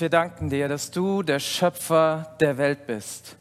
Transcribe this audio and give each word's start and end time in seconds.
Wir 0.00 0.08
danken 0.08 0.48
dir, 0.48 0.66
dass 0.66 0.90
du 0.90 1.22
der 1.22 1.40
Schöpfer 1.40 2.34
der 2.40 2.56
Welt 2.56 2.86
bist 2.86 3.36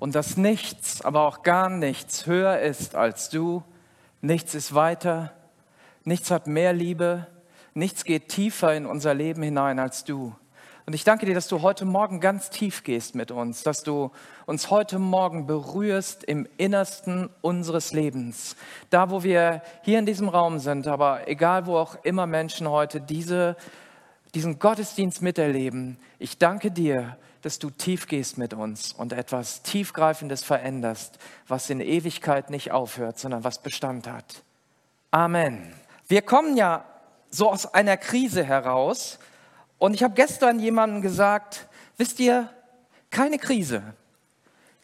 und 0.00 0.16
dass 0.16 0.36
nichts, 0.36 1.00
aber 1.00 1.28
auch 1.28 1.44
gar 1.44 1.68
nichts 1.68 2.26
höher 2.26 2.58
ist 2.58 2.96
als 2.96 3.28
du. 3.30 3.62
Nichts 4.20 4.56
ist 4.56 4.74
weiter, 4.74 5.32
nichts 6.02 6.32
hat 6.32 6.48
mehr 6.48 6.72
Liebe, 6.72 7.28
nichts 7.72 8.02
geht 8.02 8.30
tiefer 8.30 8.74
in 8.74 8.84
unser 8.84 9.14
Leben 9.14 9.44
hinein 9.44 9.78
als 9.78 10.02
du. 10.02 10.34
Und 10.86 10.94
ich 10.94 11.04
danke 11.04 11.24
dir, 11.24 11.34
dass 11.34 11.46
du 11.46 11.62
heute 11.62 11.84
Morgen 11.84 12.18
ganz 12.18 12.50
tief 12.50 12.82
gehst 12.82 13.14
mit 13.14 13.30
uns, 13.30 13.62
dass 13.62 13.84
du 13.84 14.10
uns 14.44 14.70
heute 14.70 14.98
Morgen 14.98 15.46
berührst 15.46 16.24
im 16.24 16.48
Innersten 16.56 17.30
unseres 17.42 17.92
Lebens. 17.92 18.56
Da, 18.90 19.10
wo 19.10 19.22
wir 19.22 19.62
hier 19.82 20.00
in 20.00 20.06
diesem 20.06 20.28
Raum 20.28 20.58
sind, 20.58 20.88
aber 20.88 21.28
egal, 21.28 21.66
wo 21.66 21.76
auch 21.76 21.94
immer 22.02 22.26
Menschen 22.26 22.68
heute 22.68 23.00
diese 23.00 23.56
diesen 24.34 24.58
Gottesdienst 24.58 25.22
miterleben. 25.22 25.98
Ich 26.18 26.38
danke 26.38 26.70
dir, 26.70 27.16
dass 27.42 27.58
du 27.58 27.70
tief 27.70 28.06
gehst 28.06 28.38
mit 28.38 28.54
uns 28.54 28.92
und 28.92 29.12
etwas 29.12 29.62
Tiefgreifendes 29.62 30.44
veränderst, 30.44 31.18
was 31.48 31.68
in 31.70 31.80
Ewigkeit 31.80 32.50
nicht 32.50 32.70
aufhört, 32.70 33.18
sondern 33.18 33.44
was 33.44 33.62
Bestand 33.62 34.06
hat. 34.06 34.42
Amen. 35.10 35.74
Wir 36.08 36.22
kommen 36.22 36.56
ja 36.56 36.84
so 37.30 37.50
aus 37.50 37.74
einer 37.74 37.96
Krise 37.96 38.44
heraus 38.44 39.18
und 39.78 39.94
ich 39.94 40.02
habe 40.02 40.14
gestern 40.14 40.60
jemandem 40.60 41.02
gesagt, 41.02 41.68
wisst 41.96 42.20
ihr, 42.20 42.48
keine 43.10 43.38
Krise, 43.38 43.82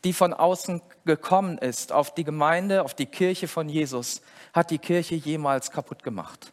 die 0.04 0.12
von 0.12 0.34
außen 0.34 0.82
gekommen 1.04 1.58
ist 1.58 1.92
auf 1.92 2.14
die 2.14 2.24
Gemeinde, 2.24 2.82
auf 2.82 2.94
die 2.94 3.06
Kirche 3.06 3.48
von 3.48 3.68
Jesus, 3.68 4.20
hat 4.52 4.70
die 4.70 4.78
Kirche 4.78 5.14
jemals 5.14 5.70
kaputt 5.70 6.02
gemacht. 6.02 6.52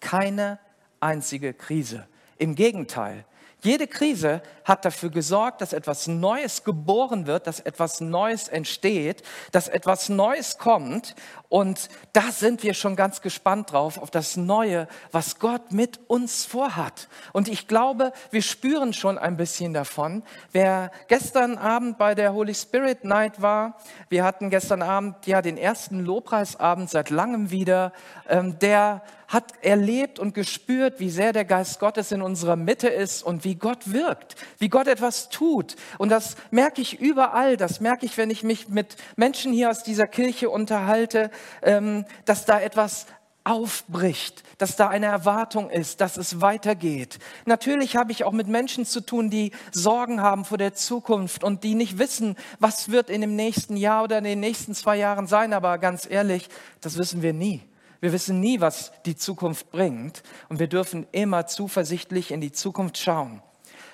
Keine 0.00 0.58
einzige 1.00 1.52
Krise. 1.52 2.06
Im 2.40 2.54
Gegenteil, 2.54 3.26
jede 3.62 3.86
Krise 3.86 4.40
hat 4.64 4.86
dafür 4.86 5.10
gesorgt, 5.10 5.60
dass 5.60 5.74
etwas 5.74 6.06
Neues 6.06 6.64
geboren 6.64 7.26
wird, 7.26 7.46
dass 7.46 7.60
etwas 7.60 8.00
Neues 8.00 8.48
entsteht, 8.48 9.22
dass 9.52 9.68
etwas 9.68 10.08
Neues 10.08 10.56
kommt. 10.56 11.14
Und 11.50 11.90
da 12.14 12.32
sind 12.32 12.62
wir 12.62 12.72
schon 12.72 12.96
ganz 12.96 13.20
gespannt 13.20 13.72
drauf, 13.72 13.98
auf 13.98 14.10
das 14.10 14.38
Neue, 14.38 14.88
was 15.12 15.38
Gott 15.38 15.72
mit 15.72 16.00
uns 16.06 16.46
vorhat. 16.46 17.08
Und 17.34 17.48
ich 17.48 17.68
glaube, 17.68 18.12
wir 18.30 18.40
spüren 18.40 18.94
schon 18.94 19.18
ein 19.18 19.36
bisschen 19.36 19.74
davon. 19.74 20.22
Wer 20.52 20.90
gestern 21.08 21.58
Abend 21.58 21.98
bei 21.98 22.14
der 22.14 22.32
Holy 22.32 22.54
Spirit 22.54 23.04
Night 23.04 23.42
war, 23.42 23.76
wir 24.08 24.24
hatten 24.24 24.48
gestern 24.48 24.80
Abend 24.80 25.26
ja 25.26 25.42
den 25.42 25.58
ersten 25.58 26.00
Lobpreisabend 26.00 26.88
seit 26.88 27.10
langem 27.10 27.50
wieder, 27.50 27.92
ähm, 28.26 28.58
der 28.58 29.02
hat 29.30 29.52
erlebt 29.62 30.18
und 30.18 30.34
gespürt, 30.34 30.98
wie 30.98 31.08
sehr 31.08 31.32
der 31.32 31.44
Geist 31.44 31.78
Gottes 31.78 32.10
in 32.10 32.20
unserer 32.20 32.56
Mitte 32.56 32.88
ist 32.88 33.22
und 33.22 33.44
wie 33.44 33.54
Gott 33.54 33.92
wirkt, 33.92 34.34
wie 34.58 34.68
Gott 34.68 34.88
etwas 34.88 35.28
tut. 35.28 35.76
Und 35.98 36.08
das 36.10 36.34
merke 36.50 36.82
ich 36.82 37.00
überall, 37.00 37.56
das 37.56 37.80
merke 37.80 38.04
ich, 38.04 38.18
wenn 38.18 38.28
ich 38.28 38.42
mich 38.42 38.68
mit 38.68 38.96
Menschen 39.14 39.52
hier 39.52 39.70
aus 39.70 39.84
dieser 39.84 40.08
Kirche 40.08 40.50
unterhalte, 40.50 41.30
ähm, 41.62 42.04
dass 42.24 42.44
da 42.44 42.60
etwas 42.60 43.06
aufbricht, 43.44 44.42
dass 44.58 44.74
da 44.74 44.88
eine 44.88 45.06
Erwartung 45.06 45.70
ist, 45.70 46.00
dass 46.00 46.16
es 46.16 46.40
weitergeht. 46.40 47.20
Natürlich 47.46 47.96
habe 47.96 48.10
ich 48.10 48.24
auch 48.24 48.32
mit 48.32 48.48
Menschen 48.48 48.84
zu 48.84 49.00
tun, 49.00 49.30
die 49.30 49.52
Sorgen 49.70 50.20
haben 50.20 50.44
vor 50.44 50.58
der 50.58 50.74
Zukunft 50.74 51.44
und 51.44 51.62
die 51.62 51.76
nicht 51.76 51.98
wissen, 51.98 52.36
was 52.58 52.90
wird 52.90 53.08
in 53.08 53.20
dem 53.20 53.36
nächsten 53.36 53.76
Jahr 53.76 54.02
oder 54.02 54.18
in 54.18 54.24
den 54.24 54.40
nächsten 54.40 54.74
zwei 54.74 54.96
Jahren 54.96 55.28
sein. 55.28 55.52
Aber 55.52 55.78
ganz 55.78 56.06
ehrlich, 56.10 56.48
das 56.80 56.98
wissen 56.98 57.22
wir 57.22 57.32
nie. 57.32 57.62
Wir 58.00 58.12
wissen 58.12 58.40
nie, 58.40 58.60
was 58.60 58.92
die 59.04 59.16
Zukunft 59.16 59.70
bringt 59.70 60.22
und 60.48 60.58
wir 60.58 60.68
dürfen 60.68 61.06
immer 61.12 61.46
zuversichtlich 61.46 62.30
in 62.30 62.40
die 62.40 62.52
Zukunft 62.52 62.98
schauen. 62.98 63.42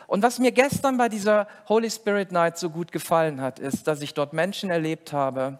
Und 0.06 0.22
was 0.22 0.38
mir 0.38 0.52
gestern 0.52 0.96
bei 0.96 1.08
dieser 1.08 1.48
Holy 1.68 1.90
Spirit 1.90 2.30
Night 2.30 2.58
so 2.58 2.70
gut 2.70 2.92
gefallen 2.92 3.40
hat, 3.40 3.58
ist, 3.58 3.88
dass 3.88 4.02
ich 4.02 4.14
dort 4.14 4.32
Menschen 4.32 4.70
erlebt 4.70 5.12
habe, 5.12 5.58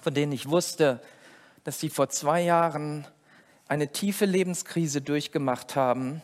von 0.00 0.14
denen 0.14 0.32
ich 0.32 0.48
wusste, 0.48 1.00
dass 1.64 1.78
sie 1.78 1.90
vor 1.90 2.08
zwei 2.08 2.40
Jahren 2.40 3.06
eine 3.68 3.88
tiefe 3.88 4.24
Lebenskrise 4.24 5.02
durchgemacht 5.02 5.76
haben, 5.76 6.22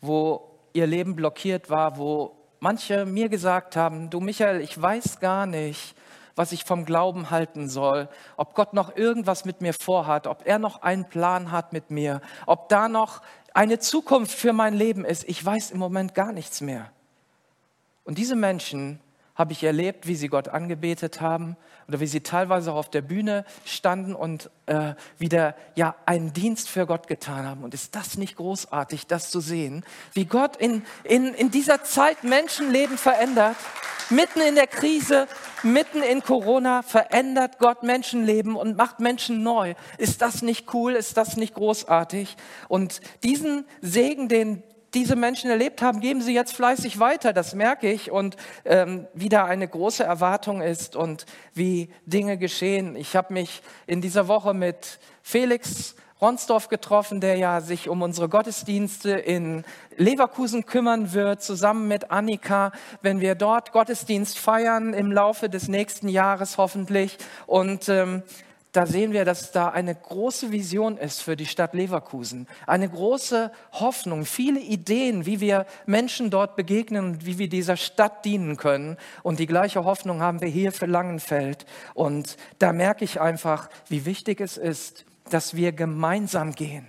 wo 0.00 0.58
ihr 0.72 0.86
Leben 0.86 1.14
blockiert 1.14 1.68
war, 1.68 1.98
wo 1.98 2.34
manche 2.60 3.04
mir 3.04 3.28
gesagt 3.28 3.76
haben, 3.76 4.08
du 4.08 4.20
Michael, 4.20 4.62
ich 4.62 4.80
weiß 4.80 5.20
gar 5.20 5.44
nicht, 5.44 5.94
was 6.36 6.52
ich 6.52 6.64
vom 6.64 6.84
Glauben 6.84 7.30
halten 7.30 7.68
soll, 7.68 8.08
ob 8.36 8.54
Gott 8.54 8.72
noch 8.72 8.96
irgendwas 8.96 9.44
mit 9.44 9.60
mir 9.60 9.74
vorhat, 9.74 10.26
ob 10.26 10.46
er 10.46 10.58
noch 10.58 10.82
einen 10.82 11.08
Plan 11.08 11.52
hat 11.52 11.72
mit 11.72 11.90
mir, 11.90 12.20
ob 12.46 12.68
da 12.68 12.88
noch 12.88 13.22
eine 13.54 13.78
Zukunft 13.78 14.36
für 14.36 14.52
mein 14.52 14.74
Leben 14.74 15.04
ist. 15.04 15.24
Ich 15.28 15.44
weiß 15.44 15.70
im 15.70 15.78
Moment 15.78 16.14
gar 16.14 16.32
nichts 16.32 16.60
mehr. 16.60 16.90
Und 18.04 18.18
diese 18.18 18.36
Menschen 18.36 19.00
habe 19.34 19.52
ich 19.52 19.64
erlebt, 19.64 20.06
wie 20.06 20.14
sie 20.14 20.28
Gott 20.28 20.48
angebetet 20.48 21.20
haben 21.20 21.56
oder 21.88 22.00
wie 22.00 22.06
sie 22.06 22.20
teilweise 22.20 22.72
auch 22.72 22.76
auf 22.76 22.90
der 22.90 23.02
Bühne 23.02 23.44
standen 23.64 24.14
und 24.14 24.50
äh, 24.66 24.94
wieder 25.18 25.54
ja 25.74 25.94
einen 26.04 26.32
Dienst 26.32 26.68
für 26.68 26.86
Gott 26.86 27.06
getan 27.06 27.46
haben. 27.46 27.64
Und 27.64 27.74
ist 27.74 27.94
das 27.96 28.18
nicht 28.18 28.36
großartig, 28.36 29.06
das 29.06 29.30
zu 29.30 29.40
sehen, 29.40 29.84
wie 30.12 30.26
Gott 30.26 30.56
in, 30.56 30.82
in, 31.04 31.32
in 31.34 31.50
dieser 31.50 31.82
Zeit 31.82 32.24
Menschenleben 32.24 32.98
verändert? 32.98 33.56
Mitten 34.10 34.40
in 34.42 34.56
der 34.56 34.66
Krise, 34.66 35.26
mitten 35.62 36.02
in 36.02 36.22
Corona 36.22 36.82
verändert 36.82 37.58
Gott 37.58 37.82
Menschenleben 37.82 38.56
und 38.56 38.76
macht 38.76 39.00
Menschen 39.00 39.42
neu. 39.42 39.74
Ist 39.96 40.20
das 40.20 40.42
nicht 40.42 40.74
cool? 40.74 40.92
Ist 40.92 41.16
das 41.16 41.38
nicht 41.38 41.54
großartig? 41.54 42.36
Und 42.68 43.00
diesen 43.22 43.64
Segen, 43.80 44.28
den 44.28 44.62
diese 44.94 45.16
Menschen 45.16 45.50
erlebt 45.50 45.82
haben, 45.82 46.00
geben 46.00 46.20
sie 46.20 46.34
jetzt 46.34 46.54
fleißig 46.54 46.98
weiter, 46.98 47.32
das 47.32 47.54
merke 47.54 47.90
ich. 47.90 48.10
Und 48.10 48.36
ähm, 48.64 49.06
wie 49.14 49.28
da 49.28 49.44
eine 49.44 49.66
große 49.66 50.04
Erwartung 50.04 50.60
ist 50.60 50.96
und 50.96 51.26
wie 51.54 51.90
Dinge 52.06 52.36
geschehen. 52.36 52.96
Ich 52.96 53.16
habe 53.16 53.32
mich 53.32 53.62
in 53.86 54.00
dieser 54.00 54.28
Woche 54.28 54.54
mit 54.54 54.98
Felix 55.22 55.94
Ronsdorf 56.22 56.68
getroffen, 56.68 57.20
der 57.20 57.36
ja 57.36 57.60
sich 57.60 57.88
um 57.88 58.00
unsere 58.00 58.28
Gottesdienste 58.28 59.10
in 59.10 59.64
Leverkusen 59.96 60.66
kümmern 60.66 61.12
wird, 61.12 61.42
zusammen 61.42 61.88
mit 61.88 62.12
Annika, 62.12 62.70
wenn 63.00 63.20
wir 63.20 63.34
dort 63.34 63.72
Gottesdienst 63.72 64.38
feiern 64.38 64.94
im 64.94 65.10
Laufe 65.10 65.48
des 65.48 65.66
nächsten 65.66 66.08
Jahres 66.08 66.58
hoffentlich. 66.58 67.18
Und 67.46 67.88
ähm, 67.88 68.22
da 68.72 68.86
sehen 68.86 69.12
wir, 69.12 69.26
dass 69.26 69.52
da 69.52 69.68
eine 69.68 69.94
große 69.94 70.50
Vision 70.50 70.96
ist 70.96 71.22
für 71.22 71.36
die 71.36 71.44
Stadt 71.44 71.74
Leverkusen, 71.74 72.48
eine 72.66 72.88
große 72.88 73.52
Hoffnung, 73.72 74.24
viele 74.24 74.60
Ideen, 74.60 75.26
wie 75.26 75.40
wir 75.40 75.66
Menschen 75.84 76.30
dort 76.30 76.56
begegnen 76.56 77.04
und 77.04 77.26
wie 77.26 77.36
wir 77.36 77.50
dieser 77.50 77.76
Stadt 77.76 78.24
dienen 78.24 78.56
können. 78.56 78.96
Und 79.22 79.38
die 79.40 79.46
gleiche 79.46 79.84
Hoffnung 79.84 80.22
haben 80.22 80.40
wir 80.40 80.48
hier 80.48 80.72
für 80.72 80.86
Langenfeld. 80.86 81.66
Und 81.92 82.38
da 82.58 82.72
merke 82.72 83.04
ich 83.04 83.20
einfach, 83.20 83.68
wie 83.88 84.06
wichtig 84.06 84.40
es 84.40 84.56
ist, 84.56 85.04
dass 85.28 85.54
wir 85.54 85.72
gemeinsam 85.72 86.52
gehen. 86.52 86.88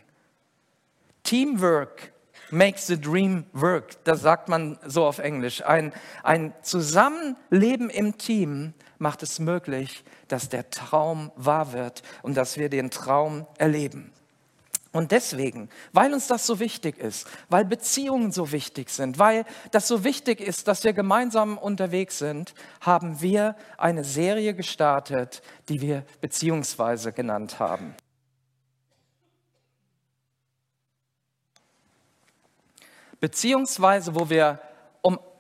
Teamwork 1.24 2.14
makes 2.50 2.88
the 2.88 3.00
dream 3.00 3.46
work. 3.52 4.04
Das 4.06 4.22
sagt 4.22 4.48
man 4.48 4.78
so 4.86 5.06
auf 5.06 5.20
Englisch. 5.20 5.66
Ein, 5.66 5.92
ein 6.24 6.54
Zusammenleben 6.62 7.90
im 7.90 8.18
Team 8.18 8.74
macht 9.00 9.22
es 9.24 9.40
möglich, 9.40 10.04
dass 10.34 10.50
der 10.50 10.72
Traum 10.72 11.32
wahr 11.36 11.74
wird 11.74 12.02
und 12.24 12.36
dass 12.36 12.58
wir 12.58 12.68
den 12.68 12.90
Traum 12.90 13.46
erleben. 13.60 14.12
Und 14.92 15.12
deswegen, 15.12 15.70
weil 15.92 16.12
uns 16.12 16.26
das 16.26 16.48
so 16.48 16.60
wichtig 16.60 16.98
ist, 16.98 17.28
weil 17.50 17.66
Beziehungen 17.66 18.32
so 18.32 18.52
wichtig 18.52 18.90
sind, 18.90 19.20
weil 19.20 19.46
das 19.70 19.88
so 19.88 20.04
wichtig 20.04 20.40
ist, 20.42 20.68
dass 20.68 20.84
wir 20.84 20.94
gemeinsam 20.94 21.60
unterwegs 21.60 22.18
sind, 22.18 22.56
haben 22.82 23.22
wir 23.22 23.56
eine 23.78 24.04
Serie 24.04 24.56
gestartet, 24.56 25.44
die 25.70 25.82
wir 25.82 26.04
Beziehungsweise 26.20 27.14
genannt 27.14 27.60
haben. 27.60 27.94
Beziehungsweise, 33.20 34.16
wo 34.16 34.32
wir 34.32 34.60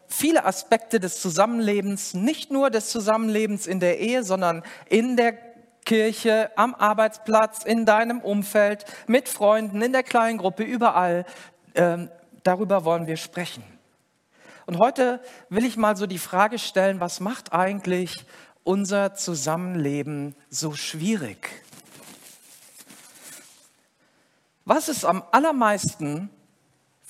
viele 0.07 0.45
Aspekte 0.45 0.99
des 0.99 1.21
Zusammenlebens, 1.21 2.13
nicht 2.13 2.51
nur 2.51 2.69
des 2.69 2.89
Zusammenlebens 2.89 3.67
in 3.67 3.79
der 3.79 3.99
Ehe, 3.99 4.23
sondern 4.23 4.63
in 4.87 5.17
der 5.17 5.37
Kirche, 5.85 6.51
am 6.55 6.75
Arbeitsplatz, 6.75 7.63
in 7.63 7.85
deinem 7.85 8.19
Umfeld, 8.19 8.85
mit 9.07 9.27
Freunden, 9.27 9.81
in 9.81 9.91
der 9.91 10.03
Kleingruppe, 10.03 10.63
überall. 10.63 11.25
Ähm, 11.75 12.09
darüber 12.43 12.85
wollen 12.85 13.07
wir 13.07 13.17
sprechen. 13.17 13.63
Und 14.65 14.79
heute 14.79 15.21
will 15.49 15.65
ich 15.65 15.75
mal 15.75 15.97
so 15.97 16.07
die 16.07 16.19
Frage 16.19 16.57
stellen, 16.57 16.99
was 16.99 17.19
macht 17.19 17.51
eigentlich 17.51 18.25
unser 18.63 19.13
Zusammenleben 19.13 20.35
so 20.49 20.73
schwierig? 20.73 21.49
Was 24.65 24.87
ist 24.87 25.03
am 25.03 25.23
allermeisten 25.31 26.29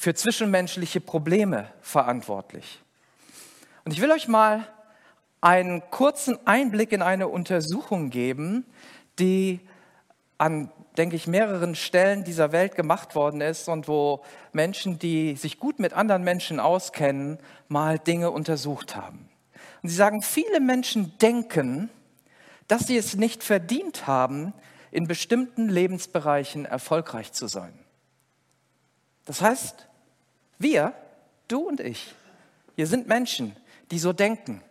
für 0.04 0.14
zwischenmenschliche 0.14 1.00
Probleme 1.00 1.72
verantwortlich? 1.80 2.82
Und 3.86 3.94
ich 3.94 4.02
will 4.02 4.12
euch 4.12 4.28
mal 4.28 4.68
einen 5.40 5.82
kurzen 5.92 6.38
Einblick 6.46 6.92
in 6.92 7.02
eine 7.02 7.30
Untersuchung 7.30 8.10
geben, 8.10 8.66
die 9.18 9.62
an, 10.38 10.70
denke 10.98 11.16
ich, 11.16 11.26
mehreren 11.26 11.74
Stellen 11.74 12.26
dieser 12.26 12.52
Welt 12.52 12.76
gemacht 12.76 13.16
worden 13.16 13.40
ist 13.40 13.70
und 13.70 13.88
wo 13.88 14.22
Menschen, 14.52 15.00
die 15.00 15.38
sich 15.38 15.58
gut 15.58 15.80
mit 15.80 15.94
anderen 15.94 16.26
Menschen 16.26 16.60
auskennen, 16.60 17.40
mal 17.70 17.98
Dinge 17.98 18.32
untersucht 18.32 18.98
haben. 18.98 19.30
Und 19.84 19.88
sie 19.88 19.96
sagen, 19.96 20.22
viele 20.22 20.60
Menschen 20.60 21.18
denken, 21.20 21.90
dass 22.68 22.88
sie 22.88 22.98
es 22.98 23.16
nicht 23.16 23.42
verdient 23.42 24.06
haben, 24.06 24.54
in 24.92 25.08
bestimmten 25.08 25.70
Lebensbereichen 25.70 26.66
erfolgreich 26.66 27.32
zu 27.32 27.48
sein. 27.48 27.80
Das 29.24 29.40
heißt, 29.40 29.88
wir, 30.64 30.94
du 31.48 31.68
und 31.68 31.80
ich, 31.80 32.16
wir 32.76 32.88
sind 32.88 33.08
Menschen, 33.08 33.56
die 33.92 34.00
so 34.00 34.14
denken, 34.14 34.64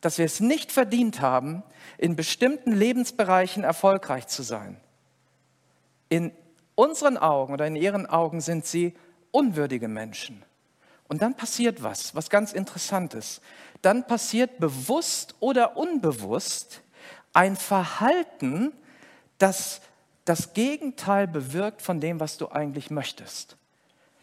dass 0.00 0.18
wir 0.18 0.26
es 0.26 0.40
nicht 0.40 0.70
verdient 0.72 1.20
haben, 1.20 1.62
in 1.96 2.16
bestimmten 2.16 2.72
Lebensbereichen 2.72 3.64
erfolgreich 3.64 4.26
zu 4.26 4.42
sein. 4.42 4.78
In 6.08 6.32
unseren 6.74 7.16
Augen 7.16 7.54
oder 7.54 7.66
in 7.66 7.76
ihren 7.76 8.06
Augen 8.06 8.40
sind 8.40 8.66
sie 8.66 8.94
unwürdige 9.30 9.88
Menschen. 9.88 10.42
Und 11.08 11.22
dann 11.22 11.34
passiert 11.34 11.82
was, 11.82 12.14
was 12.14 12.30
ganz 12.30 12.52
Interessantes. 12.52 13.40
Dann 13.80 14.06
passiert 14.06 14.58
bewusst 14.58 15.34
oder 15.40 15.76
unbewusst 15.76 16.82
ein 17.32 17.56
Verhalten, 17.56 18.72
das 19.38 19.80
das 20.26 20.52
Gegenteil 20.52 21.28
bewirkt 21.28 21.80
von 21.80 22.00
dem, 22.00 22.20
was 22.20 22.36
du 22.36 22.48
eigentlich 22.48 22.90
möchtest. 22.90 23.56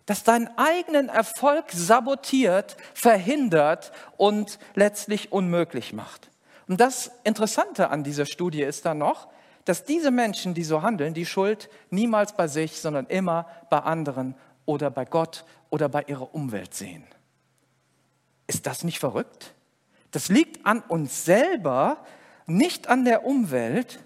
Das 0.06 0.24
deinen 0.24 0.50
eigenen 0.58 1.10
Erfolg 1.10 1.72
sabotiert, 1.72 2.76
verhindert 2.94 3.92
und 4.18 4.60
letztlich 4.76 5.32
unmöglich 5.32 5.94
macht. 5.94 6.30
Und 6.68 6.82
das 6.82 7.12
Interessante 7.24 7.90
an 7.90 8.04
dieser 8.04 8.26
Studie 8.26 8.64
ist 8.64 8.86
dann 8.86 8.98
noch, 8.98 9.28
dass 9.66 9.86
diese 9.86 10.12
Menschen, 10.12 10.54
die 10.54 10.64
so 10.64 10.82
handeln, 10.82 11.14
die 11.14 11.26
Schuld 11.26 11.70
niemals 11.90 12.36
bei 12.36 12.48
sich, 12.48 12.82
sondern 12.82 13.06
immer 13.08 13.48
bei 13.70 13.80
anderen 13.80 14.36
oder 14.66 14.90
bei 14.90 15.06
Gott 15.06 15.46
oder 15.70 15.90
bei 15.90 16.04
ihrer 16.04 16.34
Umwelt 16.36 16.74
sehen. 16.74 17.06
Ist 18.48 18.68
das 18.68 18.84
nicht 18.84 19.00
verrückt? 19.00 19.54
Das 20.12 20.30
liegt 20.30 20.66
an 20.66 20.82
uns 20.82 21.26
selber, 21.26 21.98
nicht 22.46 22.88
an 22.88 23.06
der 23.06 23.26
Umwelt. 23.26 24.00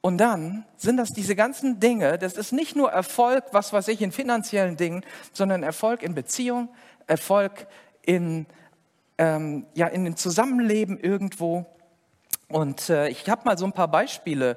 Und 0.00 0.18
dann 0.18 0.64
sind 0.76 0.96
das 0.96 1.12
diese 1.12 1.34
ganzen 1.34 1.80
Dinge, 1.80 2.18
das 2.18 2.36
ist 2.36 2.52
nicht 2.52 2.76
nur 2.76 2.90
Erfolg, 2.90 3.44
was 3.52 3.72
weiß 3.72 3.88
ich, 3.88 4.00
in 4.00 4.12
finanziellen 4.12 4.76
Dingen, 4.76 5.04
sondern 5.32 5.62
Erfolg 5.62 6.02
in 6.02 6.14
Beziehung, 6.14 6.68
Erfolg 7.08 7.66
in, 8.02 8.46
ähm, 9.18 9.66
ja, 9.74 9.88
in 9.88 10.04
dem 10.04 10.16
Zusammenleben 10.16 10.98
irgendwo. 10.98 11.66
Und 12.48 12.88
äh, 12.90 13.08
ich 13.08 13.28
habe 13.28 13.42
mal 13.44 13.58
so 13.58 13.66
ein 13.66 13.72
paar 13.72 13.88
Beispiele, 13.88 14.56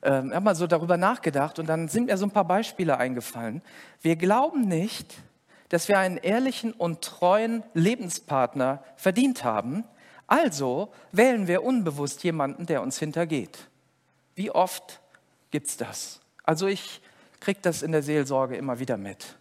äh, 0.00 0.10
habe 0.10 0.40
mal 0.40 0.54
so 0.54 0.66
darüber 0.66 0.96
nachgedacht 0.96 1.58
und 1.58 1.68
dann 1.68 1.88
sind 1.88 2.06
mir 2.06 2.16
so 2.16 2.24
ein 2.24 2.30
paar 2.30 2.46
Beispiele 2.46 2.96
eingefallen. 2.96 3.62
Wir 4.00 4.16
glauben 4.16 4.62
nicht, 4.62 5.18
dass 5.68 5.88
wir 5.88 5.98
einen 5.98 6.16
ehrlichen 6.16 6.72
und 6.72 7.02
treuen 7.02 7.62
Lebenspartner 7.74 8.82
verdient 8.96 9.44
haben, 9.44 9.84
also 10.26 10.90
wählen 11.12 11.46
wir 11.46 11.62
unbewusst 11.62 12.24
jemanden, 12.24 12.66
der 12.66 12.82
uns 12.82 12.98
hintergeht. 12.98 13.68
Wie 14.38 14.52
oft 14.52 15.00
gibt 15.50 15.66
es 15.66 15.76
das? 15.76 16.20
Also 16.44 16.68
ich 16.68 17.00
kriege 17.40 17.58
das 17.60 17.82
in 17.82 17.90
der 17.90 18.04
Seelsorge 18.04 18.56
immer 18.56 18.78
wieder 18.78 18.96
mit, 18.96 19.36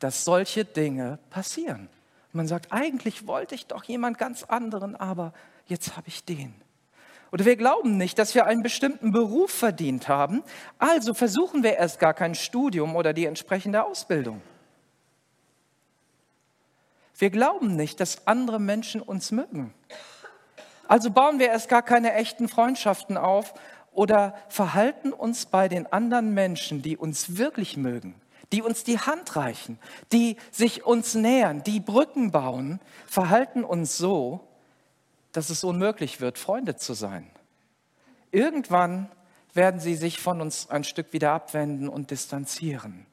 dass 0.00 0.22
solche 0.22 0.66
Dinge 0.66 1.18
passieren. 1.30 1.88
Man 2.32 2.46
sagt, 2.46 2.70
eigentlich 2.70 3.26
wollte 3.26 3.54
ich 3.54 3.64
doch 3.64 3.84
jemand 3.84 4.18
ganz 4.18 4.42
anderen, 4.42 4.96
aber 4.96 5.32
jetzt 5.64 5.96
habe 5.96 6.08
ich 6.08 6.26
den. 6.26 6.54
Oder 7.32 7.46
wir 7.46 7.56
glauben 7.56 7.96
nicht, 7.96 8.18
dass 8.18 8.34
wir 8.34 8.44
einen 8.44 8.62
bestimmten 8.62 9.12
Beruf 9.12 9.50
verdient 9.50 10.08
haben, 10.08 10.42
also 10.76 11.14
versuchen 11.14 11.62
wir 11.62 11.76
erst 11.76 11.98
gar 11.98 12.12
kein 12.12 12.34
Studium 12.34 12.96
oder 12.96 13.14
die 13.14 13.24
entsprechende 13.24 13.82
Ausbildung. 13.82 14.42
Wir 17.16 17.30
glauben 17.30 17.76
nicht, 17.76 17.98
dass 17.98 18.26
andere 18.26 18.60
Menschen 18.60 19.00
uns 19.00 19.32
mögen. 19.32 19.72
Also 20.86 21.10
bauen 21.10 21.38
wir 21.38 21.48
erst 21.48 21.70
gar 21.70 21.82
keine 21.82 22.12
echten 22.12 22.46
Freundschaften 22.46 23.16
auf 23.16 23.54
oder 23.94 24.34
verhalten 24.48 25.12
uns 25.12 25.46
bei 25.46 25.68
den 25.68 25.90
anderen 25.92 26.34
Menschen, 26.34 26.82
die 26.82 26.96
uns 26.96 27.36
wirklich 27.36 27.76
mögen, 27.76 28.14
die 28.52 28.62
uns 28.62 28.84
die 28.84 28.98
Hand 28.98 29.36
reichen, 29.36 29.78
die 30.12 30.36
sich 30.50 30.84
uns 30.84 31.14
nähern, 31.14 31.62
die 31.62 31.80
Brücken 31.80 32.30
bauen, 32.30 32.80
verhalten 33.06 33.64
uns 33.64 33.96
so, 33.96 34.46
dass 35.32 35.50
es 35.50 35.64
unmöglich 35.64 36.20
wird, 36.20 36.38
Freunde 36.38 36.76
zu 36.76 36.94
sein. 36.94 37.30
Irgendwann 38.30 39.08
werden 39.52 39.80
sie 39.80 39.94
sich 39.94 40.20
von 40.20 40.40
uns 40.40 40.68
ein 40.68 40.84
Stück 40.84 41.12
wieder 41.12 41.32
abwenden 41.32 41.88
und 41.88 42.10
distanzieren. 42.10 43.06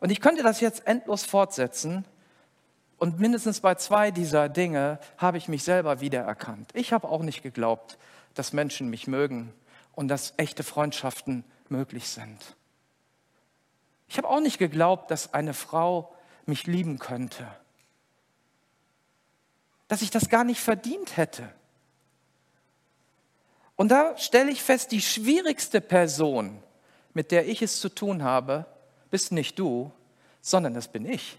Und 0.00 0.10
ich 0.10 0.20
könnte 0.20 0.44
das 0.44 0.60
jetzt 0.60 0.86
endlos 0.86 1.24
fortsetzen, 1.24 2.04
und 2.98 3.20
mindestens 3.20 3.60
bei 3.60 3.76
zwei 3.76 4.10
dieser 4.10 4.48
Dinge 4.48 4.98
habe 5.18 5.38
ich 5.38 5.48
mich 5.48 5.62
selber 5.62 6.00
wiedererkannt. 6.00 6.70
Ich 6.74 6.92
habe 6.92 7.08
auch 7.08 7.22
nicht 7.22 7.42
geglaubt, 7.42 7.96
dass 8.38 8.52
Menschen 8.52 8.88
mich 8.88 9.06
mögen 9.06 9.52
und 9.92 10.08
dass 10.08 10.34
echte 10.36 10.62
Freundschaften 10.62 11.44
möglich 11.68 12.08
sind. 12.08 12.56
Ich 14.06 14.16
habe 14.16 14.28
auch 14.28 14.40
nicht 14.40 14.58
geglaubt, 14.58 15.10
dass 15.10 15.34
eine 15.34 15.54
Frau 15.54 16.14
mich 16.46 16.66
lieben 16.66 16.98
könnte. 16.98 17.46
Dass 19.88 20.02
ich 20.02 20.10
das 20.10 20.28
gar 20.28 20.44
nicht 20.44 20.60
verdient 20.60 21.16
hätte. 21.16 21.52
Und 23.76 23.88
da 23.88 24.16
stelle 24.16 24.50
ich 24.50 24.62
fest, 24.62 24.92
die 24.92 25.02
schwierigste 25.02 25.80
Person, 25.80 26.62
mit 27.14 27.30
der 27.32 27.48
ich 27.48 27.60
es 27.62 27.80
zu 27.80 27.88
tun 27.88 28.22
habe, 28.22 28.66
bist 29.10 29.32
nicht 29.32 29.58
du, 29.58 29.92
sondern 30.40 30.74
das 30.74 30.88
bin 30.88 31.04
ich. 31.06 31.38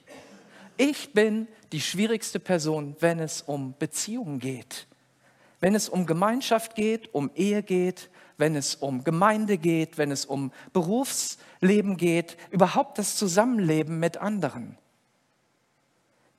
Ich 0.77 1.13
bin 1.13 1.47
die 1.71 1.81
schwierigste 1.81 2.39
Person, 2.39 2.95
wenn 2.99 3.19
es 3.19 3.41
um 3.41 3.75
Beziehungen 3.77 4.39
geht. 4.39 4.87
Wenn 5.59 5.75
es 5.75 5.89
um 5.89 6.05
Gemeinschaft 6.05 6.75
geht, 6.75 7.13
um 7.13 7.31
Ehe 7.35 7.63
geht, 7.63 8.09
wenn 8.37 8.55
es 8.55 8.75
um 8.75 9.03
Gemeinde 9.03 9.57
geht, 9.57 9.97
wenn 9.97 10.11
es 10.11 10.25
um 10.25 10.51
Berufsleben 10.71 11.97
geht, 11.97 12.37
überhaupt 12.51 12.97
das 12.97 13.15
Zusammenleben 13.17 13.99
mit 13.99 14.17
anderen. 14.17 14.77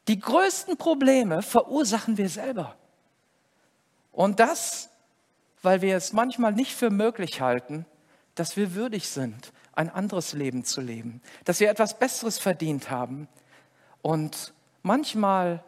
Die 0.08 0.18
größten 0.18 0.76
Probleme 0.78 1.42
verursachen 1.42 2.16
wir 2.16 2.28
selber. 2.28 2.76
Und 4.12 4.40
das, 4.40 4.88
weil 5.62 5.82
wir 5.82 5.96
es 5.96 6.12
manchmal 6.12 6.52
nicht 6.52 6.74
für 6.74 6.90
möglich 6.90 7.40
halten, 7.40 7.84
dass 8.34 8.56
wir 8.56 8.74
würdig 8.74 9.08
sind, 9.08 9.52
ein 9.72 9.90
anderes 9.90 10.32
Leben 10.32 10.64
zu 10.64 10.80
leben, 10.80 11.20
dass 11.44 11.60
wir 11.60 11.70
etwas 11.70 11.98
Besseres 11.98 12.38
verdient 12.38 12.90
haben, 12.90 13.28
und 14.02 14.54
manchmal 14.82 15.62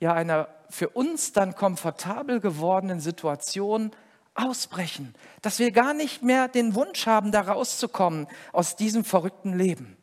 ja 0.00 0.12
einer 0.12 0.48
für 0.70 0.88
uns 0.88 1.32
dann 1.32 1.54
komfortabel 1.54 2.40
gewordenen 2.40 3.00
Situation 3.00 3.92
ausbrechen, 4.34 5.14
dass 5.42 5.58
wir 5.58 5.72
gar 5.72 5.94
nicht 5.94 6.22
mehr 6.22 6.48
den 6.48 6.74
Wunsch 6.74 7.06
haben, 7.06 7.32
da 7.32 7.42
rauszukommen 7.42 8.26
aus 8.52 8.76
diesem 8.76 9.04
verrückten 9.04 9.56
Leben. 9.58 9.96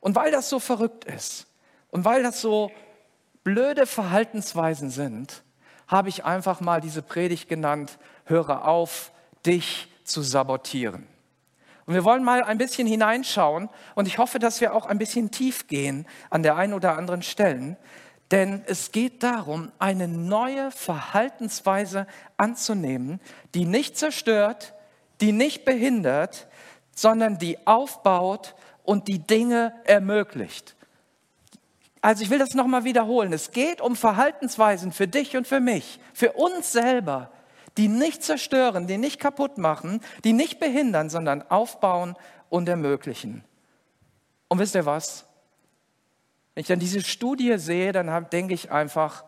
Und 0.00 0.14
weil 0.14 0.30
das 0.30 0.48
so 0.48 0.58
verrückt 0.58 1.04
ist 1.04 1.46
und 1.90 2.04
weil 2.04 2.22
das 2.22 2.40
so 2.40 2.70
blöde 3.44 3.86
Verhaltensweisen 3.86 4.90
sind, 4.90 5.42
habe 5.88 6.08
ich 6.08 6.24
einfach 6.24 6.60
mal 6.60 6.80
diese 6.80 7.02
Predigt 7.02 7.48
genannt, 7.48 7.98
höre 8.24 8.66
auf, 8.66 9.12
dich 9.46 9.88
zu 10.04 10.22
sabotieren. 10.22 11.06
Und 11.86 11.94
wir 11.94 12.04
wollen 12.04 12.24
mal 12.24 12.42
ein 12.42 12.58
bisschen 12.58 12.88
hineinschauen 12.88 13.68
und 13.94 14.08
ich 14.08 14.18
hoffe, 14.18 14.40
dass 14.40 14.60
wir 14.60 14.74
auch 14.74 14.86
ein 14.86 14.98
bisschen 14.98 15.30
tief 15.30 15.68
gehen 15.68 16.06
an 16.30 16.42
der 16.42 16.56
einen 16.56 16.74
oder 16.74 16.98
anderen 16.98 17.22
Stelle. 17.22 17.76
Denn 18.30 18.64
es 18.66 18.90
geht 18.90 19.22
darum, 19.22 19.70
eine 19.78 20.08
neue 20.08 20.70
Verhaltensweise 20.72 22.06
anzunehmen, 22.36 23.20
die 23.54 23.64
nicht 23.64 23.96
zerstört, 23.96 24.74
die 25.20 25.32
nicht 25.32 25.64
behindert, 25.64 26.48
sondern 26.94 27.38
die 27.38 27.66
aufbaut 27.66 28.54
und 28.82 29.06
die 29.08 29.20
Dinge 29.20 29.74
ermöglicht. 29.84 30.74
Also 32.00 32.22
ich 32.22 32.30
will 32.30 32.38
das 32.38 32.54
nochmal 32.54 32.84
wiederholen. 32.84 33.32
Es 33.32 33.50
geht 33.50 33.80
um 33.80 33.96
Verhaltensweisen 33.96 34.92
für 34.92 35.08
dich 35.08 35.36
und 35.36 35.46
für 35.46 35.60
mich, 35.60 36.00
für 36.12 36.32
uns 36.32 36.72
selber, 36.72 37.30
die 37.76 37.88
nicht 37.88 38.22
zerstören, 38.22 38.86
die 38.86 38.98
nicht 38.98 39.20
kaputt 39.20 39.58
machen, 39.58 40.00
die 40.24 40.32
nicht 40.32 40.58
behindern, 40.58 41.10
sondern 41.10 41.42
aufbauen 41.50 42.16
und 42.48 42.68
ermöglichen. 42.68 43.44
Und 44.48 44.58
wisst 44.58 44.74
ihr 44.74 44.86
was? 44.86 45.25
Wenn 46.56 46.62
ich 46.62 46.68
dann 46.68 46.78
diese 46.78 47.02
Studie 47.02 47.58
sehe, 47.58 47.92
dann 47.92 48.30
denke 48.30 48.54
ich 48.54 48.70
einfach, 48.70 49.24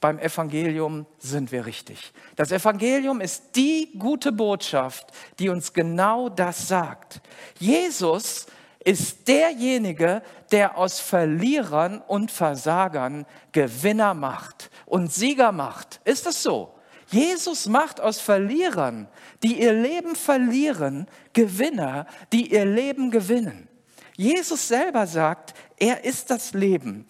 beim 0.00 0.18
Evangelium 0.18 1.06
sind 1.18 1.52
wir 1.52 1.66
richtig. 1.66 2.12
Das 2.34 2.50
Evangelium 2.50 3.20
ist 3.20 3.54
die 3.54 3.92
gute 3.96 4.32
Botschaft, 4.32 5.06
die 5.38 5.48
uns 5.48 5.72
genau 5.72 6.28
das 6.28 6.66
sagt. 6.66 7.20
Jesus 7.60 8.46
ist 8.80 9.28
derjenige, 9.28 10.20
der 10.50 10.76
aus 10.76 10.98
Verlierern 10.98 12.00
und 12.00 12.32
Versagern 12.32 13.24
Gewinner 13.52 14.12
macht 14.12 14.68
und 14.84 15.12
Sieger 15.12 15.52
macht. 15.52 16.00
Ist 16.04 16.26
das 16.26 16.42
so? 16.42 16.74
Jesus 17.06 17.68
macht 17.68 18.00
aus 18.00 18.18
Verlierern, 18.18 19.06
die 19.44 19.62
ihr 19.62 19.74
Leben 19.74 20.16
verlieren, 20.16 21.06
Gewinner, 21.32 22.08
die 22.32 22.52
ihr 22.52 22.64
Leben 22.64 23.12
gewinnen. 23.12 23.68
Jesus 24.16 24.66
selber 24.66 25.06
sagt, 25.06 25.54
er 25.78 26.04
ist 26.04 26.30
das 26.30 26.52
Leben. 26.52 27.06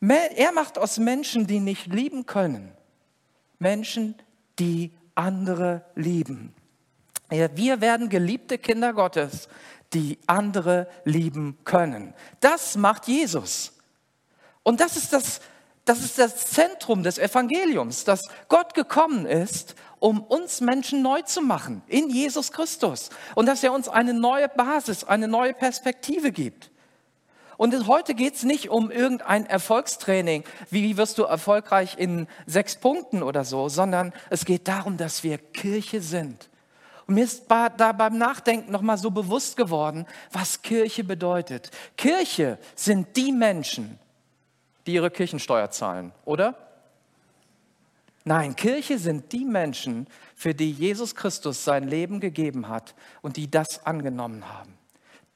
Er 0.00 0.52
macht 0.52 0.78
aus 0.78 0.98
Menschen, 0.98 1.46
die 1.46 1.60
nicht 1.60 1.86
lieben 1.86 2.26
können, 2.26 2.72
Menschen, 3.58 4.14
die 4.58 4.92
andere 5.14 5.84
lieben. 5.94 6.54
Wir 7.28 7.80
werden 7.80 8.08
geliebte 8.08 8.58
Kinder 8.58 8.92
Gottes, 8.92 9.48
die 9.92 10.18
andere 10.26 10.88
lieben 11.04 11.58
können. 11.64 12.14
Das 12.40 12.76
macht 12.76 13.08
Jesus. 13.08 13.72
Und 14.62 14.80
das 14.80 14.96
ist 14.96 15.12
das, 15.12 15.40
das 15.84 16.00
ist 16.00 16.18
das 16.18 16.46
Zentrum 16.48 17.02
des 17.02 17.18
Evangeliums, 17.18 18.04
dass 18.04 18.22
Gott 18.48 18.74
gekommen 18.74 19.26
ist, 19.26 19.74
um 19.98 20.22
uns 20.22 20.60
Menschen 20.60 21.02
neu 21.02 21.22
zu 21.22 21.40
machen 21.40 21.82
in 21.86 22.10
Jesus 22.10 22.52
Christus 22.52 23.10
und 23.34 23.46
dass 23.46 23.62
er 23.62 23.72
uns 23.72 23.88
eine 23.88 24.12
neue 24.12 24.48
Basis, 24.48 25.04
eine 25.04 25.26
neue 25.26 25.54
Perspektive 25.54 26.32
gibt. 26.32 26.70
Und 27.56 27.86
heute 27.86 28.14
geht 28.14 28.34
es 28.34 28.42
nicht 28.42 28.68
um 28.68 28.90
irgendein 28.90 29.46
Erfolgstraining, 29.46 30.44
wie 30.70 30.96
wirst 30.96 31.18
du 31.18 31.22
erfolgreich 31.22 31.96
in 31.98 32.26
sechs 32.46 32.76
Punkten 32.76 33.22
oder 33.22 33.44
so, 33.44 33.68
sondern 33.68 34.12
es 34.30 34.44
geht 34.44 34.68
darum, 34.68 34.96
dass 34.96 35.22
wir 35.22 35.38
Kirche 35.38 36.00
sind. 36.00 36.50
Und 37.06 37.14
mir 37.14 37.24
ist 37.24 37.44
da 37.48 37.92
beim 37.92 38.18
Nachdenken 38.18 38.72
nochmal 38.72 38.98
so 38.98 39.10
bewusst 39.10 39.56
geworden, 39.56 40.06
was 40.32 40.60
Kirche 40.60 41.04
bedeutet. 41.04 41.70
Kirche 41.96 42.58
sind 42.74 43.16
die 43.16 43.32
Menschen, 43.32 43.98
die 44.86 44.94
ihre 44.94 45.10
Kirchensteuer 45.10 45.70
zahlen, 45.70 46.12
oder? 46.24 46.56
Nein, 48.24 48.56
Kirche 48.56 48.98
sind 48.98 49.32
die 49.32 49.44
Menschen, 49.44 50.08
für 50.34 50.52
die 50.52 50.72
Jesus 50.72 51.14
Christus 51.14 51.64
sein 51.64 51.88
Leben 51.88 52.18
gegeben 52.18 52.68
hat 52.68 52.94
und 53.22 53.36
die 53.36 53.48
das 53.50 53.86
angenommen 53.86 54.44
haben 54.52 54.76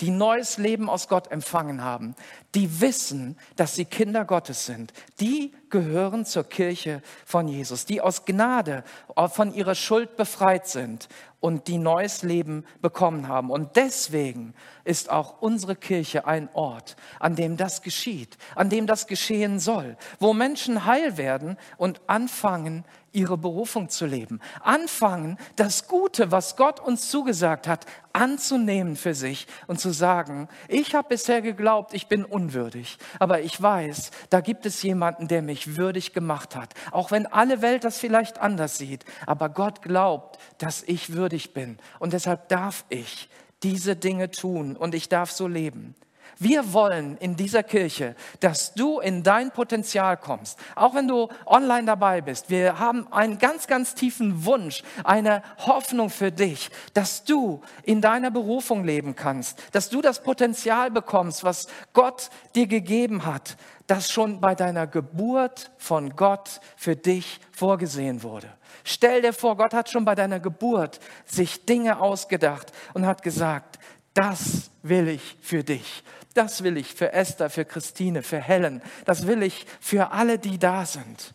die 0.01 0.11
neues 0.11 0.59
Leben 0.59 0.89
aus 0.89 1.09
Gott 1.09 1.31
empfangen 1.31 1.83
haben, 1.85 2.15
die 2.55 2.81
wissen, 2.81 3.37
dass 3.57 3.75
sie 3.75 3.85
Kinder 3.85 4.25
Gottes 4.25 4.67
sind, 4.67 4.93
die 5.21 5.53
gehören 5.69 6.25
zur 6.25 6.45
Kirche 6.45 7.03
von 7.25 7.47
Jesus, 7.49 7.85
die 7.85 8.01
aus 8.01 8.25
Gnade 8.25 8.83
von 9.29 9.55
ihrer 9.55 9.75
Schuld 9.75 10.17
befreit 10.17 10.67
sind 10.67 11.09
und 11.41 11.69
die 11.69 11.79
neues 11.79 12.23
Leben 12.23 12.65
bekommen 12.83 13.29
haben. 13.29 13.51
Und 13.51 13.77
deswegen 13.77 14.55
ist 14.85 15.11
auch 15.11 15.41
unsere 15.41 15.77
Kirche 15.77 16.27
ein 16.27 16.49
Ort, 16.53 16.97
an 17.19 17.37
dem 17.37 17.57
das 17.57 17.83
geschieht, 17.83 18.37
an 18.55 18.69
dem 18.69 18.87
das 18.87 19.07
geschehen 19.07 19.59
soll, 19.59 19.97
wo 20.19 20.33
Menschen 20.33 20.85
heil 20.85 21.17
werden 21.17 21.57
und 21.77 22.01
anfangen, 22.07 22.85
ihre 23.13 23.37
Berufung 23.37 23.89
zu 23.89 24.07
leben. 24.07 24.41
Anfangen, 24.63 25.39
das 25.57 25.89
Gute, 25.89 26.31
was 26.31 26.57
Gott 26.57 26.81
uns 26.81 27.11
zugesagt 27.11 27.67
hat, 27.67 27.87
anzunehmen 28.13 28.97
für 28.97 29.15
sich 29.15 29.47
und 29.67 29.81
zu 29.81 29.91
sagen, 29.91 30.49
ich 30.69 30.95
habe 30.95 31.09
bisher 31.09 31.43
geglaubt, 31.43 31.95
ich 31.95 32.09
bin 32.09 32.25
unwürdig, 32.25 32.99
aber 33.19 33.41
ich 33.41 33.61
weiß, 33.61 34.11
da 34.31 34.41
gibt 34.41 34.67
es 34.67 34.83
jemanden, 34.83 35.29
der 35.29 35.43
mich 35.43 35.77
würdig 35.77 36.13
gemacht 36.13 36.57
hat. 36.57 36.75
Auch 36.91 37.11
wenn 37.11 37.27
alle 37.27 37.63
Welt 37.63 37.85
das 37.85 37.99
vielleicht 37.99 38.39
anders 38.39 38.79
sieht, 38.79 39.05
aber 39.27 39.49
Gott 39.49 39.83
glaubt, 39.83 40.39
dass 40.59 40.83
ich 40.83 41.13
würdig 41.13 41.53
bin 41.55 41.79
und 41.99 42.13
deshalb 42.13 42.49
darf 42.49 42.85
ich 42.89 43.29
diese 43.63 43.97
Dinge 43.97 44.31
tun 44.31 44.77
und 44.77 44.95
ich 44.95 45.09
darf 45.09 45.31
so 45.31 45.47
leben. 45.47 45.95
Wir 46.43 46.73
wollen 46.73 47.19
in 47.19 47.37
dieser 47.37 47.63
Kirche, 47.63 48.17
dass 48.41 48.73
du 48.73 48.99
in 48.99 49.23
dein 49.23 49.51
Potenzial 49.51 50.17
kommst, 50.17 50.59
auch 50.75 50.95
wenn 50.95 51.07
du 51.07 51.29
online 51.45 51.85
dabei 51.85 52.23
bist. 52.23 52.49
Wir 52.49 52.79
haben 52.79 53.07
einen 53.13 53.37
ganz, 53.37 53.67
ganz 53.67 53.95
tiefen 53.95 54.47
Wunsch, 54.47 54.83
eine 55.05 55.43
Hoffnung 55.59 56.09
für 56.09 56.33
dich, 56.33 56.71
dass 56.95 57.25
du 57.25 57.61
in 57.83 58.01
deiner 58.01 58.31
Berufung 58.31 58.85
leben 58.85 59.15
kannst, 59.15 59.59
dass 59.73 59.91
du 59.91 60.01
das 60.01 60.23
Potenzial 60.23 60.91
bekommst, 60.91 61.45
was 61.45 61.69
Gott 61.93 62.31
dir 62.55 62.67
gegeben 62.67 63.27
hat, 63.27 63.59
das 63.87 64.11
schon 64.11 64.41
bei 64.41 64.55
deiner 64.55 64.87
Geburt 64.87 65.71
von 65.77 66.17
Gott 66.17 66.63
für 66.75 66.97
dich 66.97 67.39
vorgesehen 67.53 68.23
wurde. 68.23 68.49
Stell 68.83 69.21
dir 69.21 69.35
vor, 69.35 69.59
Gott 69.59 69.75
hat 69.75 69.91
schon 69.91 70.07
bei 70.07 70.15
deiner 70.15 70.41
Geburt 70.41 71.01
sich 71.27 71.67
Dinge 71.67 72.01
ausgedacht 72.01 72.73
und 72.95 73.05
hat 73.05 73.23
gesagt, 73.23 73.79
das 74.15 74.71
will 74.83 75.09
ich 75.09 75.37
für 75.43 75.63
dich. 75.63 76.03
Das 76.35 76.63
will 76.63 76.77
ich 76.77 76.95
für 76.95 77.13
Esther, 77.13 77.51
für 77.51 77.65
Christine, 77.65 78.23
für 78.23 78.39
Helen. 78.39 78.83
Das 79.05 79.27
will 79.27 79.43
ich 79.43 79.67
für 79.81 80.13
alle, 80.13 80.39
die 80.39 80.59
da 80.59 80.87
sind. 80.87 81.33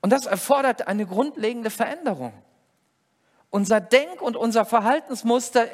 Und 0.00 0.10
das 0.10 0.26
erfordert 0.26 0.88
eine 0.88 1.06
grundlegende 1.06 1.70
Veränderung. 1.70 2.32
Unser 3.50 3.80
Denk- 3.80 4.22
und 4.22 4.36
unser 4.36 4.64
Verhaltensmuster 4.64 5.68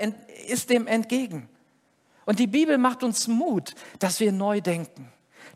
ist 0.47 0.71
dem 0.71 0.87
entgegen. 0.87 1.49
Und 2.25 2.39
die 2.39 2.47
Bibel 2.47 2.79
macht 2.79 3.03
uns 3.03 3.29
Mut, 3.29 3.75
dass 3.99 4.21
wir 4.21 4.33
neu 4.33 4.61
denken. 4.61 5.13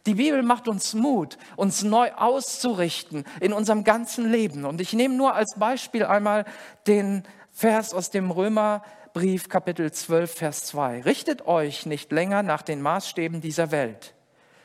Die 0.07 0.15
Bibel 0.15 0.43
macht 0.43 0.69
uns 0.69 0.95
Mut, 0.95 1.37
uns 1.57 1.83
neu 1.83 2.13
auszurichten 2.13 3.25
in 3.41 3.53
unserem 3.53 3.83
ganzen 3.83 4.31
Leben. 4.31 4.65
Und 4.65 4.81
ich 4.81 4.93
nehme 4.93 5.15
nur 5.15 5.35
als 5.35 5.55
Beispiel 5.59 6.05
einmal 6.05 6.45
den 6.87 7.25
Vers 7.53 7.93
aus 7.93 8.11
dem 8.11 8.31
Römer 8.31 8.83
Brief 9.17 9.49
Kapitel 9.49 9.91
12, 9.91 10.31
Vers 10.31 10.65
2. 10.67 11.01
Richtet 11.01 11.47
euch 11.47 11.87
nicht 11.87 12.13
länger 12.13 12.43
nach 12.43 12.61
den 12.61 12.83
Maßstäben 12.83 13.41
dieser 13.41 13.71
Welt, 13.71 14.15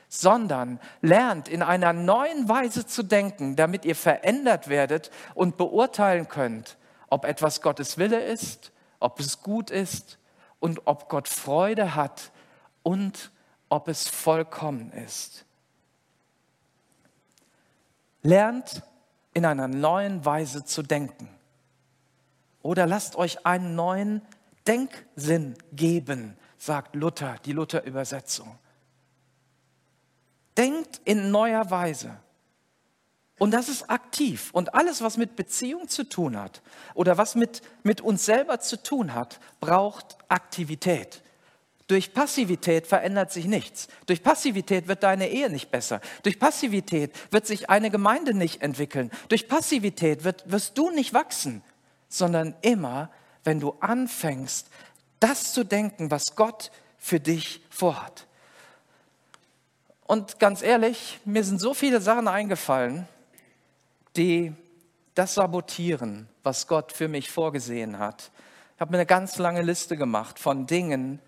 sondern 0.10 0.82
lernt 1.00 1.48
in 1.48 1.64
einer 1.64 1.94
neuen 1.94 2.50
Weise 2.50 2.86
zu 2.86 3.02
denken, 3.02 3.56
damit 3.56 3.86
ihr 3.86 3.96
verändert 3.96 4.68
werdet 4.68 5.10
und 5.36 5.56
beurteilen 5.56 6.28
könnt, 6.28 6.76
ob 7.08 7.24
etwas 7.24 7.62
Gottes 7.62 7.98
Wille 7.98 8.22
ist, 8.22 8.74
ob 9.00 9.22
es 9.22 9.42
gut 9.42 9.70
ist 9.70 10.18
und 10.60 10.82
ob 10.84 11.08
Gott 11.08 11.30
Freude 11.30 11.96
hat 11.96 12.34
und 12.84 13.32
ob 13.70 13.88
es 13.88 14.10
vollkommen 14.10 14.92
ist. 14.92 15.46
Lernt 18.22 18.84
in 19.34 19.46
einer 19.46 19.70
neuen 19.70 20.26
Weise 20.26 20.66
zu 20.66 20.84
denken. 20.84 21.30
Oder 22.64 22.86
lasst 22.86 23.16
euch 23.16 23.46
einen 23.46 23.76
neuen 23.76 24.22
Denksinn 24.68 25.56
geben, 25.74 26.38
sagt 26.58 26.96
Luther, 26.96 27.38
die 27.46 27.54
Luther-Übersetzung. 27.54 28.58
Denkt 30.58 31.02
in 31.06 31.32
neuer 31.32 31.70
Weise. 31.72 32.20
Und 33.40 33.52
das 33.52 33.70
ist 33.70 33.90
aktiv. 33.90 34.52
Und 34.54 34.76
alles, 34.76 35.02
was 35.02 35.18
mit 35.18 35.36
Beziehung 35.36 35.88
zu 35.88 36.04
tun 36.04 36.38
hat 36.38 36.62
oder 36.94 37.18
was 37.18 37.34
mit, 37.34 37.64
mit 37.82 38.00
uns 38.00 38.26
selber 38.26 38.60
zu 38.60 38.82
tun 38.84 39.16
hat, 39.16 39.40
braucht 39.60 40.18
Aktivität. 40.28 41.24
Durch 41.88 42.14
Passivität 42.14 42.86
verändert 42.86 43.32
sich 43.32 43.46
nichts. 43.46 43.88
Durch 44.06 44.22
Passivität 44.22 44.88
wird 44.88 45.04
deine 45.04 45.30
Ehe 45.30 45.50
nicht 45.50 45.72
besser. 45.72 46.02
Durch 46.24 46.38
Passivität 46.40 47.12
wird 47.32 47.48
sich 47.48 47.70
eine 47.70 47.90
Gemeinde 47.90 48.34
nicht 48.34 48.62
entwickeln. 48.62 49.10
Durch 49.28 49.48
Passivität 49.48 50.24
wird, 50.24 50.50
wirst 50.50 50.78
du 50.78 50.92
nicht 50.92 51.14
wachsen, 51.14 51.64
sondern 52.08 52.56
immer 52.62 53.10
wenn 53.44 53.60
du 53.60 53.76
anfängst, 53.80 54.68
das 55.20 55.54
zu 55.54 55.64
denken, 55.64 56.12
was 56.12 56.36
Gott 56.36 56.72
für 56.98 57.20
dich 57.20 57.62
vorhat. 57.70 58.28
Und 60.06 60.40
ganz 60.40 60.62
ehrlich, 60.62 61.20
mir 61.26 61.44
sind 61.44 61.62
so 61.62 61.74
viele 61.74 62.02
Sachen 62.02 62.28
eingefallen, 62.28 63.08
die 64.18 64.54
das 65.16 65.36
sabotieren, 65.36 66.28
was 66.44 66.68
Gott 66.68 66.92
für 66.92 67.08
mich 67.08 67.30
vorgesehen 67.32 67.98
hat. 68.00 68.32
Ich 68.76 68.82
habe 68.82 68.92
mir 68.92 68.98
eine 68.98 69.06
ganz 69.06 69.38
lange 69.38 69.62
Liste 69.62 69.96
gemacht 69.96 70.40
von 70.40 70.68
Dingen, 70.68 71.20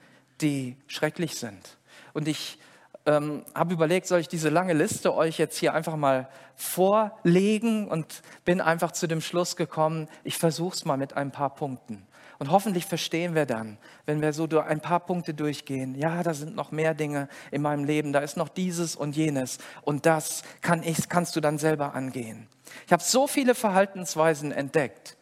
die 0.42 0.76
schrecklich 0.88 1.36
sind. 1.36 1.78
Und 2.14 2.28
ich 2.28 2.58
ähm, 3.06 3.44
habe 3.54 3.74
überlegt, 3.74 4.08
soll 4.08 4.20
ich 4.20 4.28
diese 4.28 4.50
lange 4.50 4.74
Liste 4.74 5.14
euch 5.14 5.38
jetzt 5.38 5.58
hier 5.58 5.74
einfach 5.74 5.96
mal 5.96 6.30
vorlegen 6.56 7.88
und 7.88 8.22
bin 8.46 8.62
einfach 8.62 8.92
zu 8.92 9.08
dem 9.08 9.22
Schluss 9.22 9.56
gekommen, 9.56 10.08
ich 10.24 10.38
versuche 10.38 10.76
es 10.76 10.86
mal 10.86 10.98
mit 10.98 11.18
ein 11.18 11.32
paar 11.32 11.54
Punkten. 11.54 12.08
Und 12.40 12.52
hoffentlich 12.52 12.86
verstehen 12.86 13.36
wir 13.36 13.46
dann, 13.46 13.78
wenn 14.06 14.22
wir 14.22 14.34
so 14.34 14.48
ein 14.60 14.82
paar 14.82 15.00
Punkte 15.00 15.34
durchgehen, 15.34 15.96
ja, 15.96 16.24
da 16.24 16.34
sind 16.34 16.56
noch 16.56 16.72
mehr 16.72 16.94
Dinge 16.94 17.30
in 17.52 17.62
meinem 17.62 17.86
Leben, 17.86 18.12
da 18.12 18.20
ist 18.20 18.38
noch 18.38 18.50
dieses 18.50 18.96
und 18.96 19.16
jenes 19.16 19.60
und 19.82 20.06
das 20.06 20.44
kann 20.62 20.84
ich, 20.84 21.08
kannst 21.10 21.36
du 21.36 21.42
dann 21.42 21.58
selber 21.58 21.94
angehen. 21.94 22.48
Ich 22.86 22.92
habe 22.92 23.04
so 23.04 23.28
viele 23.28 23.56
Verhaltensweisen 23.56 24.52
entdeckt, 24.52 25.16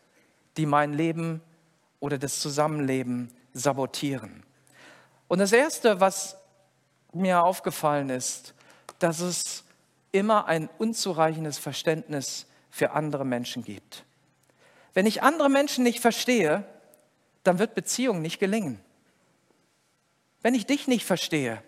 die 0.57 0.65
mein 0.65 0.93
Leben 0.93 1.41
oder 1.99 2.17
das 2.17 2.39
Zusammenleben 2.39 3.29
sabotieren. 3.53 4.43
Und 5.27 5.39
das 5.39 5.51
Erste, 5.51 5.99
was 5.99 6.37
mir 7.13 7.43
aufgefallen 7.43 8.09
ist, 8.09 8.53
dass 8.99 9.19
es 9.19 9.63
immer 10.11 10.45
ein 10.45 10.69
unzureichendes 10.77 11.57
Verständnis 11.57 12.47
für 12.69 12.91
andere 12.91 13.25
Menschen 13.25 13.63
gibt. 13.63 14.05
Wenn 14.93 15.05
ich 15.05 15.23
andere 15.23 15.49
Menschen 15.49 15.83
nicht 15.83 15.99
verstehe, 15.99 16.65
dann 17.43 17.59
wird 17.59 17.75
Beziehung 17.75 18.21
nicht 18.21 18.39
gelingen. 18.39 18.79
Wenn 20.41 20.55
ich 20.55 20.65
dich 20.65 20.87
nicht 20.87 21.05
verstehe, 21.05 21.61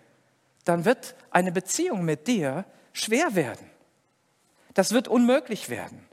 dann 0.64 0.84
wird 0.84 1.14
eine 1.30 1.52
Beziehung 1.52 2.04
mit 2.04 2.26
dir 2.26 2.64
schwer 2.92 3.34
werden. 3.34 3.70
Das 4.74 4.92
wird 4.92 5.08
unmöglich 5.08 5.68
werden. 5.70 6.06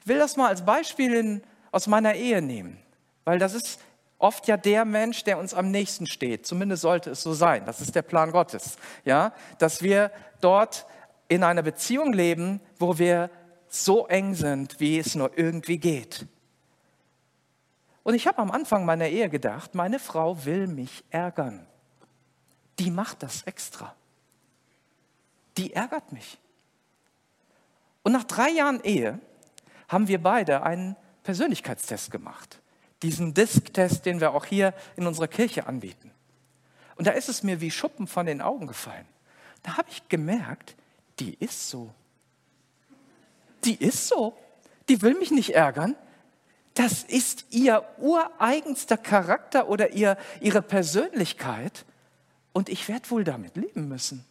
Ich 0.00 0.08
will 0.08 0.18
das 0.18 0.36
mal 0.36 0.48
als 0.48 0.64
Beispiel 0.64 1.14
in, 1.14 1.42
aus 1.72 1.86
meiner 1.86 2.14
Ehe 2.14 2.42
nehmen, 2.42 2.78
weil 3.24 3.38
das 3.38 3.54
ist 3.54 3.80
oft 4.24 4.48
ja 4.48 4.56
der 4.56 4.86
Mensch, 4.86 5.22
der 5.24 5.38
uns 5.38 5.52
am 5.52 5.70
nächsten 5.70 6.06
steht. 6.06 6.46
Zumindest 6.46 6.80
sollte 6.80 7.10
es 7.10 7.22
so 7.22 7.34
sein. 7.34 7.66
Das 7.66 7.82
ist 7.82 7.94
der 7.94 8.00
Plan 8.00 8.32
Gottes. 8.32 8.78
Ja, 9.04 9.34
dass 9.58 9.82
wir 9.82 10.10
dort 10.40 10.86
in 11.28 11.44
einer 11.44 11.62
Beziehung 11.62 12.14
leben, 12.14 12.60
wo 12.78 12.98
wir 12.98 13.28
so 13.68 14.06
eng 14.06 14.34
sind, 14.34 14.80
wie 14.80 14.98
es 14.98 15.14
nur 15.14 15.36
irgendwie 15.36 15.76
geht. 15.76 16.26
Und 18.02 18.14
ich 18.14 18.26
habe 18.26 18.38
am 18.38 18.50
Anfang 18.50 18.86
meiner 18.86 19.08
Ehe 19.08 19.28
gedacht, 19.28 19.74
meine 19.74 19.98
Frau 19.98 20.42
will 20.46 20.68
mich 20.68 21.04
ärgern. 21.10 21.66
Die 22.78 22.90
macht 22.90 23.22
das 23.22 23.42
extra. 23.42 23.94
Die 25.58 25.74
ärgert 25.74 26.12
mich. 26.12 26.38
Und 28.02 28.12
nach 28.12 28.24
drei 28.24 28.48
Jahren 28.48 28.80
Ehe 28.82 29.20
haben 29.88 30.08
wir 30.08 30.22
beide 30.22 30.62
einen 30.62 30.96
Persönlichkeitstest 31.24 32.10
gemacht. 32.10 32.62
Diesen 33.04 33.34
Disk-Test, 33.34 34.06
den 34.06 34.22
wir 34.22 34.32
auch 34.32 34.46
hier 34.46 34.72
in 34.96 35.06
unserer 35.06 35.28
Kirche 35.28 35.66
anbieten. 35.66 36.10
Und 36.96 37.06
da 37.06 37.10
ist 37.10 37.28
es 37.28 37.42
mir 37.42 37.60
wie 37.60 37.70
Schuppen 37.70 38.06
von 38.06 38.24
den 38.24 38.40
Augen 38.40 38.66
gefallen. 38.66 39.04
Da 39.62 39.76
habe 39.76 39.90
ich 39.90 40.08
gemerkt, 40.08 40.74
die 41.20 41.34
ist 41.34 41.68
so. 41.68 41.92
Die 43.64 43.74
ist 43.74 44.08
so. 44.08 44.34
Die 44.88 45.02
will 45.02 45.12
mich 45.18 45.30
nicht 45.30 45.54
ärgern. 45.54 45.96
Das 46.72 47.02
ist 47.02 47.44
ihr 47.50 47.84
ureigenster 47.98 48.96
Charakter 48.96 49.68
oder 49.68 49.90
ihr, 49.90 50.16
ihre 50.40 50.62
Persönlichkeit. 50.62 51.84
Und 52.54 52.70
ich 52.70 52.88
werde 52.88 53.10
wohl 53.10 53.24
damit 53.24 53.54
leben 53.56 53.86
müssen. 53.86 54.24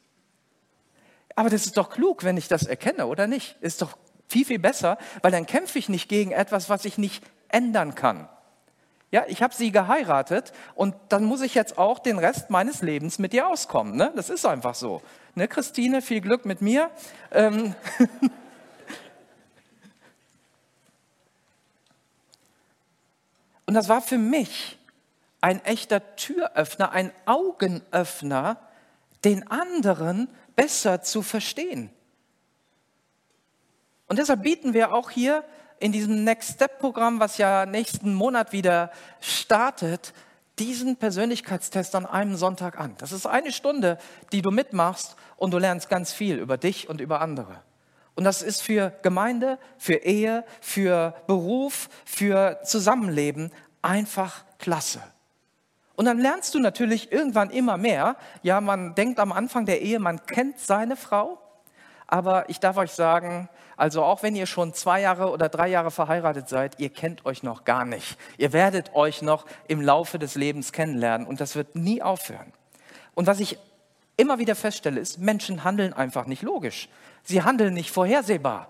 Aber 1.36 1.52
das 1.52 1.67
ist 1.67 1.78
doch 1.78 1.91
klug, 1.91 2.24
wenn 2.24 2.38
ich 2.38 2.48
das 2.48 2.63
erkenne, 2.63 3.06
oder 3.06 3.28
nicht? 3.28 3.56
Ist 3.62 3.84
doch 3.84 4.00
viel, 4.28 4.45
viel 4.45 4.58
besser, 4.58 4.98
weil 5.21 5.32
dann 5.32 5.45
kämpfe 5.45 5.78
ich 5.78 5.89
nicht 5.89 6.10
gegen 6.10 6.32
etwas, 6.32 6.69
was 6.69 6.86
ich 6.86 6.98
nicht 6.98 7.24
ändern 7.50 7.93
kann. 7.93 8.28
Ja, 9.13 9.23
ich 9.28 9.41
habe 9.43 9.54
sie 9.54 9.71
geheiratet 9.71 10.52
und 10.73 10.95
dann 11.10 11.23
muss 11.23 11.41
ich 11.41 11.54
jetzt 11.54 11.78
auch 11.78 11.99
den 11.99 12.17
Rest 12.17 12.49
meines 12.49 12.82
Lebens 12.82 13.19
mit 13.19 13.32
ihr 13.36 13.47
auskommen. 13.47 13.95
Ne? 13.95 14.12
Das 14.15 14.32
ist 14.32 14.43
einfach 14.43 14.73
so. 14.73 15.04
Ne, 15.36 15.47
Christine, 15.47 16.02
viel 16.02 16.19
Glück 16.19 16.45
mit 16.45 16.62
mir. 16.62 16.89
Ähm 17.32 17.76
und 23.67 23.76
das 23.76 23.88
war 23.88 24.02
für 24.02 24.17
mich 24.17 24.80
ein 25.41 25.63
echter 25.63 26.15
Türöffner, 26.15 26.91
ein 26.91 27.12
Augenöffner, 27.28 28.58
den 29.23 29.47
anderen 29.47 30.28
besser 30.56 31.04
zu 31.04 31.21
verstehen. 31.21 31.91
Und 34.08 34.17
deshalb 34.17 34.41
bieten 34.41 34.73
wir 34.73 34.91
auch 34.91 35.12
hier 35.12 35.43
in 35.84 35.91
diesem 35.91 36.24
Next 36.24 36.54
Step 36.54 36.80
Programm, 36.80 37.19
was 37.19 37.38
ja 37.38 37.65
nächsten 37.65 38.13
Monat 38.13 38.54
wieder 38.54 38.89
startet, 39.19 40.13
diesen 40.58 40.96
Persönlichkeitstest 40.96 41.93
an 41.96 42.06
einem 42.06 42.38
Sonntag 42.38 42.80
an. 42.80 42.96
Das 43.00 43.12
ist 43.12 43.26
eine 43.26 43.52
Stunde, 43.52 43.98
die 44.32 44.41
du 44.41 44.50
mitmachst 44.50 45.17
und 45.36 45.52
du 45.52 45.58
lernst 45.58 45.89
ganz 45.89 46.13
viel 46.13 46.38
über 46.38 46.58
dich 46.58 46.88
und 46.88 47.02
über 47.02 47.19
andere. 47.19 47.62
Und 48.15 48.24
das 48.24 48.41
ist 48.41 48.62
für 48.62 48.93
Gemeinde, 49.02 49.60
für 49.78 49.96
Ehe, 49.96 50.46
für 50.62 51.15
Beruf, 51.28 51.89
für 52.06 52.62
Zusammenleben 52.63 53.52
einfach 53.82 54.46
klasse. 54.60 55.04
Und 55.98 56.06
dann 56.06 56.19
lernst 56.19 56.56
du 56.56 56.60
natürlich 56.60 57.12
irgendwann 57.12 57.50
immer 57.50 57.76
mehr. 57.76 58.15
Ja, 58.41 58.62
man 58.62 58.96
denkt 58.96 59.19
am 59.19 59.34
Anfang 59.34 59.65
der 59.65 59.82
Ehe, 59.82 60.00
man 60.00 60.26
kennt 60.28 60.60
seine 60.62 60.96
Frau. 60.96 61.42
Aber 62.08 62.50
ich 62.50 62.60
darf 62.60 62.78
euch 62.78 62.92
sagen, 62.92 63.50
also 63.78 64.04
auch 64.04 64.24
wenn 64.24 64.36
ihr 64.36 64.46
schon 64.46 64.74
zwei 64.74 65.02
Jahre 65.02 65.32
oder 65.32 65.50
drei 65.50 65.68
Jahre 65.68 65.92
verheiratet 65.92 66.48
seid, 66.50 66.80
ihr 66.80 66.89
kennt 66.89 67.26
euch 67.26 67.44
noch 67.44 67.63
gar 67.63 67.86
nicht. 67.86 68.18
Ihr 68.38 68.54
werdet 68.54 68.94
euch 68.94 69.22
noch 69.22 69.46
im 69.68 69.82
Laufe 69.82 70.20
des 70.20 70.36
Lebens 70.36 70.72
kennenlernen 70.72 71.28
und 71.28 71.42
das 71.42 71.56
wird 71.56 71.76
nie 71.76 72.02
aufhören. 72.02 72.54
Und 73.16 73.28
was 73.28 73.39
ich 73.39 73.58
immer 74.18 74.39
wieder 74.39 74.56
feststelle, 74.56 75.00
ist, 75.00 75.18
Menschen 75.20 75.63
handeln 75.63 75.94
einfach 75.94 76.26
nicht 76.26 76.44
logisch. 76.44 76.89
Sie 77.24 77.42
handeln 77.42 77.74
nicht 77.74 77.92
vorhersehbar. 77.92 78.70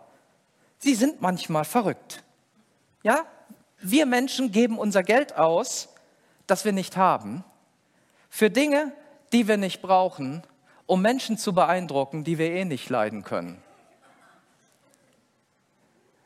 Sie 0.79 0.95
sind 0.95 1.21
manchmal 1.21 1.65
verrückt. 1.65 2.23
Ja, 3.03 3.25
wir 3.79 4.05
Menschen 4.05 4.51
geben 4.51 4.77
unser 4.77 5.03
Geld 5.03 5.35
aus, 5.37 5.89
das 6.47 6.65
wir 6.65 6.71
nicht 6.71 6.97
haben, 6.97 7.43
für 8.29 8.49
Dinge, 8.49 8.93
die 9.31 9.47
wir 9.47 9.57
nicht 9.57 9.81
brauchen, 9.81 10.43
um 10.85 11.01
Menschen 11.01 11.37
zu 11.37 11.53
beeindrucken, 11.53 12.23
die 12.23 12.37
wir 12.37 12.51
eh 12.51 12.65
nicht 12.65 12.89
leiden 12.89 13.23
können. 13.23 13.61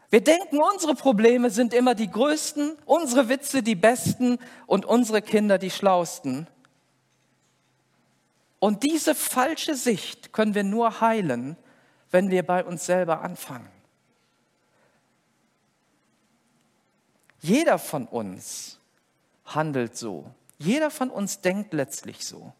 Wir 0.10 0.24
denken, 0.24 0.60
unsere 0.62 0.96
Probleme 0.96 1.50
sind 1.50 1.74
immer 1.74 1.94
die 1.94 2.10
größten, 2.10 2.78
unsere 2.86 3.28
Witze 3.28 3.62
die 3.62 3.76
besten 3.76 4.40
und 4.66 4.86
unsere 4.86 5.22
Kinder 5.22 5.58
die 5.58 5.72
schlausten. 5.72 6.48
Und 8.60 8.84
diese 8.84 9.14
falsche 9.16 9.76
Sicht 9.76 10.32
können 10.32 10.56
wir 10.56 10.64
nur 10.64 11.02
heilen, 11.02 11.58
wenn 12.10 12.30
wir 12.30 12.44
bei 12.44 12.64
uns 12.64 12.86
selber 12.86 13.22
anfangen. 13.22 13.70
Jeder 17.42 17.78
von 17.78 18.08
uns 18.08 18.80
handelt 19.46 19.98
so. 19.98 20.32
Jeder 20.58 20.90
von 20.90 21.10
uns 21.10 21.42
denkt 21.42 21.74
letztlich 21.74 22.26
so. 22.26 22.54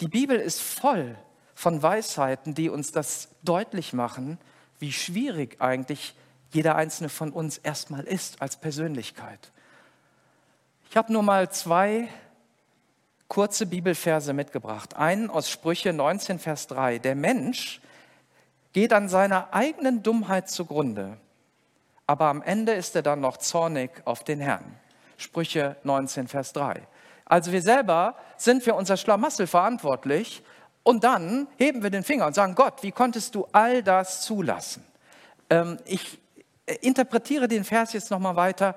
Die 0.00 0.08
Bibel 0.08 0.38
ist 0.38 0.60
voll 0.60 1.16
von 1.54 1.82
Weisheiten, 1.82 2.54
die 2.54 2.68
uns 2.70 2.92
das 2.92 3.28
deutlich 3.42 3.92
machen, 3.92 4.38
wie 4.78 4.92
schwierig 4.92 5.60
eigentlich 5.60 6.14
jeder 6.52 6.76
einzelne 6.76 7.08
von 7.08 7.32
uns 7.32 7.58
erstmal 7.58 8.04
ist 8.04 8.40
als 8.40 8.56
Persönlichkeit. 8.56 9.50
Ich 10.90 10.96
habe 10.96 11.12
nur 11.12 11.22
mal 11.22 11.50
zwei 11.50 12.08
kurze 13.26 13.66
Bibelverse 13.66 14.32
mitgebracht. 14.32 14.96
Einen 14.96 15.28
aus 15.28 15.50
Sprüche 15.50 15.92
19, 15.92 16.38
Vers 16.38 16.66
3. 16.68 16.98
Der 16.98 17.14
Mensch 17.14 17.80
geht 18.72 18.92
an 18.92 19.08
seiner 19.08 19.52
eigenen 19.52 20.02
Dummheit 20.02 20.48
zugrunde, 20.48 21.18
aber 22.06 22.26
am 22.26 22.40
Ende 22.40 22.72
ist 22.72 22.96
er 22.96 23.02
dann 23.02 23.20
noch 23.20 23.36
zornig 23.36 23.90
auf 24.04 24.24
den 24.24 24.40
Herrn. 24.40 24.64
Sprüche 25.18 25.76
19, 25.82 26.28
Vers 26.28 26.52
3. 26.52 26.86
Also 27.28 27.52
wir 27.52 27.62
selber 27.62 28.16
sind 28.36 28.62
für 28.62 28.74
unser 28.74 28.96
Schlamassel 28.96 29.46
verantwortlich 29.46 30.42
und 30.82 31.04
dann 31.04 31.46
heben 31.58 31.82
wir 31.82 31.90
den 31.90 32.02
Finger 32.02 32.26
und 32.26 32.34
sagen, 32.34 32.54
Gott, 32.54 32.82
wie 32.82 32.92
konntest 32.92 33.34
du 33.34 33.46
all 33.52 33.82
das 33.82 34.22
zulassen? 34.22 34.82
Ähm, 35.50 35.76
ich 35.84 36.18
interpretiere 36.80 37.46
den 37.46 37.64
Vers 37.64 37.92
jetzt 37.92 38.10
nochmal 38.10 38.36
weiter. 38.36 38.74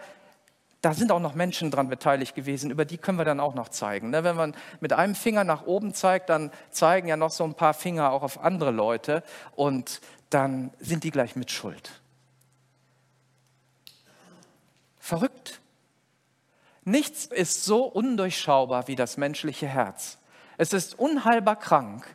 Da 0.81 0.93
sind 0.93 1.11
auch 1.11 1.19
noch 1.19 1.35
Menschen 1.35 1.71
dran 1.71 1.87
beteiligt 1.87 2.35
gewesen, 2.35 2.71
über 2.71 2.85
die 2.85 2.97
können 2.97 3.17
wir 3.17 3.25
dann 3.25 3.39
auch 3.39 3.53
noch 3.53 3.69
zeigen. 3.69 4.09
Ne? 4.09 4.23
Wenn 4.23 4.35
man 4.35 4.55
mit 4.81 4.93
einem 4.93 5.15
Finger 5.15 5.43
nach 5.43 5.65
oben 5.65 5.93
zeigt, 5.93 6.29
dann 6.29 6.51
zeigen 6.71 7.07
ja 7.07 7.15
noch 7.15 7.31
so 7.31 7.43
ein 7.45 7.53
paar 7.53 7.73
Finger 7.73 8.11
auch 8.11 8.23
auf 8.23 8.43
andere 8.43 8.71
Leute 8.71 9.23
und 9.55 10.01
dann 10.29 10.73
sind 10.79 11.03
die 11.03 11.11
gleich 11.11 11.35
mit 11.35 11.51
Schuld. 11.51 12.01
Verrückt. 14.99 15.60
Nichts 16.83 17.25
ist 17.25 17.63
so 17.63 17.85
undurchschaubar 17.85 18.87
wie 18.87 18.95
das 18.95 19.17
menschliche 19.17 19.67
Herz. 19.67 20.17
Es 20.57 20.73
ist 20.73 20.97
unheilbar 20.97 21.57
krank. 21.57 22.05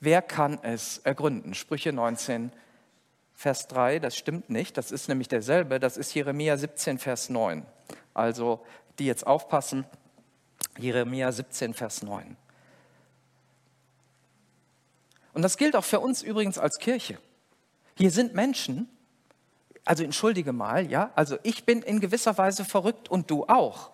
Wer 0.00 0.22
kann 0.22 0.58
es 0.62 0.98
ergründen? 0.98 1.54
Sprüche 1.54 1.92
19, 1.92 2.52
Vers 3.34 3.66
3, 3.68 3.98
das 3.98 4.16
stimmt 4.16 4.48
nicht, 4.48 4.78
das 4.78 4.92
ist 4.92 5.08
nämlich 5.08 5.28
derselbe, 5.28 5.80
das 5.80 5.96
ist 5.96 6.14
Jeremia 6.14 6.56
17, 6.56 6.98
Vers 6.98 7.28
9. 7.28 7.66
Also 8.14 8.64
die 8.98 9.06
jetzt 9.06 9.26
aufpassen, 9.26 9.84
Jeremia 10.78 11.32
17, 11.32 11.74
Vers 11.74 12.02
9. 12.02 12.36
Und 15.32 15.42
das 15.42 15.56
gilt 15.56 15.74
auch 15.74 15.84
für 15.84 16.00
uns 16.00 16.22
übrigens 16.22 16.58
als 16.58 16.78
Kirche. 16.78 17.18
Hier 17.96 18.10
sind 18.10 18.34
Menschen, 18.34 18.88
also 19.84 20.04
entschuldige 20.04 20.52
mal, 20.52 20.88
ja, 20.90 21.10
also 21.14 21.36
ich 21.42 21.64
bin 21.64 21.82
in 21.82 22.00
gewisser 22.00 22.38
Weise 22.38 22.64
verrückt 22.64 23.10
und 23.10 23.30
du 23.30 23.44
auch. 23.44 23.90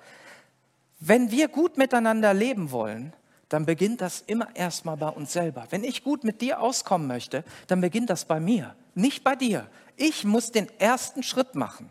Wenn 1.01 1.31
wir 1.31 1.49
gut 1.49 1.79
miteinander 1.79 2.35
leben 2.35 2.71
wollen, 2.71 3.15
dann 3.49 3.67
beginnt 3.67 4.01
das 4.01 4.21
immer 4.21 4.55
erstmal 4.55 4.97
bei 4.97 5.09
uns 5.09 5.33
selber. 5.33 5.67
Wenn 5.71 5.83
ich 5.83 6.05
gut 6.05 6.23
mit 6.23 6.41
dir 6.41 6.61
auskommen 6.61 7.09
möchte, 7.09 7.43
dann 7.67 7.81
beginnt 7.81 8.11
das 8.11 8.25
bei 8.25 8.39
mir, 8.39 8.77
nicht 8.95 9.25
bei 9.25 9.35
dir. 9.35 9.67
Ich 9.97 10.25
muss 10.25 10.53
den 10.53 10.69
ersten 10.79 11.23
Schritt 11.23 11.55
machen. 11.55 11.91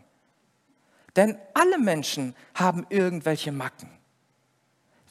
Denn 1.16 1.36
alle 1.54 1.78
Menschen 1.78 2.34
haben 2.54 2.86
irgendwelche 2.88 3.52
Macken. 3.52 3.90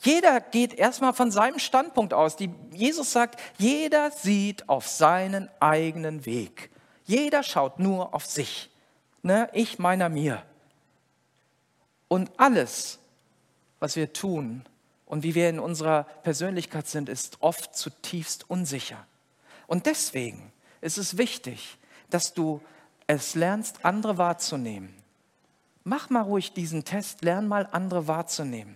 Jeder 0.02 0.40
geht 0.40 0.74
erstmal 0.74 1.14
von 1.14 1.30
seinem 1.30 1.60
Standpunkt 1.60 2.14
aus. 2.14 2.38
Die, 2.38 2.50
Jesus 2.72 3.12
sagt, 3.12 3.40
jeder 3.58 4.12
sieht 4.12 4.70
auf 4.70 4.88
seinen 4.88 5.50
eigenen 5.60 6.26
Weg. 6.26 6.70
Jeder 7.06 7.44
schaut 7.44 7.80
nur 7.80 8.14
auf 8.14 8.26
sich. 8.26 8.70
Ne? 9.24 9.50
Ich 9.52 9.78
meiner 9.78 10.08
mir. 10.08 10.42
Und 12.08 12.32
alles, 12.38 12.99
was 13.80 13.96
wir 13.96 14.14
tun, 14.14 14.66
und 15.10 15.24
wie 15.24 15.34
wir 15.34 15.50
in 15.50 15.60
unserer 15.60 16.04
Persönlichkeit 16.04 16.88
sind, 16.88 17.10
ist 17.10 17.38
oft 17.42 17.76
zutiefst 17.76 18.48
unsicher. 18.48 19.08
Und 19.66 19.88
deswegen 19.88 20.54
ist 20.82 21.00
es 21.00 21.18
wichtig, 21.18 21.80
dass 22.12 22.36
du 22.36 22.62
es 23.08 23.34
lernst, 23.34 23.84
andere 23.84 24.20
wahrzunehmen. 24.20 24.94
Mach 25.84 26.12
mal 26.12 26.22
ruhig 26.22 26.54
diesen 26.54 26.86
Test, 26.86 27.24
lern 27.24 27.48
mal 27.48 27.68
andere 27.72 28.08
wahrzunehmen. 28.08 28.76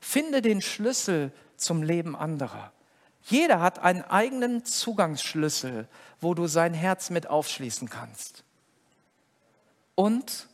Finde 0.00 0.40
den 0.40 0.62
Schlüssel 0.62 1.32
zum 1.56 1.82
Leben 1.82 2.16
anderer. 2.16 2.72
Jeder 3.24 3.60
hat 3.60 3.78
einen 3.78 4.02
eigenen 4.02 4.64
Zugangsschlüssel, 4.64 5.86
wo 6.18 6.32
du 6.32 6.46
sein 6.46 6.72
Herz 6.72 7.10
mit 7.10 7.26
aufschließen 7.26 7.90
kannst. 7.90 8.42
Und 9.94 10.48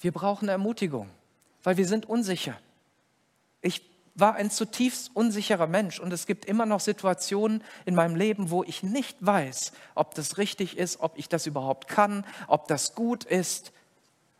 wir 0.00 0.12
brauchen 0.12 0.50
Ermutigung, 0.50 1.08
weil 1.62 1.78
wir 1.78 1.86
sind 1.86 2.04
unsicher. 2.04 2.58
Ich 3.60 3.82
war 4.14 4.34
ein 4.34 4.50
zutiefst 4.50 5.10
unsicherer 5.14 5.66
Mensch 5.66 6.00
und 6.00 6.12
es 6.12 6.26
gibt 6.26 6.46
immer 6.46 6.64
noch 6.64 6.80
Situationen 6.80 7.62
in 7.84 7.94
meinem 7.94 8.16
Leben, 8.16 8.50
wo 8.50 8.64
ich 8.64 8.82
nicht 8.82 9.18
weiß, 9.20 9.72
ob 9.94 10.14
das 10.14 10.38
richtig 10.38 10.78
ist, 10.78 11.00
ob 11.00 11.18
ich 11.18 11.28
das 11.28 11.46
überhaupt 11.46 11.86
kann, 11.86 12.24
ob 12.48 12.66
das 12.66 12.94
gut 12.94 13.24
ist. 13.24 13.72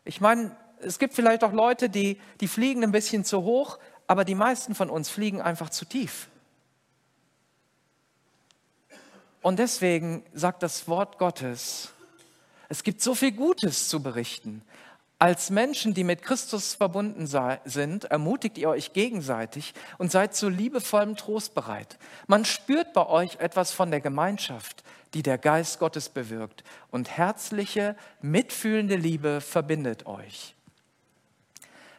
Ich 0.05 0.21
meine, 0.21 0.57
es 0.81 0.99
gibt 0.99 1.15
vielleicht 1.15 1.45
auch 1.45 1.53
Leute, 1.53 1.91
die, 1.91 2.19
die 2.41 2.49
fliegen 2.49 2.83
ein 2.85 2.93
bisschen 2.93 3.25
zu 3.25 3.43
hoch, 3.43 3.79
aber 4.07 4.25
die 4.25 4.35
meisten 4.35 4.75
von 4.75 4.89
uns 4.89 5.11
fliegen 5.11 5.43
einfach 5.43 5.69
zu 5.69 5.85
tief. 5.85 6.29
Und 9.43 9.59
deswegen 9.59 10.25
sagt 10.33 10.63
das 10.63 10.89
Wort 10.89 11.19
Gottes, 11.19 11.91
es 12.69 12.83
gibt 12.83 13.01
so 13.01 13.15
viel 13.15 13.33
Gutes 13.33 13.89
zu 13.89 14.03
berichten. 14.03 14.63
Als 15.19 15.49
Menschen, 15.49 15.95
die 15.95 16.05
mit 16.05 16.23
Christus 16.23 16.75
verbunden 16.75 17.27
sind, 17.65 18.05
ermutigt 18.05 18.59
ihr 18.59 18.69
euch 18.69 18.93
gegenseitig 18.93 19.73
und 19.97 20.13
seid 20.13 20.35
zu 20.35 20.51
liebevollem 20.51 21.17
Trost 21.17 21.55
bereit. 21.55 21.99
Man 22.27 22.45
spürt 22.45 22.93
bei 22.93 23.07
euch 23.07 23.37
etwas 23.37 23.73
von 23.73 23.91
der 23.91 24.03
Gemeinschaft, 24.03 24.85
die 25.15 25.23
der 25.23 25.39
Geist 25.39 25.79
Gottes 25.79 26.11
bewirkt. 26.11 26.65
Und 26.91 27.17
herzliche, 27.17 27.97
mitfühlende 28.21 28.97
Liebe 28.97 29.41
verbindet 29.41 30.05
euch. 30.05 30.55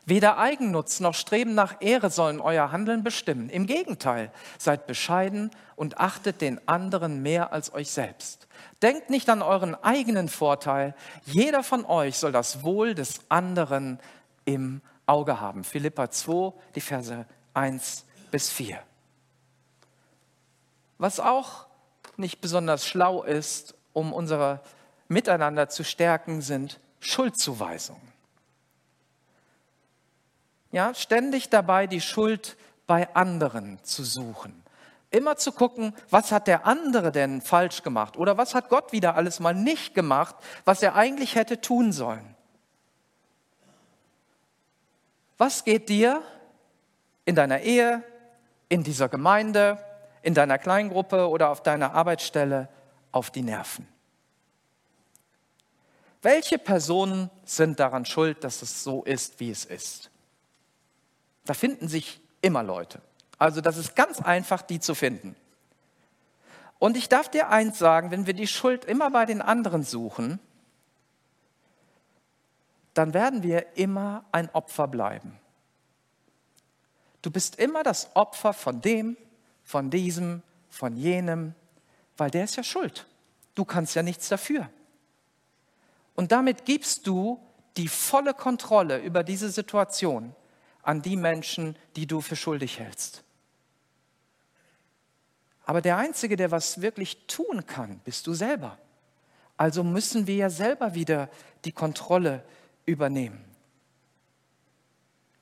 Weder 0.06 0.38
Eigennutz 0.38 1.00
noch 1.00 1.16
Streben 1.16 1.56
nach 1.56 1.82
Ehre 1.82 2.12
sollen 2.12 2.40
euer 2.40 2.72
Handeln 2.72 3.04
bestimmen. 3.04 3.50
Im 3.50 3.66
Gegenteil, 3.66 4.32
seid 4.60 4.86
bescheiden 4.86 5.50
und 5.76 6.00
achtet 6.00 6.40
den 6.40 6.66
anderen 6.68 7.24
mehr 7.24 7.52
als 7.52 7.74
euch 7.74 7.90
selbst. 7.90 8.47
Denkt 8.82 9.10
nicht 9.10 9.30
an 9.30 9.42
euren 9.42 9.76
eigenen 9.76 10.30
Vorteil. 10.30 10.96
Jeder 11.26 11.64
von 11.64 11.86
euch 11.86 12.18
soll 12.18 12.32
das 12.32 12.64
Wohl 12.64 12.94
des 12.94 13.22
anderen 13.30 14.00
im 14.46 14.82
Auge 15.06 15.40
haben. 15.40 15.64
Philippa 15.64 16.12
2, 16.12 16.54
die 16.76 16.82
Verse 16.82 17.26
1 17.54 18.06
bis 18.30 18.50
4. 18.50 18.80
Was 21.00 21.20
auch 21.20 21.66
nicht 22.18 22.42
besonders 22.42 22.86
schlau 22.86 23.24
ist, 23.24 23.76
um 23.94 24.14
unser 24.14 24.62
Miteinander 25.08 25.70
zu 25.70 25.84
stärken, 25.84 26.42
sind 26.42 26.80
Schuldzuweisungen 27.00 28.18
ja, 30.72 30.94
ständig 30.94 31.50
dabei, 31.50 31.88
die 31.88 32.02
Schuld 32.02 32.58
bei 32.86 33.14
anderen 33.16 33.84
zu 33.84 34.04
suchen. 34.04 34.64
Immer 35.10 35.38
zu 35.38 35.52
gucken, 35.54 35.96
was 36.10 36.32
hat 36.32 36.48
der 36.48 36.66
andere 36.66 37.12
denn 37.12 37.42
falsch 37.42 37.82
gemacht 37.82 38.18
oder 38.18 38.38
was 38.38 38.54
hat 38.54 38.70
Gott 38.70 38.92
wieder 38.92 39.16
alles 39.16 39.40
mal 39.40 39.54
nicht 39.54 39.96
gemacht, 39.96 40.36
was 40.66 40.84
er 40.84 40.96
eigentlich 40.96 41.36
hätte 41.36 41.62
tun 41.62 41.94
sollen. 41.94 42.36
Was 45.38 45.64
geht 45.64 45.88
dir 45.88 46.22
in 47.26 47.36
deiner 47.36 47.62
Ehe, 47.62 48.04
in 48.70 48.84
dieser 48.84 49.08
Gemeinde, 49.08 49.78
in 50.24 50.34
deiner 50.34 50.58
Kleingruppe 50.58 51.30
oder 51.30 51.50
auf 51.50 51.64
deiner 51.64 51.94
Arbeitsstelle 51.94 52.68
auf 53.12 53.30
die 53.32 53.44
Nerven? 53.44 53.88
Welche 56.22 56.58
Personen 56.58 57.30
sind 57.46 57.80
daran 57.80 58.04
schuld, 58.04 58.44
dass 58.44 58.62
es 58.62 58.84
so 58.84 59.04
ist, 59.04 59.40
wie 59.40 59.52
es 59.52 59.64
ist? 59.64 60.10
Da 61.46 61.54
finden 61.54 61.88
sich 61.88 62.20
immer 62.42 62.64
Leute. 62.64 63.02
Also 63.38 63.62
das 63.62 63.78
ist 63.78 63.96
ganz 63.96 64.22
einfach, 64.22 64.62
die 64.62 64.80
zu 64.80 64.96
finden. 64.96 65.36
Und 66.80 66.98
ich 66.98 67.10
darf 67.10 67.30
dir 67.30 67.50
eins 67.50 67.80
sagen, 67.80 68.12
wenn 68.12 68.28
wir 68.28 68.34
die 68.34 68.48
Schuld 68.48 68.86
immer 68.86 69.10
bei 69.12 69.26
den 69.26 69.42
anderen 69.42 69.84
suchen, 69.84 70.40
dann 72.94 73.14
werden 73.14 73.44
wir 73.44 73.78
immer 73.78 74.26
ein 74.32 74.50
Opfer 74.54 74.88
bleiben. 74.88 75.40
Du 77.22 77.32
bist 77.32 77.58
immer 77.58 77.84
das 77.84 78.16
Opfer 78.16 78.54
von 78.54 78.82
dem, 78.82 79.18
von 79.64 79.90
diesem, 79.90 80.42
von 80.70 80.96
jenem, 80.96 81.54
weil 82.16 82.32
der 82.32 82.44
ist 82.44 82.56
ja 82.56 82.64
schuld. 82.64 83.06
Du 83.54 83.66
kannst 83.66 83.96
ja 83.96 84.04
nichts 84.04 84.30
dafür. 84.30 84.70
Und 86.16 86.32
damit 86.32 86.66
gibst 86.66 87.06
du 87.06 87.40
die 87.76 87.88
volle 87.88 88.34
Kontrolle 88.34 89.00
über 89.00 89.24
diese 89.24 89.50
Situation 89.50 90.36
an 90.82 91.02
die 91.02 91.16
Menschen, 91.16 91.76
die 91.96 92.08
du 92.08 92.22
für 92.22 92.36
schuldig 92.36 92.80
hältst. 92.80 93.24
Aber 95.68 95.82
der 95.82 95.98
Einzige, 95.98 96.38
der 96.38 96.50
was 96.50 96.82
wirklich 96.82 97.28
tun 97.28 97.66
kann, 97.66 98.00
bist 98.06 98.26
du 98.26 98.34
selber. 98.34 98.78
Also 99.58 99.84
müssen 99.84 100.26
wir 100.26 100.36
ja 100.36 100.50
selber 100.50 100.96
wieder 100.96 101.28
die 101.66 101.74
Kontrolle 101.74 102.42
übernehmen. 102.86 103.44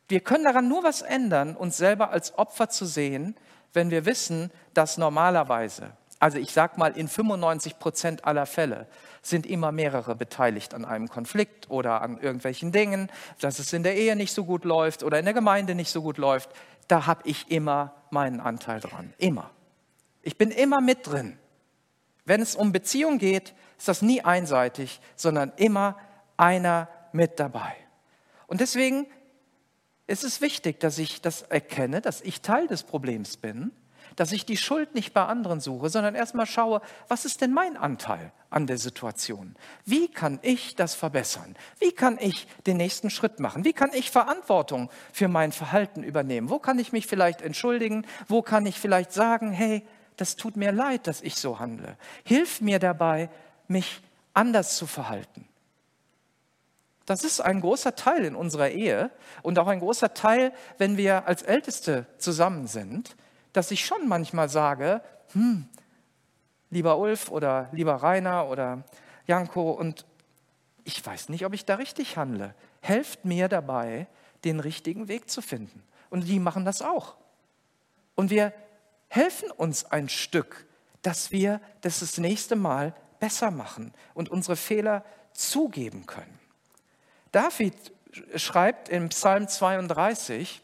Wir 0.08 0.22
können 0.22 0.44
daran 0.44 0.68
nur 0.68 0.84
was 0.84 1.04
ändern, 1.04 1.56
uns 1.56 1.78
selber 1.78 2.10
als 2.10 2.36
Opfer 2.40 2.70
zu 2.70 2.88
sehen, 2.88 3.36
wenn 3.72 3.92
wir 3.92 4.06
wissen, 4.06 4.50
dass 4.74 4.98
normalerweise, 4.98 5.92
also 6.20 6.40
ich 6.40 6.52
sage 6.52 6.80
mal 6.80 6.98
in 6.98 7.08
95 7.08 7.78
Prozent 7.78 8.26
aller 8.26 8.48
Fälle, 8.48 8.88
sind 9.22 9.46
immer 9.46 9.72
mehrere 9.72 10.16
beteiligt 10.16 10.74
an 10.74 10.86
einem 10.86 11.08
Konflikt 11.08 11.70
oder 11.70 12.02
an 12.02 12.18
irgendwelchen 12.18 12.72
Dingen, 12.72 13.12
dass 13.42 13.60
es 13.60 13.74
in 13.74 13.84
der 13.84 13.96
Ehe 13.96 14.16
nicht 14.16 14.34
so 14.34 14.44
gut 14.44 14.66
läuft 14.66 15.04
oder 15.04 15.20
in 15.20 15.26
der 15.26 15.36
Gemeinde 15.36 15.76
nicht 15.76 15.92
so 15.92 16.02
gut 16.02 16.18
läuft. 16.18 16.50
Da 16.88 17.06
habe 17.06 17.22
ich 17.26 17.52
immer 17.52 17.94
meinen 18.10 18.40
Anteil 18.40 18.80
dran. 18.80 19.14
Immer. 19.20 19.52
Ich 20.26 20.38
bin 20.38 20.50
immer 20.50 20.82
mit 20.82 21.08
drin. 21.08 21.38
Wenn 22.26 22.42
es 22.42 22.56
um 22.56 22.72
Beziehung 22.72 23.20
geht, 23.20 23.54
ist 23.78 23.88
das 23.88 24.02
nie 24.02 24.22
einseitig, 24.22 25.00
sondern 25.16 25.54
immer 25.56 25.98
einer 26.36 26.90
mit 27.12 27.40
dabei. 27.40 27.76
Und 28.48 28.60
deswegen 28.60 29.06
ist 30.08 30.24
es 30.24 30.42
wichtig, 30.42 30.80
dass 30.80 30.98
ich 30.98 31.22
das 31.22 31.44
erkenne, 31.44 32.02
dass 32.02 32.22
ich 32.22 32.42
Teil 32.42 32.68
des 32.68 32.84
Problems 32.84 33.38
bin 33.38 33.72
dass 34.16 34.32
ich 34.32 34.46
die 34.46 34.58
Schuld 34.58 34.96
nicht 34.96 35.14
bei 35.14 35.26
anderen 35.26 35.60
suche, 35.60 35.90
sondern 35.90 36.16
erstmal 36.16 36.46
schaue, 36.46 36.82
was 37.08 37.26
ist 37.26 37.42
denn 37.42 37.54
mein 37.54 37.78
Anteil 37.78 38.32
an 38.50 38.68
der 38.68 38.78
Situation? 38.78 39.56
Wie 39.86 40.08
kann 40.08 40.40
ich 40.42 40.76
das 40.76 40.96
verbessern? 40.96 41.56
Wie 41.80 41.92
kann 41.92 42.18
ich 42.20 42.48
den 42.66 42.78
nächsten 42.78 43.10
Schritt 43.10 43.40
machen? 43.40 43.66
Wie 43.66 43.74
kann 43.74 43.92
ich 43.94 44.12
Verantwortung 44.12 44.90
für 45.12 45.28
mein 45.28 45.52
Verhalten 45.52 46.04
übernehmen? 46.04 46.50
Wo 46.50 46.60
kann 46.60 46.80
ich 46.80 46.94
mich 46.94 47.08
vielleicht 47.08 47.42
entschuldigen? 47.42 48.06
Wo 48.28 48.42
kann 48.42 48.66
ich 48.66 48.80
vielleicht 48.80 49.12
sagen, 49.12 49.52
hey, 49.52 49.86
das 50.18 50.36
tut 50.36 50.56
mir 50.56 50.72
leid, 50.72 51.08
dass 51.08 51.22
ich 51.22 51.36
so 51.36 51.60
handle. 51.60 51.98
Hilf 52.24 52.62
mir 52.62 52.80
dabei, 52.80 53.30
mich 53.68 54.02
anders 54.34 54.78
zu 54.78 54.88
verhalten. 54.88 55.48
Das 57.06 57.24
ist 57.24 57.40
ein 57.40 57.62
großer 57.62 57.96
Teil 57.96 58.26
in 58.26 58.36
unserer 58.36 58.70
Ehe 58.70 59.12
und 59.44 59.60
auch 59.60 59.68
ein 59.68 59.80
großer 59.80 60.14
Teil, 60.14 60.52
wenn 60.78 60.98
wir 60.98 61.28
als 61.28 61.44
Älteste 61.44 62.08
zusammen 62.18 62.68
sind, 62.68 63.16
dass 63.54 63.72
ich 63.72 63.86
schon 63.86 64.08
manchmal 64.08 64.50
sage, 64.50 65.02
hm, 65.34 65.68
lieber 66.72 66.98
Ulf 66.98 67.30
oder 67.30 67.70
lieber 67.72 67.96
Rainer 67.96 68.50
oder 68.50 68.84
Janko, 69.28 69.72
und 69.72 70.06
ich 70.84 71.04
weiß 71.06 71.30
nicht, 71.30 71.46
ob 71.46 71.54
ich 71.54 71.66
da 71.66 71.76
richtig 71.76 72.18
handle. 72.18 72.56
Helft 72.82 73.24
mir 73.26 73.48
dabei, 73.48 74.08
den 74.44 74.60
richtigen 74.60 75.08
Weg 75.08 75.30
zu 75.30 75.42
finden. 75.42 75.84
Und 76.10 76.28
die 76.28 76.40
machen 76.40 76.66
das 76.66 76.82
auch. 76.82 77.16
Und 78.16 78.30
wir 78.30 78.54
helfen 79.08 79.52
uns 79.52 79.86
ein 79.86 80.10
Stück, 80.10 80.66
dass 81.02 81.32
wir 81.32 81.62
das 81.82 82.00
das 82.00 82.18
nächste 82.18 82.56
Mal 82.56 82.94
besser 83.20 83.52
machen 83.52 83.94
und 84.14 84.30
unsere 84.30 84.56
Fehler 84.56 85.04
zugeben 85.34 86.06
können. 86.06 86.40
David 87.32 87.76
schreibt 88.36 88.90
im 88.90 89.10
Psalm 89.10 89.48
32, 89.48 90.62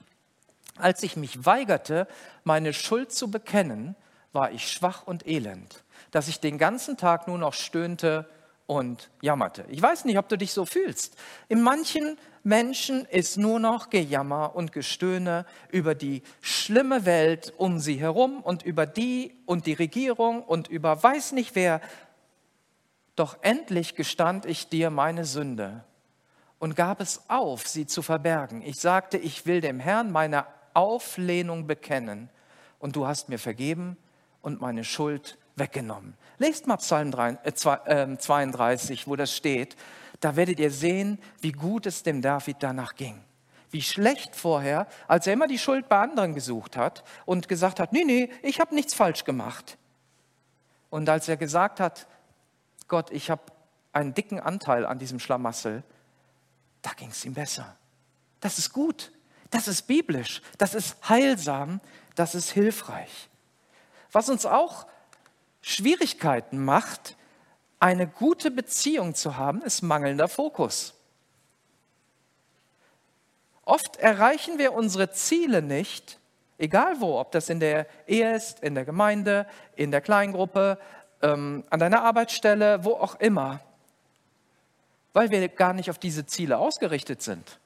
als 0.77 1.03
ich 1.03 1.15
mich 1.15 1.45
weigerte, 1.45 2.07
meine 2.43 2.73
Schuld 2.73 3.11
zu 3.11 3.29
bekennen, 3.29 3.95
war 4.33 4.51
ich 4.51 4.71
schwach 4.71 5.03
und 5.05 5.27
elend, 5.27 5.83
dass 6.11 6.27
ich 6.27 6.39
den 6.39 6.57
ganzen 6.57 6.97
Tag 6.97 7.27
nur 7.27 7.37
noch 7.37 7.53
stöhnte 7.53 8.29
und 8.71 9.09
jammerte. 9.21 9.65
Ich 9.67 9.81
weiß 9.81 10.05
nicht, 10.05 10.17
ob 10.17 10.29
du 10.29 10.37
dich 10.37 10.53
so 10.53 10.65
fühlst. 10.65 11.17
In 11.49 11.61
manchen 11.61 12.17
Menschen 12.41 13.03
ist 13.03 13.35
nur 13.35 13.59
noch 13.59 13.89
Gejammer 13.89 14.55
und 14.55 14.71
Gestöhne 14.71 15.45
über 15.71 15.93
die 15.93 16.23
schlimme 16.39 17.03
Welt 17.03 17.53
um 17.57 17.79
sie 17.79 17.99
herum 17.99 18.39
und 18.39 18.63
über 18.63 18.85
die 18.85 19.35
und 19.45 19.65
die 19.65 19.73
Regierung 19.73 20.41
und 20.41 20.69
über 20.69 21.03
weiß 21.03 21.33
nicht 21.33 21.53
wer. 21.53 21.81
Doch 23.17 23.39
endlich 23.41 23.95
gestand 23.95 24.45
ich 24.45 24.69
dir 24.69 24.89
meine 24.89 25.25
Sünde 25.25 25.83
und 26.57 26.77
gab 26.77 27.01
es 27.01 27.23
auf, 27.27 27.67
sie 27.67 27.87
zu 27.87 28.01
verbergen. 28.01 28.61
Ich 28.61 28.79
sagte, 28.79 29.17
ich 29.17 29.45
will 29.45 29.59
dem 29.59 29.81
Herrn 29.81 30.13
meine 30.13 30.45
Auflehnung 30.73 31.67
bekennen 31.67 32.29
und 32.79 32.95
du 32.95 33.05
hast 33.05 33.27
mir 33.27 33.37
vergeben 33.37 33.97
und 34.41 34.61
meine 34.61 34.85
Schuld 34.85 35.37
weggenommen. 35.55 36.15
Lest 36.37 36.67
mal 36.67 36.77
Psalm 36.77 37.11
32, 37.13 39.01
äh, 39.01 39.07
wo 39.07 39.15
das 39.15 39.35
steht. 39.35 39.75
Da 40.19 40.35
werdet 40.35 40.59
ihr 40.59 40.71
sehen, 40.71 41.19
wie 41.39 41.51
gut 41.51 41.85
es 41.85 42.03
dem 42.03 42.21
David 42.21 42.57
danach 42.59 42.95
ging. 42.95 43.21
Wie 43.69 43.81
schlecht 43.81 44.35
vorher, 44.35 44.87
als 45.07 45.27
er 45.27 45.33
immer 45.33 45.47
die 45.47 45.57
Schuld 45.57 45.87
bei 45.87 45.99
anderen 45.99 46.35
gesucht 46.35 46.77
hat 46.77 47.03
und 47.25 47.47
gesagt 47.47 47.79
hat, 47.79 47.93
nee, 47.93 48.03
nee, 48.03 48.29
ich 48.43 48.59
habe 48.59 48.75
nichts 48.75 48.93
falsch 48.93 49.23
gemacht. 49.23 49.77
Und 50.89 51.07
als 51.07 51.29
er 51.29 51.37
gesagt 51.37 51.79
hat, 51.79 52.07
Gott, 52.87 53.11
ich 53.11 53.29
habe 53.29 53.43
einen 53.93 54.13
dicken 54.13 54.39
Anteil 54.39 54.85
an 54.85 54.99
diesem 54.99 55.19
Schlamassel, 55.19 55.83
da 56.81 56.91
ging 56.91 57.09
es 57.09 57.23
ihm 57.23 57.33
besser. 57.33 57.77
Das 58.41 58.57
ist 58.57 58.73
gut, 58.73 59.11
das 59.49 59.67
ist 59.67 59.83
biblisch, 59.83 60.41
das 60.57 60.73
ist 60.73 60.97
heilsam, 61.07 61.79
das 62.15 62.35
ist 62.35 62.51
hilfreich. 62.51 63.29
Was 64.11 64.29
uns 64.29 64.45
auch 64.45 64.85
Schwierigkeiten 65.61 66.63
macht, 66.63 67.15
eine 67.79 68.07
gute 68.07 68.51
Beziehung 68.51 69.15
zu 69.15 69.37
haben, 69.37 69.61
ist 69.63 69.81
mangelnder 69.81 70.27
Fokus. 70.27 70.93
Oft 73.63 73.97
erreichen 73.97 74.57
wir 74.57 74.73
unsere 74.73 75.11
Ziele 75.11 75.61
nicht, 75.61 76.19
egal 76.57 76.99
wo, 76.99 77.19
ob 77.19 77.31
das 77.31 77.49
in 77.49 77.59
der 77.59 77.87
Ehe 78.07 78.35
ist, 78.35 78.59
in 78.61 78.75
der 78.75 78.85
Gemeinde, 78.85 79.47
in 79.75 79.91
der 79.91 80.01
Kleingruppe, 80.01 80.77
ähm, 81.21 81.63
an 81.69 81.79
deiner 81.79 82.03
Arbeitsstelle, 82.03 82.83
wo 82.83 82.93
auch 82.93 83.19
immer, 83.19 83.59
weil 85.13 85.29
wir 85.31 85.47
gar 85.49 85.73
nicht 85.73 85.89
auf 85.89 85.99
diese 85.99 86.25
Ziele 86.25 86.57
ausgerichtet 86.57 87.21
sind. 87.21 87.59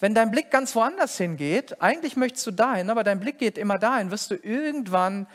Wenn 0.00 0.14
dein 0.14 0.30
Blick 0.30 0.50
ganz 0.50 0.76
woanders 0.76 1.16
hingeht, 1.16 1.82
eigentlich 1.82 2.16
möchtest 2.16 2.46
du 2.46 2.50
dahin, 2.52 2.90
aber 2.90 3.02
dein 3.02 3.18
Blick 3.18 3.38
geht 3.38 3.58
immer 3.58 3.78
dahin, 3.78 4.10
wirst 4.10 4.30
du 4.30 4.36
irgendwann 4.36 5.26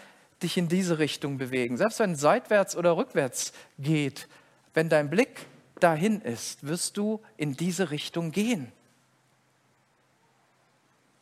dich 0.44 0.58
in 0.58 0.68
diese 0.68 1.00
Richtung 1.00 1.38
bewegen. 1.38 1.78
Selbst 1.78 2.00
wenn 2.00 2.12
es 2.14 2.22
seitwärts 2.22 2.76
oder 2.76 2.96
rückwärts 2.98 3.54
geht, 3.80 4.28
wenn 4.74 4.90
dein 4.90 5.10
Blick 5.10 5.48
dahin 5.80 6.22
ist, 6.22 6.66
wirst 6.66 6.98
du 6.98 7.22
in 7.38 7.56
diese 7.56 7.92
Richtung 7.92 8.32
gehen. 8.32 8.72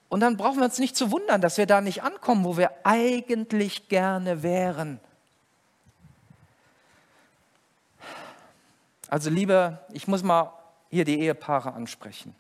Und 0.10 0.20
dann 0.20 0.36
brauchen 0.36 0.58
wir 0.58 0.66
uns 0.66 0.78
nicht 0.78 0.98
zu 0.98 1.10
wundern, 1.10 1.40
dass 1.40 1.58
wir 1.58 1.66
da 1.66 1.80
nicht 1.80 2.04
ankommen, 2.04 2.44
wo 2.44 2.58
wir 2.58 2.72
eigentlich 2.84 3.88
gerne 3.88 4.44
wären. 4.44 5.00
Also 9.08 9.30
liebe, 9.30 9.80
ich 9.94 10.08
muss 10.08 10.24
mal 10.24 10.52
hier 10.90 11.06
die 11.06 11.20
Ehepaare 11.20 11.74
ansprechen. 11.74 12.36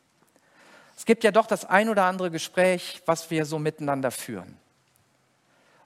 Es 0.97 1.05
gibt 1.05 1.23
ja 1.23 1.31
doch 1.31 1.47
das 1.47 1.65
ein 1.65 1.89
oder 1.89 2.05
andere 2.05 2.29
Gespräch, 2.29 3.01
was 3.05 3.31
wir 3.31 3.45
so 3.45 3.57
miteinander 3.57 4.11
führen. 4.11 4.57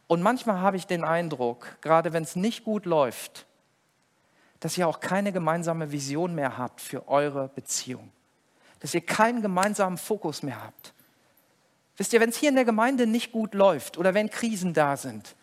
Und 0.07 0.21
manchmal 0.21 0.59
habe 0.59 0.77
ich 0.77 0.87
den 0.87 1.03
Eindruck, 1.03 1.77
gerade 1.81 2.13
wenn 2.13 2.23
es 2.23 2.35
nicht 2.35 2.63
gut 2.63 2.85
läuft, 2.85 3.45
dass 4.59 4.77
ihr 4.77 4.87
auch 4.87 4.99
keine 4.99 5.31
gemeinsame 5.31 5.91
Vision 5.91 6.35
mehr 6.35 6.57
habt 6.57 6.81
für 6.81 7.07
eure 7.07 7.49
Beziehung. 7.49 8.11
Dass 8.79 8.93
ihr 8.93 9.01
keinen 9.01 9.41
gemeinsamen 9.41 9.97
Fokus 9.97 10.43
mehr 10.43 10.63
habt. 10.63 10.93
Wisst 11.97 12.13
ihr, 12.13 12.19
wenn 12.19 12.29
es 12.29 12.37
hier 12.37 12.49
in 12.49 12.55
der 12.55 12.65
Gemeinde 12.65 13.07
nicht 13.07 13.31
gut 13.31 13.53
läuft 13.53 13.97
oder 13.97 14.13
wenn 14.13 14.29
Krisen 14.29 14.73
da 14.73 14.97
sind, 14.97 15.35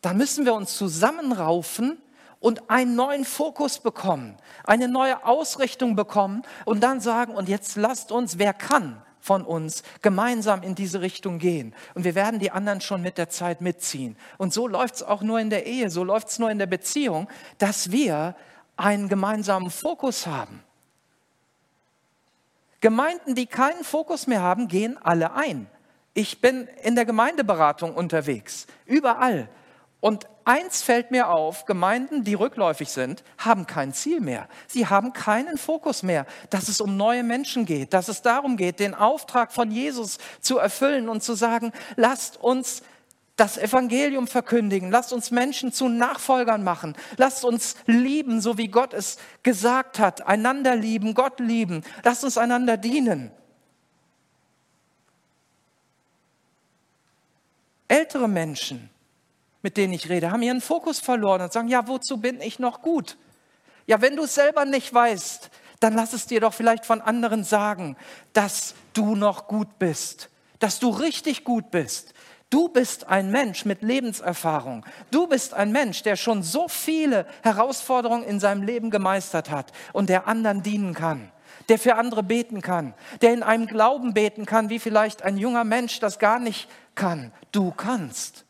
dann 0.00 0.16
müssen 0.16 0.44
wir 0.44 0.54
uns 0.54 0.76
zusammenraufen 0.76 1.98
und 2.40 2.68
einen 2.68 2.94
neuen 2.94 3.24
Fokus 3.24 3.78
bekommen, 3.78 4.36
eine 4.64 4.86
neue 4.86 5.24
Ausrichtung 5.24 5.96
bekommen 5.96 6.42
und 6.66 6.82
dann 6.82 7.00
sagen, 7.00 7.34
und 7.34 7.48
jetzt 7.48 7.76
lasst 7.76 8.12
uns, 8.12 8.38
wer 8.38 8.52
kann, 8.52 9.00
von 9.24 9.42
uns 9.42 9.84
gemeinsam 10.02 10.62
in 10.62 10.74
diese 10.74 11.00
Richtung 11.00 11.38
gehen. 11.38 11.74
Und 11.94 12.04
wir 12.04 12.14
werden 12.14 12.40
die 12.40 12.50
anderen 12.50 12.82
schon 12.82 13.00
mit 13.00 13.16
der 13.16 13.30
Zeit 13.30 13.62
mitziehen. 13.62 14.18
Und 14.36 14.52
so 14.52 14.68
läuft 14.68 14.96
es 14.96 15.02
auch 15.02 15.22
nur 15.22 15.40
in 15.40 15.48
der 15.48 15.64
Ehe, 15.64 15.88
so 15.88 16.04
läuft 16.04 16.28
es 16.28 16.38
nur 16.38 16.50
in 16.50 16.58
der 16.58 16.66
Beziehung, 16.66 17.26
dass 17.56 17.90
wir 17.90 18.36
einen 18.76 19.08
gemeinsamen 19.08 19.70
Fokus 19.70 20.26
haben. 20.26 20.62
Gemeinden, 22.80 23.34
die 23.34 23.46
keinen 23.46 23.82
Fokus 23.82 24.26
mehr 24.26 24.42
haben, 24.42 24.68
gehen 24.68 24.98
alle 25.02 25.32
ein. 25.32 25.68
Ich 26.12 26.42
bin 26.42 26.68
in 26.82 26.94
der 26.94 27.06
Gemeindeberatung 27.06 27.94
unterwegs, 27.94 28.66
überall. 28.84 29.48
Und 30.00 30.28
eins 30.44 30.82
fällt 30.82 31.10
mir 31.10 31.28
auf, 31.28 31.64
Gemeinden, 31.64 32.24
die 32.24 32.34
rückläufig 32.34 32.90
sind, 32.90 33.22
haben 33.38 33.66
kein 33.66 33.92
Ziel 33.92 34.20
mehr. 34.20 34.48
Sie 34.66 34.86
haben 34.86 35.12
keinen 35.12 35.58
Fokus 35.58 36.02
mehr, 36.02 36.26
dass 36.50 36.68
es 36.68 36.80
um 36.80 36.96
neue 36.96 37.22
Menschen 37.22 37.66
geht, 37.66 37.92
dass 37.94 38.08
es 38.08 38.22
darum 38.22 38.56
geht, 38.56 38.80
den 38.80 38.94
Auftrag 38.94 39.52
von 39.52 39.70
Jesus 39.70 40.18
zu 40.40 40.58
erfüllen 40.58 41.08
und 41.08 41.22
zu 41.22 41.34
sagen, 41.34 41.72
lasst 41.96 42.42
uns 42.42 42.82
das 43.36 43.58
Evangelium 43.58 44.28
verkündigen, 44.28 44.90
lasst 44.90 45.12
uns 45.12 45.30
Menschen 45.30 45.72
zu 45.72 45.88
Nachfolgern 45.88 46.62
machen, 46.62 46.94
lasst 47.16 47.44
uns 47.44 47.74
lieben, 47.86 48.40
so 48.40 48.58
wie 48.58 48.68
Gott 48.68 48.94
es 48.94 49.18
gesagt 49.42 49.98
hat, 49.98 50.26
einander 50.26 50.76
lieben, 50.76 51.14
Gott 51.14 51.40
lieben, 51.40 51.82
lasst 52.04 52.22
uns 52.22 52.38
einander 52.38 52.76
dienen. 52.76 53.32
Ältere 57.88 58.28
Menschen, 58.28 58.90
mit 59.64 59.78
denen 59.78 59.94
ich 59.94 60.10
rede, 60.10 60.30
haben 60.30 60.42
ihren 60.42 60.60
Fokus 60.60 61.00
verloren 61.00 61.40
und 61.40 61.52
sagen, 61.52 61.68
ja, 61.68 61.88
wozu 61.88 62.18
bin 62.18 62.42
ich 62.42 62.58
noch 62.58 62.82
gut? 62.82 63.16
Ja, 63.86 64.02
wenn 64.02 64.14
du 64.14 64.24
es 64.24 64.34
selber 64.34 64.66
nicht 64.66 64.92
weißt, 64.92 65.50
dann 65.80 65.94
lass 65.94 66.12
es 66.12 66.26
dir 66.26 66.40
doch 66.40 66.52
vielleicht 66.52 66.84
von 66.84 67.00
anderen 67.00 67.44
sagen, 67.44 67.96
dass 68.34 68.74
du 68.92 69.16
noch 69.16 69.48
gut 69.48 69.78
bist, 69.78 70.28
dass 70.58 70.80
du 70.80 70.90
richtig 70.90 71.44
gut 71.44 71.70
bist. 71.70 72.12
Du 72.50 72.68
bist 72.68 73.08
ein 73.08 73.30
Mensch 73.30 73.64
mit 73.64 73.80
Lebenserfahrung. 73.80 74.84
Du 75.10 75.26
bist 75.26 75.54
ein 75.54 75.72
Mensch, 75.72 76.02
der 76.02 76.16
schon 76.16 76.42
so 76.42 76.68
viele 76.68 77.26
Herausforderungen 77.42 78.22
in 78.22 78.40
seinem 78.40 78.62
Leben 78.64 78.90
gemeistert 78.90 79.50
hat 79.50 79.72
und 79.94 80.10
der 80.10 80.28
anderen 80.28 80.62
dienen 80.62 80.92
kann, 80.92 81.32
der 81.70 81.78
für 81.78 81.94
andere 81.94 82.22
beten 82.22 82.60
kann, 82.60 82.92
der 83.22 83.32
in 83.32 83.42
einem 83.42 83.66
Glauben 83.66 84.12
beten 84.12 84.44
kann, 84.44 84.68
wie 84.68 84.78
vielleicht 84.78 85.22
ein 85.22 85.38
junger 85.38 85.64
Mensch 85.64 86.00
das 86.00 86.18
gar 86.18 86.38
nicht 86.38 86.68
kann. 86.94 87.32
Du 87.50 87.70
kannst 87.70 88.44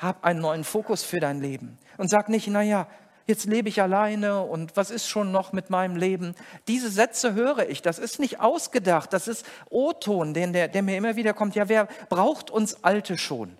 hab 0.00 0.24
einen 0.24 0.40
neuen 0.40 0.64
Fokus 0.64 1.02
für 1.02 1.20
dein 1.20 1.40
Leben 1.40 1.78
und 1.98 2.08
sag 2.08 2.30
nicht, 2.30 2.48
naja, 2.48 2.88
jetzt 3.26 3.44
lebe 3.44 3.68
ich 3.68 3.82
alleine 3.82 4.42
und 4.42 4.74
was 4.76 4.90
ist 4.90 5.06
schon 5.06 5.30
noch 5.30 5.52
mit 5.52 5.68
meinem 5.68 5.94
Leben? 5.94 6.34
Diese 6.68 6.90
Sätze 6.90 7.34
höre 7.34 7.68
ich, 7.68 7.82
das 7.82 7.98
ist 7.98 8.18
nicht 8.18 8.40
ausgedacht, 8.40 9.12
das 9.12 9.28
ist 9.28 9.44
O-Ton, 9.68 10.32
der, 10.32 10.68
der 10.68 10.82
mir 10.82 10.96
immer 10.96 11.16
wieder 11.16 11.34
kommt. 11.34 11.54
Ja, 11.54 11.68
wer 11.68 11.86
braucht 12.08 12.50
uns 12.50 12.82
Alte 12.82 13.18
schon? 13.18 13.58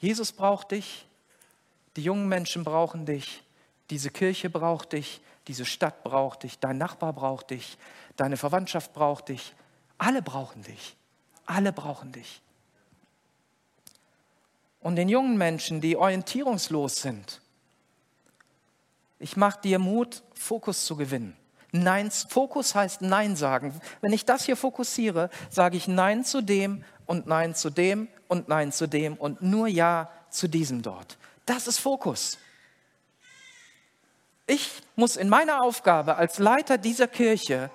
Jesus 0.00 0.32
braucht 0.32 0.72
dich, 0.72 1.06
die 1.96 2.02
jungen 2.02 2.28
Menschen 2.28 2.64
brauchen 2.64 3.06
dich, 3.06 3.44
diese 3.90 4.10
Kirche 4.10 4.50
braucht 4.50 4.92
dich, 4.92 5.20
diese 5.46 5.64
Stadt 5.64 6.02
braucht 6.02 6.42
dich, 6.42 6.58
dein 6.58 6.78
Nachbar 6.78 7.12
braucht 7.12 7.50
dich, 7.50 7.78
deine 8.16 8.36
Verwandtschaft 8.36 8.92
braucht 8.92 9.28
dich. 9.28 9.54
Alle 9.98 10.20
brauchen 10.20 10.62
dich. 10.62 10.96
Alle 11.46 11.72
brauchen 11.72 12.10
dich 12.10 12.42
und 14.84 14.96
den 14.96 15.08
jungen 15.08 15.38
Menschen, 15.38 15.80
die 15.80 15.96
orientierungslos 15.96 16.96
sind. 16.96 17.40
Ich 19.18 19.36
mache 19.36 19.62
dir 19.62 19.78
Mut, 19.78 20.22
Fokus 20.34 20.84
zu 20.84 20.94
gewinnen. 20.94 21.34
Nein, 21.72 22.10
Fokus 22.10 22.74
heißt 22.74 23.00
Nein 23.00 23.34
sagen. 23.34 23.80
Wenn 24.02 24.12
ich 24.12 24.26
das 24.26 24.44
hier 24.44 24.56
fokussiere, 24.56 25.30
sage 25.50 25.78
ich 25.78 25.88
Nein 25.88 26.22
zu 26.22 26.42
dem 26.42 26.84
und 27.06 27.26
Nein 27.26 27.54
zu 27.54 27.70
dem 27.70 28.08
und 28.28 28.48
Nein 28.48 28.72
zu 28.72 28.86
dem 28.86 29.16
und 29.16 29.42
nur 29.42 29.68
Ja 29.68 30.10
zu 30.28 30.48
diesem 30.48 30.82
dort. 30.82 31.16
Das 31.46 31.66
ist 31.66 31.78
Fokus. 31.78 32.38
Ich 34.46 34.82
muss 34.96 35.16
in 35.16 35.30
meiner 35.30 35.62
Aufgabe 35.62 36.16
als 36.16 36.38
Leiter 36.38 36.76
dieser 36.76 37.08
Kirche 37.08 37.70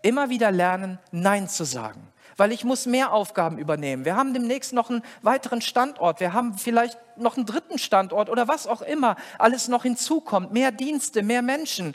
immer 0.00 0.30
wieder 0.30 0.50
lernen, 0.50 0.98
Nein 1.12 1.46
zu 1.46 1.64
sagen 1.64 2.10
weil 2.38 2.52
ich 2.52 2.64
muss 2.64 2.86
mehr 2.86 3.12
Aufgaben 3.12 3.58
übernehmen. 3.58 4.06
Wir 4.06 4.16
haben 4.16 4.32
demnächst 4.32 4.72
noch 4.72 4.88
einen 4.88 5.02
weiteren 5.20 5.60
Standort, 5.60 6.20
wir 6.20 6.32
haben 6.32 6.56
vielleicht 6.56 6.98
noch 7.18 7.36
einen 7.36 7.44
dritten 7.44 7.78
Standort 7.78 8.30
oder 8.30 8.48
was 8.48 8.66
auch 8.66 8.80
immer 8.80 9.16
alles 9.38 9.68
noch 9.68 9.82
hinzukommt, 9.82 10.52
mehr 10.52 10.72
Dienste, 10.72 11.22
mehr 11.22 11.42
Menschen. 11.42 11.94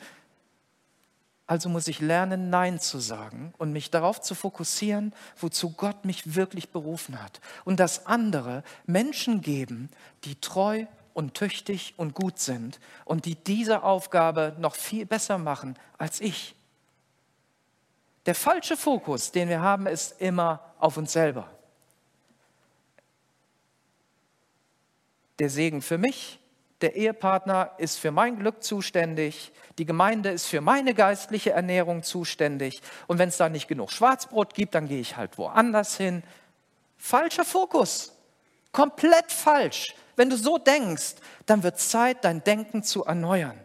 Also 1.47 1.69
muss 1.69 1.87
ich 1.87 1.99
lernen, 1.99 2.49
Nein 2.49 2.79
zu 2.79 2.99
sagen 2.99 3.53
und 3.57 3.73
mich 3.73 3.89
darauf 3.89 4.21
zu 4.21 4.35
fokussieren, 4.35 5.13
wozu 5.37 5.71
Gott 5.71 6.05
mich 6.05 6.35
wirklich 6.35 6.69
berufen 6.69 7.21
hat. 7.21 7.41
Und 7.65 7.79
das 7.79 8.05
andere 8.05 8.63
Menschen 8.85 9.41
geben, 9.41 9.89
die 10.23 10.35
treu 10.35 10.85
und 11.13 11.35
tüchtig 11.35 11.93
und 11.97 12.15
gut 12.15 12.39
sind 12.39 12.79
und 13.05 13.25
die 13.25 13.35
diese 13.35 13.83
Aufgabe 13.83 14.55
noch 14.59 14.75
viel 14.75 15.05
besser 15.05 15.37
machen 15.37 15.75
als 15.97 16.21
ich. 16.21 16.55
Der 18.25 18.35
falsche 18.35 18.77
Fokus, 18.77 19.31
den 19.31 19.49
wir 19.49 19.61
haben, 19.61 19.85
ist 19.87 20.21
immer 20.21 20.73
auf 20.79 20.97
uns 20.97 21.11
selber. 21.11 21.49
Der 25.39 25.49
Segen 25.49 25.81
für 25.81 25.97
mich, 25.97 26.39
der 26.81 26.95
Ehepartner 26.95 27.71
ist 27.77 27.97
für 27.97 28.11
mein 28.11 28.37
Glück 28.37 28.63
zuständig, 28.63 29.51
die 29.77 29.85
Gemeinde 29.85 30.29
ist 30.29 30.45
für 30.45 30.61
meine 30.61 30.93
geistliche 30.93 31.51
Ernährung 31.51 32.03
zuständig 32.03 32.81
und 33.07 33.17
wenn 33.17 33.29
es 33.29 33.37
da 33.37 33.49
nicht 33.49 33.67
genug 33.67 33.91
Schwarzbrot 33.91 34.53
gibt, 34.53 34.75
dann 34.75 34.87
gehe 34.87 34.99
ich 34.99 35.17
halt 35.17 35.37
woanders 35.37 35.97
hin. 35.97 36.23
Falscher 36.97 37.45
Fokus. 37.45 38.13
Komplett 38.71 39.31
falsch. 39.31 39.95
Wenn 40.15 40.29
du 40.29 40.37
so 40.37 40.57
denkst, 40.57 41.15
dann 41.45 41.63
wird 41.63 41.79
Zeit, 41.79 42.23
dein 42.23 42.43
Denken 42.43 42.83
zu 42.83 43.03
erneuern. 43.05 43.59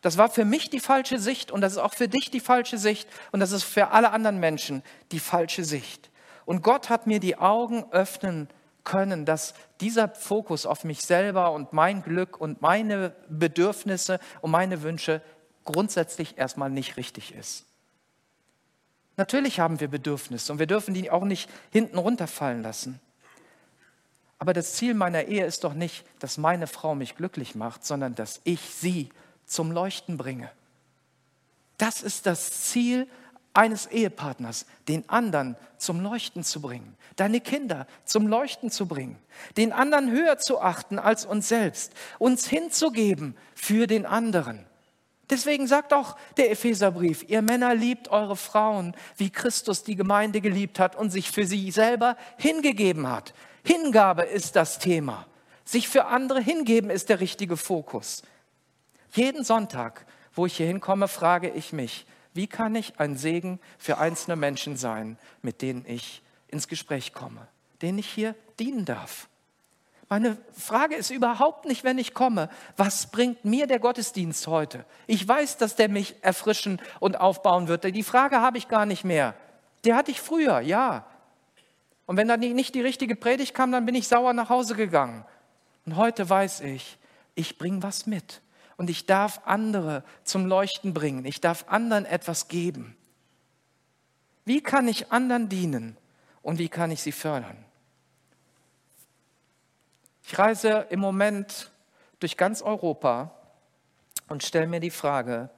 Das 0.00 0.16
war 0.16 0.30
für 0.30 0.44
mich 0.44 0.70
die 0.70 0.80
falsche 0.80 1.18
Sicht 1.18 1.50
und 1.50 1.60
das 1.60 1.72
ist 1.72 1.78
auch 1.78 1.94
für 1.94 2.08
dich 2.08 2.30
die 2.30 2.40
falsche 2.40 2.78
Sicht 2.78 3.08
und 3.32 3.40
das 3.40 3.50
ist 3.50 3.64
für 3.64 3.88
alle 3.88 4.10
anderen 4.10 4.38
Menschen 4.38 4.82
die 5.10 5.18
falsche 5.18 5.64
Sicht. 5.64 6.10
Und 6.44 6.62
Gott 6.62 6.88
hat 6.88 7.06
mir 7.06 7.20
die 7.20 7.36
Augen 7.36 7.84
öffnen 7.90 8.48
können, 8.84 9.24
dass 9.24 9.54
dieser 9.80 10.08
Fokus 10.08 10.66
auf 10.66 10.84
mich 10.84 11.02
selber 11.02 11.52
und 11.52 11.72
mein 11.72 12.02
Glück 12.02 12.40
und 12.40 12.62
meine 12.62 13.14
Bedürfnisse 13.28 14.18
und 14.40 14.50
meine 14.50 14.82
Wünsche 14.82 15.20
grundsätzlich 15.64 16.38
erstmal 16.38 16.70
nicht 16.70 16.96
richtig 16.96 17.34
ist. 17.34 17.66
Natürlich 19.16 19.58
haben 19.58 19.80
wir 19.80 19.88
Bedürfnisse 19.88 20.52
und 20.52 20.60
wir 20.60 20.66
dürfen 20.66 20.94
die 20.94 21.10
auch 21.10 21.24
nicht 21.24 21.50
hinten 21.70 21.98
runterfallen 21.98 22.62
lassen. 22.62 23.00
Aber 24.38 24.52
das 24.52 24.74
Ziel 24.74 24.94
meiner 24.94 25.24
Ehe 25.24 25.44
ist 25.44 25.64
doch 25.64 25.74
nicht, 25.74 26.04
dass 26.20 26.38
meine 26.38 26.68
Frau 26.68 26.94
mich 26.94 27.16
glücklich 27.16 27.56
macht, 27.56 27.84
sondern 27.84 28.14
dass 28.14 28.40
ich 28.44 28.60
sie 28.60 29.10
zum 29.48 29.72
Leuchten 29.72 30.16
bringe. 30.16 30.50
Das 31.78 32.02
ist 32.02 32.26
das 32.26 32.62
Ziel 32.70 33.08
eines 33.54 33.86
Ehepartners, 33.86 34.66
den 34.86 35.08
anderen 35.08 35.56
zum 35.78 36.00
Leuchten 36.00 36.44
zu 36.44 36.60
bringen, 36.60 36.96
deine 37.16 37.40
Kinder 37.40 37.86
zum 38.04 38.28
Leuchten 38.28 38.70
zu 38.70 38.86
bringen, 38.86 39.18
den 39.56 39.72
anderen 39.72 40.10
höher 40.10 40.38
zu 40.38 40.60
achten 40.60 40.98
als 40.98 41.24
uns 41.24 41.48
selbst, 41.48 41.92
uns 42.18 42.46
hinzugeben 42.46 43.36
für 43.54 43.86
den 43.86 44.06
anderen. 44.06 44.64
Deswegen 45.30 45.66
sagt 45.66 45.92
auch 45.92 46.16
der 46.36 46.50
Epheserbrief, 46.50 47.24
ihr 47.28 47.42
Männer 47.42 47.74
liebt 47.74 48.08
eure 48.08 48.36
Frauen, 48.36 48.94
wie 49.16 49.30
Christus 49.30 49.82
die 49.82 49.96
Gemeinde 49.96 50.40
geliebt 50.40 50.78
hat 50.78 50.96
und 50.96 51.10
sich 51.10 51.30
für 51.30 51.46
sie 51.46 51.70
selber 51.70 52.16
hingegeben 52.38 53.08
hat. 53.08 53.34
Hingabe 53.62 54.22
ist 54.22 54.56
das 54.56 54.78
Thema. 54.78 55.26
Sich 55.64 55.88
für 55.88 56.06
andere 56.06 56.40
hingeben 56.40 56.88
ist 56.88 57.10
der 57.10 57.20
richtige 57.20 57.58
Fokus. 57.58 58.22
Jeden 59.12 59.44
Sonntag, 59.44 60.06
wo 60.34 60.46
ich 60.46 60.56
hier 60.56 60.66
hinkomme, 60.66 61.08
frage 61.08 61.50
ich 61.50 61.72
mich, 61.72 62.06
wie 62.34 62.46
kann 62.46 62.74
ich 62.74 63.00
ein 63.00 63.16
Segen 63.16 63.58
für 63.78 63.98
einzelne 63.98 64.36
Menschen 64.36 64.76
sein, 64.76 65.18
mit 65.42 65.62
denen 65.62 65.84
ich 65.86 66.22
ins 66.48 66.68
Gespräch 66.68 67.12
komme, 67.12 67.46
denen 67.82 67.98
ich 67.98 68.08
hier 68.08 68.34
dienen 68.58 68.84
darf. 68.84 69.28
Meine 70.08 70.38
Frage 70.52 70.94
ist 70.94 71.10
überhaupt 71.10 71.66
nicht, 71.66 71.84
wenn 71.84 71.98
ich 71.98 72.14
komme, 72.14 72.48
was 72.76 73.10
bringt 73.10 73.44
mir 73.44 73.66
der 73.66 73.78
Gottesdienst 73.78 74.46
heute? 74.46 74.86
Ich 75.06 75.26
weiß, 75.26 75.58
dass 75.58 75.76
der 75.76 75.90
mich 75.90 76.14
erfrischen 76.22 76.80
und 76.98 77.20
aufbauen 77.20 77.68
wird. 77.68 77.84
Die 77.84 78.02
Frage 78.02 78.40
habe 78.40 78.56
ich 78.56 78.68
gar 78.68 78.86
nicht 78.86 79.04
mehr. 79.04 79.34
Die 79.84 79.92
hatte 79.92 80.10
ich 80.10 80.20
früher, 80.20 80.60
ja. 80.60 81.06
Und 82.06 82.16
wenn 82.16 82.26
dann 82.26 82.40
nicht 82.40 82.74
die 82.74 82.80
richtige 82.80 83.16
Predigt 83.16 83.54
kam, 83.54 83.70
dann 83.70 83.84
bin 83.84 83.94
ich 83.94 84.08
sauer 84.08 84.32
nach 84.32 84.48
Hause 84.48 84.74
gegangen. 84.74 85.26
Und 85.84 85.96
heute 85.96 86.28
weiß 86.28 86.62
ich, 86.62 86.96
ich 87.34 87.58
bringe 87.58 87.82
was 87.82 88.06
mit 88.06 88.40
und 88.78 88.88
ich 88.88 89.04
darf 89.04 89.42
andere 89.44 90.04
zum 90.24 90.46
Leuchten 90.46 90.94
bringen. 90.94 91.26
Ich 91.26 91.42
darf 91.42 91.66
anderen 91.68 92.06
etwas 92.06 92.48
geben. 92.48 92.96
Wie 94.46 94.62
kann 94.62 94.88
ich 94.88 95.12
anderen 95.12 95.50
dienen 95.50 95.98
und 96.40 96.58
wie 96.58 96.70
kann 96.70 96.90
ich 96.90 97.02
sie 97.02 97.12
fördern? 97.12 97.62
Ich 100.22 100.38
reise 100.38 100.86
im 100.90 101.00
Moment 101.00 101.70
durch 102.20 102.36
ganz 102.36 102.62
Europa 102.62 103.32
und 104.28 104.42
stelle 104.42 104.66
mir 104.66 104.80
die 104.80 104.90
Frage, 104.90 105.50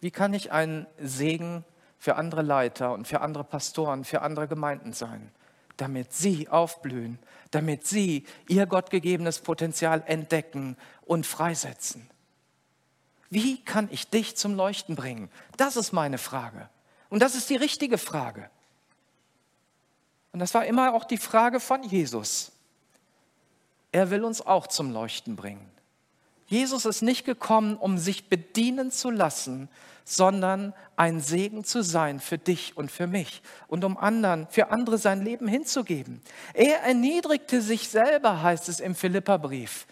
wie 0.00 0.10
kann 0.10 0.32
ich 0.32 0.52
ein 0.52 0.86
Segen 0.98 1.64
für 1.98 2.16
andere 2.16 2.42
Leiter 2.42 2.92
und 2.92 3.08
für 3.08 3.20
andere 3.20 3.44
Pastoren, 3.44 4.04
für 4.04 4.22
andere 4.22 4.46
Gemeinden 4.48 4.92
sein, 4.92 5.32
damit 5.76 6.12
sie 6.12 6.48
aufblühen, 6.48 7.18
damit 7.50 7.86
sie 7.86 8.24
ihr 8.48 8.66
gottgegebenes 8.66 9.40
Potenzial 9.40 10.02
entdecken 10.06 10.76
und 11.04 11.26
freisetzen. 11.26 12.11
Wie 13.32 13.56
kann 13.64 13.88
ich 13.90 14.10
dich 14.10 14.36
zum 14.36 14.54
Leuchten 14.54 14.94
bringen? 14.94 15.30
Das 15.56 15.76
ist 15.78 15.92
meine 15.92 16.18
Frage. 16.18 16.68
Und 17.08 17.22
das 17.22 17.34
ist 17.34 17.48
die 17.48 17.56
richtige 17.56 17.96
Frage. 17.96 18.50
Und 20.32 20.40
das 20.40 20.52
war 20.52 20.66
immer 20.66 20.92
auch 20.92 21.04
die 21.04 21.16
Frage 21.16 21.58
von 21.58 21.82
Jesus. 21.82 22.52
Er 23.90 24.10
will 24.10 24.22
uns 24.24 24.44
auch 24.44 24.66
zum 24.66 24.90
Leuchten 24.90 25.34
bringen. 25.34 25.66
Jesus 26.46 26.84
ist 26.84 27.00
nicht 27.00 27.24
gekommen, 27.24 27.78
um 27.78 27.96
sich 27.96 28.28
bedienen 28.28 28.90
zu 28.90 29.08
lassen, 29.08 29.70
sondern 30.04 30.74
ein 30.96 31.18
Segen 31.18 31.64
zu 31.64 31.82
sein 31.82 32.20
für 32.20 32.36
dich 32.36 32.76
und 32.76 32.90
für 32.90 33.06
mich 33.06 33.40
und 33.66 33.82
um 33.82 33.96
anderen, 33.96 34.46
für 34.50 34.70
andere 34.70 34.98
sein 34.98 35.24
Leben 35.24 35.48
hinzugeben. 35.48 36.20
Er 36.52 36.82
erniedrigte 36.82 37.62
sich 37.62 37.88
selber, 37.88 38.42
heißt 38.42 38.68
es 38.68 38.78
im 38.78 38.94
Philipperbrief. 38.94 39.86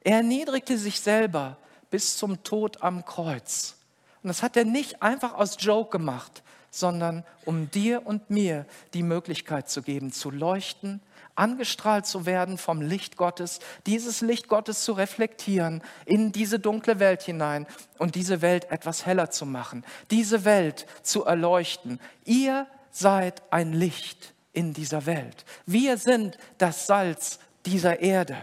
Er 0.00 0.16
erniedrigte 0.16 0.76
sich 0.78 1.00
selber 1.00 1.56
bis 1.90 2.16
zum 2.16 2.42
Tod 2.42 2.82
am 2.82 3.04
Kreuz. 3.04 3.76
Und 4.22 4.28
das 4.28 4.42
hat 4.42 4.56
er 4.56 4.64
nicht 4.64 5.02
einfach 5.02 5.34
aus 5.34 5.56
Joke 5.58 5.90
gemacht, 5.90 6.42
sondern 6.70 7.24
um 7.44 7.70
dir 7.70 8.06
und 8.06 8.30
mir 8.30 8.66
die 8.94 9.02
Möglichkeit 9.02 9.68
zu 9.68 9.82
geben, 9.82 10.12
zu 10.12 10.30
leuchten, 10.30 11.00
angestrahlt 11.34 12.06
zu 12.06 12.26
werden 12.26 12.58
vom 12.58 12.80
Licht 12.80 13.16
Gottes, 13.16 13.60
dieses 13.86 14.20
Licht 14.20 14.48
Gottes 14.48 14.84
zu 14.84 14.92
reflektieren 14.92 15.82
in 16.04 16.32
diese 16.32 16.58
dunkle 16.58 16.98
Welt 17.00 17.22
hinein 17.22 17.66
und 17.98 18.14
diese 18.14 18.42
Welt 18.42 18.70
etwas 18.70 19.06
heller 19.06 19.30
zu 19.30 19.46
machen, 19.46 19.84
diese 20.10 20.44
Welt 20.44 20.86
zu 21.02 21.24
erleuchten. 21.24 21.98
Ihr 22.24 22.66
seid 22.90 23.42
ein 23.52 23.72
Licht 23.72 24.34
in 24.52 24.74
dieser 24.74 25.06
Welt. 25.06 25.44
Wir 25.66 25.96
sind 25.96 26.36
das 26.58 26.86
Salz 26.86 27.38
dieser 27.64 28.00
Erde. 28.00 28.36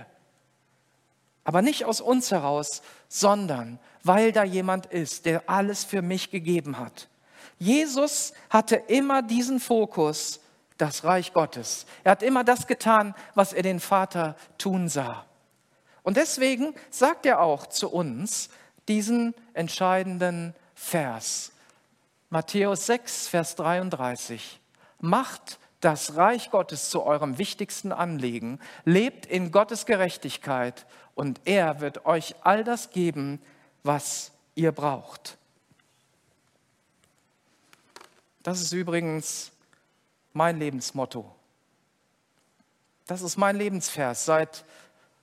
Aber 1.44 1.62
nicht 1.62 1.86
aus 1.86 2.02
uns 2.02 2.32
heraus, 2.32 2.82
sondern 3.08 3.80
weil 4.04 4.32
da 4.32 4.44
jemand 4.44 4.86
ist, 4.88 5.26
der 5.26 5.50
alles 5.50 5.84
für 5.84 6.02
mich 6.02 6.32
gegeben 6.32 6.80
hat. 6.80 7.10
Jesus 7.60 8.34
hatte 8.50 8.76
immer 8.76 9.22
diesen 9.22 9.60
Fokus, 9.60 10.40
das 10.78 11.04
Reich 11.04 11.34
Gottes. 11.34 11.86
Er 12.04 12.12
hat 12.12 12.24
immer 12.24 12.44
das 12.44 12.68
getan, 12.68 13.16
was 13.36 13.52
er 13.54 13.64
den 13.64 13.80
Vater 13.80 14.36
tun 14.58 14.90
sah. 14.90 15.26
Und 16.04 16.18
deswegen 16.18 16.74
sagt 16.90 17.26
er 17.26 17.42
auch 17.42 17.68
zu 17.68 17.90
uns 17.90 18.50
diesen 18.88 19.34
entscheidenden 19.54 20.54
Vers. 20.76 21.52
Matthäus 22.30 22.86
6, 22.86 23.28
Vers 23.28 23.56
33. 23.56 24.60
Macht 25.00 25.60
das 25.82 26.16
Reich 26.16 26.50
Gottes 26.52 26.90
zu 26.90 27.04
eurem 27.04 27.38
wichtigsten 27.38 27.92
Anliegen, 27.92 28.60
lebt 28.86 29.26
in 29.26 29.52
Gottes 29.52 29.86
Gerechtigkeit 29.86 30.86
und 31.18 31.42
er 31.46 31.80
wird 31.80 32.06
euch 32.06 32.36
all 32.44 32.64
das 32.64 32.92
geben, 32.92 33.42
was 33.82 34.32
ihr 34.54 34.72
braucht. 34.72 35.40
Das 38.44 38.62
ist 38.62 38.72
übrigens 38.72 39.52
mein 40.34 40.60
Lebensmotto. 40.60 41.34
Das 43.08 43.24
ist 43.24 43.36
mein 43.36 43.56
Lebensvers 43.56 44.26
seit 44.26 44.64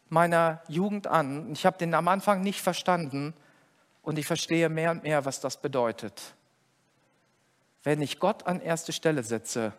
meiner 0.08 0.62
Jugend 0.66 1.06
an. 1.06 1.52
Ich 1.52 1.64
habe 1.64 1.78
den 1.78 1.94
am 1.94 2.08
Anfang 2.08 2.42
nicht 2.42 2.60
verstanden 2.60 3.32
und 4.02 4.18
ich 4.18 4.26
verstehe 4.26 4.68
mehr 4.68 4.90
und 4.90 5.04
mehr, 5.04 5.24
was 5.24 5.38
das 5.38 5.60
bedeutet. 5.60 6.34
Wenn 7.84 8.02
ich 8.02 8.18
Gott 8.18 8.48
an 8.48 8.60
erste 8.60 8.92
Stelle 8.92 9.22
setze, 9.22 9.72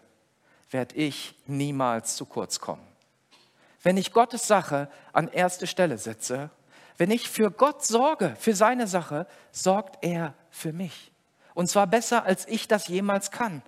werde 0.72 0.96
ich 0.96 1.36
niemals 1.46 2.16
zu 2.16 2.26
kurz 2.26 2.62
kommen. 2.62 2.95
Wenn 3.86 3.98
ich 3.98 4.12
Gottes 4.12 4.48
Sache 4.48 4.90
an 5.14 5.28
erste 5.28 5.68
Stelle 5.68 6.00
setze, 6.00 6.50
wenn 6.98 7.12
ich 7.12 7.30
für 7.30 7.52
Gott 7.52 7.86
sorge, 7.86 8.36
für 8.40 8.56
seine 8.56 8.88
Sache, 8.88 9.28
sorgt 9.52 10.04
er 10.04 10.34
für 10.50 10.74
mich. 10.74 11.12
Und 11.54 11.70
zwar 11.70 11.86
besser, 11.86 12.26
als 12.26 12.48
ich 12.48 12.68
das 12.68 12.88
jemals 12.88 13.30
kann. 13.30 13.62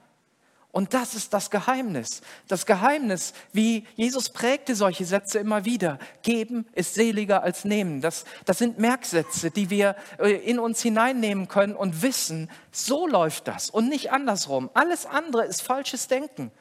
Und 0.72 0.96
das 0.96 1.14
ist 1.14 1.36
das 1.36 1.52
Geheimnis. 1.52 2.22
Das 2.48 2.66
Geheimnis, 2.66 3.34
wie 3.54 3.86
Jesus 3.96 4.32
prägte 4.32 4.76
solche 4.76 5.06
Sätze 5.06 5.38
immer 5.38 5.66
wieder. 5.66 6.00
Geben 6.24 6.66
ist 6.74 6.96
seliger 6.96 7.44
als 7.44 7.64
nehmen. 7.64 8.02
Das, 8.02 8.26
das 8.46 8.58
sind 8.58 8.80
Merksätze, 8.80 9.52
die 9.52 9.70
wir 9.70 9.96
äh, 10.18 10.32
in 10.32 10.58
uns 10.58 10.82
hineinnehmen 10.82 11.48
können 11.48 11.76
und 11.76 12.02
wissen, 12.02 12.50
so 12.72 13.06
läuft 13.06 13.48
das 13.48 13.70
und 13.70 13.88
nicht 13.88 14.12
andersrum. 14.12 14.72
Alles 14.74 15.06
andere 15.06 15.46
ist 15.46 15.62
falsches 15.62 16.08
Denken. 16.08 16.52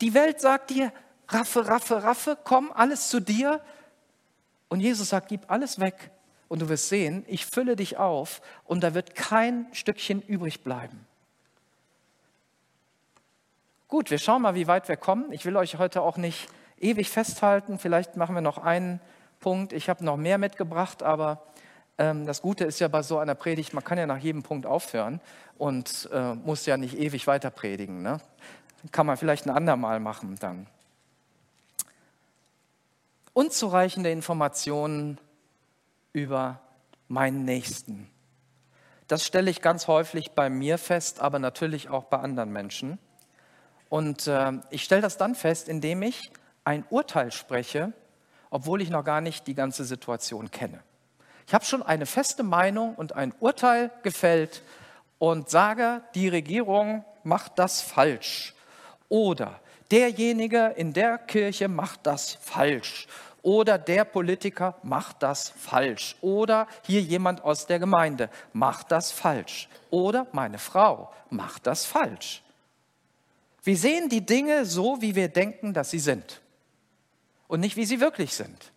Die 0.00 0.14
Welt 0.14 0.40
sagt 0.40 0.70
dir, 0.70 0.92
raffe, 1.32 1.66
raffe, 1.66 2.02
raffe, 2.02 2.38
komm, 2.44 2.70
alles 2.74 3.08
zu 3.08 3.20
dir. 3.20 3.60
Und 4.68 4.80
Jesus 4.80 5.08
sagt, 5.08 5.28
gib 5.28 5.50
alles 5.50 5.80
weg 5.80 6.10
und 6.48 6.62
du 6.62 6.68
wirst 6.68 6.88
sehen, 6.88 7.24
ich 7.28 7.46
fülle 7.46 7.76
dich 7.76 7.96
auf 7.96 8.40
und 8.64 8.82
da 8.82 8.94
wird 8.94 9.14
kein 9.14 9.66
Stückchen 9.72 10.22
übrig 10.22 10.62
bleiben. 10.62 11.06
Gut, 13.88 14.10
wir 14.10 14.18
schauen 14.18 14.42
mal, 14.42 14.54
wie 14.54 14.68
weit 14.68 14.88
wir 14.88 14.96
kommen. 14.96 15.32
Ich 15.32 15.44
will 15.44 15.56
euch 15.56 15.78
heute 15.78 16.02
auch 16.02 16.16
nicht 16.16 16.48
ewig 16.78 17.10
festhalten. 17.10 17.78
Vielleicht 17.78 18.16
machen 18.16 18.34
wir 18.34 18.42
noch 18.42 18.58
einen 18.58 19.00
Punkt. 19.40 19.72
Ich 19.72 19.88
habe 19.88 20.04
noch 20.04 20.16
mehr 20.16 20.38
mitgebracht, 20.38 21.02
aber 21.02 21.42
ähm, 21.98 22.24
das 22.24 22.40
Gute 22.40 22.64
ist 22.64 22.78
ja 22.78 22.88
bei 22.88 23.02
so 23.02 23.18
einer 23.18 23.34
Predigt, 23.34 23.74
man 23.74 23.82
kann 23.82 23.98
ja 23.98 24.06
nach 24.06 24.18
jedem 24.18 24.42
Punkt 24.42 24.66
aufhören 24.66 25.20
und 25.58 26.08
äh, 26.12 26.34
muss 26.34 26.66
ja 26.66 26.76
nicht 26.76 26.98
ewig 26.98 27.26
weiter 27.26 27.50
predigen. 27.50 28.02
Ne? 28.02 28.20
Kann 28.92 29.06
man 29.06 29.16
vielleicht 29.16 29.46
ein 29.46 29.50
andermal 29.50 30.00
machen 30.00 30.36
dann. 30.40 30.66
Unzureichende 33.32 34.10
Informationen 34.10 35.18
über 36.12 36.60
meinen 37.08 37.44
Nächsten. 37.44 38.10
Das 39.08 39.26
stelle 39.26 39.50
ich 39.50 39.60
ganz 39.60 39.88
häufig 39.88 40.32
bei 40.32 40.48
mir 40.50 40.78
fest, 40.78 41.20
aber 41.20 41.38
natürlich 41.38 41.88
auch 41.88 42.04
bei 42.04 42.18
anderen 42.18 42.52
Menschen. 42.52 42.98
Und 43.88 44.28
äh, 44.28 44.52
ich 44.70 44.84
stelle 44.84 45.02
das 45.02 45.16
dann 45.16 45.34
fest, 45.34 45.68
indem 45.68 46.02
ich 46.02 46.30
ein 46.64 46.84
Urteil 46.90 47.32
spreche, 47.32 47.92
obwohl 48.50 48.80
ich 48.82 48.90
noch 48.90 49.04
gar 49.04 49.20
nicht 49.20 49.46
die 49.46 49.54
ganze 49.54 49.84
Situation 49.84 50.50
kenne. 50.50 50.80
Ich 51.46 51.54
habe 51.54 51.64
schon 51.64 51.82
eine 51.82 52.06
feste 52.06 52.44
Meinung 52.44 52.94
und 52.94 53.16
ein 53.16 53.34
Urteil 53.40 53.90
gefällt 54.04 54.62
und 55.18 55.50
sage, 55.50 56.02
die 56.14 56.28
Regierung 56.28 57.04
macht 57.24 57.58
das 57.58 57.80
falsch. 57.80 58.54
Oder 59.08 59.60
derjenige 59.90 60.74
in 60.76 60.92
der 60.92 61.18
Kirche 61.18 61.68
macht 61.68 62.06
das 62.06 62.34
falsch. 62.34 63.06
Oder 63.42 63.78
der 63.78 64.04
Politiker 64.04 64.76
macht 64.82 65.22
das 65.22 65.48
falsch. 65.48 66.16
Oder 66.20 66.66
hier 66.86 67.00
jemand 67.00 67.42
aus 67.42 67.66
der 67.66 67.78
Gemeinde 67.78 68.28
macht 68.52 68.90
das 68.90 69.12
falsch. 69.12 69.68
Oder 69.90 70.26
meine 70.32 70.58
Frau 70.58 71.12
macht 71.30 71.66
das 71.66 71.86
falsch. 71.86 72.42
Wir 73.62 73.76
sehen 73.76 74.08
die 74.08 74.24
Dinge 74.24 74.64
so, 74.64 75.00
wie 75.00 75.14
wir 75.14 75.28
denken, 75.28 75.72
dass 75.72 75.90
sie 75.90 75.98
sind. 75.98 76.40
Und 77.48 77.60
nicht, 77.60 77.76
wie 77.76 77.84
sie 77.84 78.00
wirklich 78.00 78.34
sind. 78.34 78.72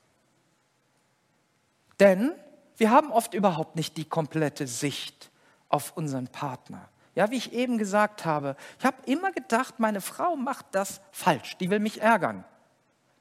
Denn 1.99 2.33
wir 2.77 2.89
haben 2.89 3.11
oft 3.11 3.33
überhaupt 3.33 3.75
nicht 3.75 3.97
die 3.97 4.05
komplette 4.05 4.67
Sicht 4.67 5.29
auf 5.69 5.95
unseren 5.95 6.27
Partner. 6.27 6.89
Ja, 7.15 7.29
wie 7.29 7.37
ich 7.37 7.53
eben 7.53 7.77
gesagt 7.77 8.25
habe, 8.25 8.55
ich 8.79 8.85
habe 8.85 8.97
immer 9.05 9.31
gedacht, 9.31 9.79
meine 9.79 10.01
Frau 10.01 10.35
macht 10.35 10.65
das 10.71 11.01
falsch, 11.11 11.57
die 11.57 11.69
will 11.69 11.79
mich 11.79 12.01
ärgern. 12.01 12.43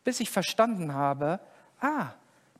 Bis 0.04 0.20
ich 0.20 0.30
verstanden 0.30 0.94
habe, 0.94 1.40
ah, 1.80 2.10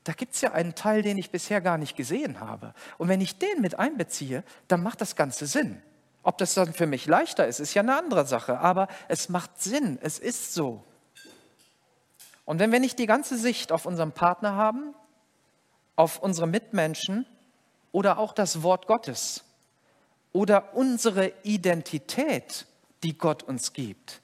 da 0.05 0.13
gibt 0.13 0.35
es 0.35 0.41
ja 0.41 0.53
einen 0.53 0.75
Teil, 0.75 1.03
den 1.03 1.17
ich 1.17 1.31
bisher 1.31 1.61
gar 1.61 1.79
nicht 1.79 1.97
gesehen 1.97 2.41
habe. 2.41 2.75
Und 2.99 3.09
wenn 3.09 3.21
ich 3.21 3.39
den 3.39 3.61
mit 3.61 3.79
einbeziehe, 3.79 4.45
dann 4.69 4.83
macht 4.83 5.01
das 5.01 5.17
Ganze 5.17 5.47
Sinn. 5.47 5.81
Ob 6.23 6.39
das 6.39 6.55
dann 6.55 6.73
für 6.73 6.87
mich 6.87 7.07
leichter 7.07 7.47
ist, 7.47 7.61
ist 7.61 7.75
ja 7.75 7.83
eine 7.83 7.97
andere 7.97 8.27
Sache, 8.27 8.59
aber 8.59 8.89
es 9.09 9.29
macht 9.29 9.61
Sinn, 9.61 9.99
es 10.03 10.19
ist 10.19 10.55
so. 10.55 10.85
Und 12.45 12.59
wenn 12.59 12.73
wir 12.73 12.81
nicht 12.81 12.99
die 12.99 13.07
ganze 13.07 13.37
Sicht 13.37 13.73
auf 13.73 13.87
unseren 13.87 14.13
Partner 14.13 14.55
haben, 14.55 14.95
auf 15.97 16.19
unsere 16.19 16.47
Mitmenschen 16.47 17.27
oder 17.93 18.19
auch 18.19 18.33
das 18.33 18.63
Wort 18.63 18.87
Gottes, 18.87 19.45
oder 20.33 20.75
unsere 20.75 21.33
Identität, 21.43 22.67
die 23.03 23.17
Gott 23.17 23.43
uns 23.43 23.73
gibt. 23.73 24.21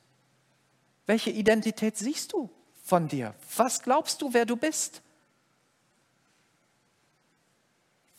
Welche 1.07 1.31
Identität 1.31 1.97
siehst 1.97 2.33
du 2.33 2.51
von 2.85 3.09
dir? 3.09 3.35
Was 3.57 3.83
glaubst 3.83 4.23
du, 4.23 4.33
wer 4.33 4.47
du 4.47 4.57
bist? 4.57 5.03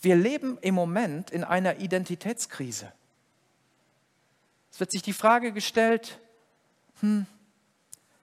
Wir 0.02 0.16
leben 0.16 0.58
im 0.62 0.76
Moment 0.76 1.32
in 1.32 1.44
einer 1.44 1.80
Identitätskrise. 1.80 2.92
Es 4.72 4.80
wird 4.80 4.92
sich 4.92 5.02
die 5.02 5.14
Frage 5.14 5.52
gestellt, 5.52 6.20
hm, 7.02 7.26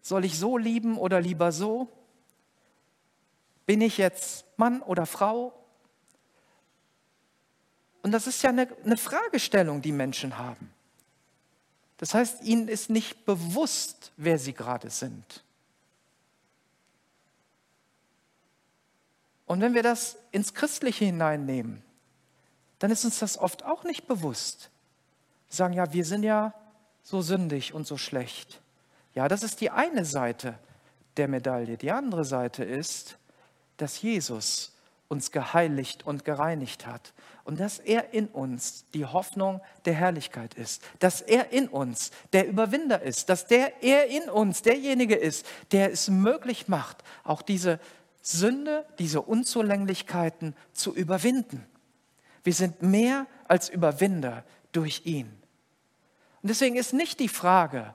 soll 0.01 0.25
ich 0.25 0.39
so 0.39 0.57
lieben 0.57 0.97
oder 0.97 1.21
lieber 1.21 1.53
so? 1.53 1.89
Bin 3.67 3.81
ich 3.81 3.99
jetzt 3.99 4.45
Mann 4.57 4.81
oder 4.81 5.07
Frau? 5.07 5.53
Und 8.07 8.13
das 8.13 8.29
ist 8.29 8.41
ja 8.43 8.51
eine, 8.51 8.69
eine 8.85 8.97
Fragestellung, 8.97 9.83
die 9.83 9.91
Menschen 9.91 10.39
haben. 10.39 10.73
Das 11.97 12.15
heißt, 12.15 12.45
ihnen 12.45 12.69
ist 12.69 12.89
nicht 12.89 13.25
bewusst, 13.25 14.13
wer 14.17 14.39
sie 14.39 14.53
gerade 14.53 14.91
sind. 14.91 15.43
Und 19.45 19.61
wenn 19.61 19.75
wir 19.75 19.83
das 19.83 20.19
ins 20.31 20.55
Christliche 20.55 21.05
hineinnehmen, 21.05 21.83
dann 22.79 22.93
ist 22.93 23.05
uns 23.05 23.19
das 23.19 23.39
oft 23.39 23.65
auch 23.65 23.83
nicht 23.83 24.07
bewusst. 24.07 24.71
Wir 25.49 25.57
sagen, 25.57 25.75
ja, 25.75 25.93
wir 25.93 26.05
sind 26.05 26.23
ja 26.23 26.55
so 27.03 27.23
sündig 27.23 27.75
und 27.75 27.89
so 27.89 27.97
schlecht. 27.97 28.61
Ja, 29.17 29.27
das 29.27 29.43
ist 29.43 29.61
die 29.61 29.71
eine 29.71 30.05
Seite 30.05 30.57
der 31.17 31.27
Medaille. 31.27 31.77
Die 31.77 31.91
andere 31.91 32.25
Seite 32.25 32.63
ist, 32.63 33.19
dass 33.79 34.01
Jesus 34.01 34.76
uns 35.09 35.31
geheiligt 35.31 36.05
und 36.05 36.25
gereinigt 36.25 36.87
hat 36.87 37.13
und 37.45 37.61
dass 37.61 37.79
er 37.79 38.13
in 38.13 38.27
uns 38.27 38.85
die 38.93 39.05
Hoffnung 39.05 39.61
der 39.85 39.95
Herrlichkeit 39.95 40.55
ist, 40.55 40.83
dass 40.99 41.21
er 41.21 41.53
in 41.53 41.69
uns 41.69 42.11
der 42.33 42.49
Überwinder 42.49 43.03
ist, 43.03 43.29
dass 43.29 43.47
der 43.47 43.83
er 43.83 44.09
in 44.09 44.29
uns 44.29 44.63
derjenige 44.63 45.15
ist, 45.15 45.47
der 45.73 45.93
es 45.93 46.09
möglich 46.09 46.69
macht, 46.69 47.05
auch 47.23 47.43
diese 47.43 47.79
Sünde, 48.21 48.85
diese 48.99 49.23
Unzulänglichkeiten 49.23 50.57
zu 50.73 50.95
überwinden. 50.95 51.65
Wir 52.43 52.55
sind 52.55 52.83
mehr 52.83 53.27
als 53.47 53.69
Überwinder 53.69 54.45
durch 54.73 55.03
ihn. 55.05 55.27
Und 56.43 56.51
deswegen 56.51 56.77
ist 56.77 56.93
nicht 56.93 57.21
die 57.21 57.29
Frage, 57.29 57.95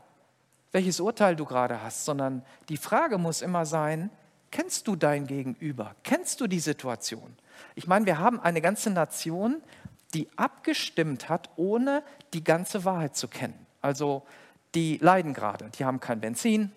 welches 0.71 1.01
Urteil 1.01 1.35
du 1.35 1.45
gerade 1.45 1.81
hast, 1.83 2.05
sondern 2.05 2.45
die 2.69 2.77
Frage 2.77 3.17
muss 3.17 3.41
immer 3.41 3.65
sein, 3.65 4.09
Kennst 4.51 4.87
du 4.87 4.97
dein 4.97 5.27
Gegenüber? 5.27 5.95
Kennst 6.03 6.41
du 6.41 6.47
die 6.47 6.59
Situation? 6.59 7.37
Ich 7.75 7.87
meine, 7.87 8.05
wir 8.05 8.19
haben 8.19 8.39
eine 8.39 8.61
ganze 8.61 8.89
Nation, 8.89 9.61
die 10.13 10.27
abgestimmt 10.35 11.29
hat, 11.29 11.49
ohne 11.55 12.03
die 12.33 12.43
ganze 12.43 12.83
Wahrheit 12.83 13.15
zu 13.15 13.29
kennen. 13.29 13.65
Also 13.81 14.23
die 14.75 14.97
leiden 14.97 15.33
gerade, 15.33 15.69
die 15.77 15.85
haben 15.85 16.01
kein 16.01 16.19
Benzin, 16.19 16.71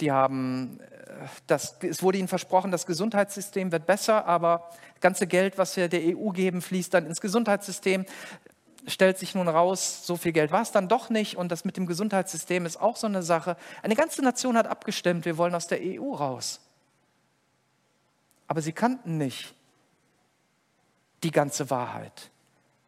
die 0.00 0.10
haben, 0.10 0.80
äh, 0.80 1.26
das, 1.46 1.76
es 1.82 2.02
wurde 2.02 2.18
ihnen 2.18 2.26
versprochen, 2.26 2.72
das 2.72 2.84
Gesundheitssystem 2.84 3.70
wird 3.70 3.86
besser, 3.86 4.26
aber 4.26 4.68
das 4.94 5.00
ganze 5.00 5.28
Geld, 5.28 5.56
was 5.56 5.76
wir 5.76 5.88
der 5.88 6.16
EU 6.16 6.30
geben, 6.30 6.62
fließt 6.62 6.92
dann 6.92 7.06
ins 7.06 7.20
Gesundheitssystem. 7.20 8.06
Stellt 8.86 9.18
sich 9.18 9.34
nun 9.36 9.48
raus, 9.48 10.04
so 10.04 10.16
viel 10.16 10.32
Geld 10.32 10.50
war 10.50 10.62
es 10.62 10.72
dann 10.72 10.88
doch 10.88 11.10
nicht 11.10 11.36
und 11.36 11.50
das 11.50 11.64
mit 11.64 11.76
dem 11.76 11.86
Gesundheitssystem 11.86 12.66
ist 12.66 12.80
auch 12.80 12.96
so 12.96 13.06
eine 13.06 13.22
Sache. 13.22 13.56
Eine 13.82 13.94
ganze 13.94 14.20
Nation 14.20 14.56
hat 14.56 14.66
abgestimmt, 14.66 15.24
wir 15.24 15.38
wollen 15.38 15.54
aus 15.54 15.68
der 15.68 15.78
EU 15.80 16.12
raus 16.12 16.60
aber 18.46 18.62
sie 18.62 18.72
kannten 18.72 19.18
nicht 19.18 19.54
die 21.22 21.30
ganze 21.30 21.70
Wahrheit. 21.70 22.30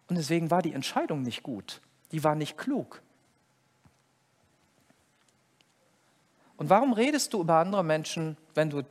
Und 0.08 0.16
deswegen 0.16 0.50
war 0.50 0.62
die 0.62 0.72
Entscheidung 0.72 1.22
nicht 1.22 1.42
gut. 1.42 1.80
Die 2.12 2.22
war 2.22 2.34
nicht 2.34 2.56
klug. 2.56 3.02
Und 6.56 6.70
warum 6.70 6.92
redest 6.92 7.32
du 7.32 7.40
über 7.40 7.56
andere 7.56 7.84
Menschen, 7.84 8.36
wenn 8.54 8.70
du 8.70 8.82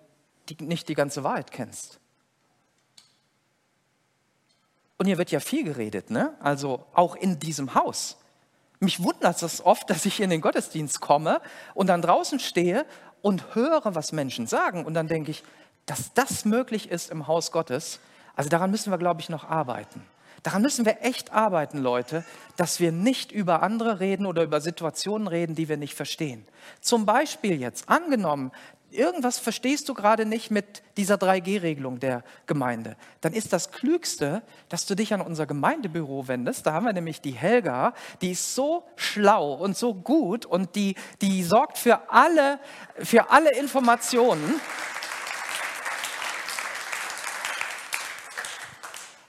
die, 0.50 0.64
nicht 0.64 0.88
die 0.90 0.94
ganze 0.94 1.24
Wahrheit 1.24 1.52
kennst? 1.52 2.00
Und 4.98 5.08
hier 5.08 5.18
wird 5.18 5.32
ja 5.32 5.40
viel 5.40 5.64
geredet, 5.64 6.10
ne? 6.10 6.36
Also 6.40 6.86
auch 6.94 7.16
in 7.16 7.40
diesem 7.40 7.76
Haus. 7.76 8.18
Mich 8.80 9.02
wundert 9.02 9.42
es 9.42 9.66
oft, 9.66 9.90
dass 9.90 10.06
ich 10.06 10.20
in 10.20 10.30
den 10.30 10.42
Gottesdienst 10.42 11.02
komme 11.02 11.42
und 11.74 11.88
dann 11.88 12.02
draußen 12.02 12.40
stehe 12.40 12.86
und 13.22 13.56
höre, 13.56 13.96
was 13.96 14.12
Menschen 14.12 14.48
sagen. 14.48 14.86
Und 14.86 14.94
dann 14.94 15.08
denke 15.08 15.32
ich, 15.32 15.44
dass 15.86 16.14
das 16.14 16.46
möglich 16.46 16.90
ist 16.90 17.12
im 17.12 17.28
Haus 17.28 17.52
Gottes, 17.52 18.00
also 18.36 18.50
daran 18.50 18.72
müssen 18.72 18.92
wir, 18.92 18.98
glaube 18.98 19.22
ich, 19.22 19.30
noch 19.30 19.44
arbeiten. 19.44 20.04
Daran 20.44 20.62
müssen 20.62 20.86
wir 20.86 21.02
echt 21.02 21.32
arbeiten, 21.34 21.80
Leute, 21.80 22.24
dass 22.56 22.80
wir 22.80 22.92
nicht 22.92 23.32
über 23.32 23.64
andere 23.64 24.00
reden 24.00 24.28
oder 24.28 24.44
über 24.44 24.62
Situationen 24.62 25.28
reden, 25.28 25.56
die 25.56 25.70
wir 25.70 25.78
nicht 25.78 25.96
verstehen. 25.96 26.46
Zum 26.82 27.06
Beispiel 27.06 27.60
jetzt, 27.60 27.90
angenommen, 27.90 28.52
irgendwas 28.92 29.40
verstehst 29.40 29.90
du 29.90 29.94
gerade 29.94 30.26
nicht 30.26 30.52
mit 30.52 30.84
dieser 30.98 31.16
3G-Regelung 31.16 32.00
der 32.00 32.24
Gemeinde, 32.46 32.96
dann 33.22 33.34
ist 33.34 33.54
das 33.54 33.72
Klügste, 33.72 34.44
dass 34.70 34.86
du 34.86 34.96
dich 34.96 35.14
an 35.14 35.22
unser 35.22 35.46
Gemeindebüro 35.46 36.28
wendest. 36.28 36.66
Da 36.66 36.74
haben 36.74 36.86
wir 36.86 36.94
nämlich 36.94 37.22
die 37.22 37.32
Helga, 37.32 37.94
die 38.22 38.32
ist 38.32 38.54
so 38.56 38.84
schlau 38.96 39.54
und 39.54 39.76
so 39.76 39.94
gut 39.94 40.46
und 40.46 40.76
die, 40.76 40.96
die 41.22 41.44
sorgt 41.44 41.78
für 41.78 42.12
alle, 42.12 42.60
für 42.98 43.32
alle 43.32 43.52
Informationen. 43.58 44.62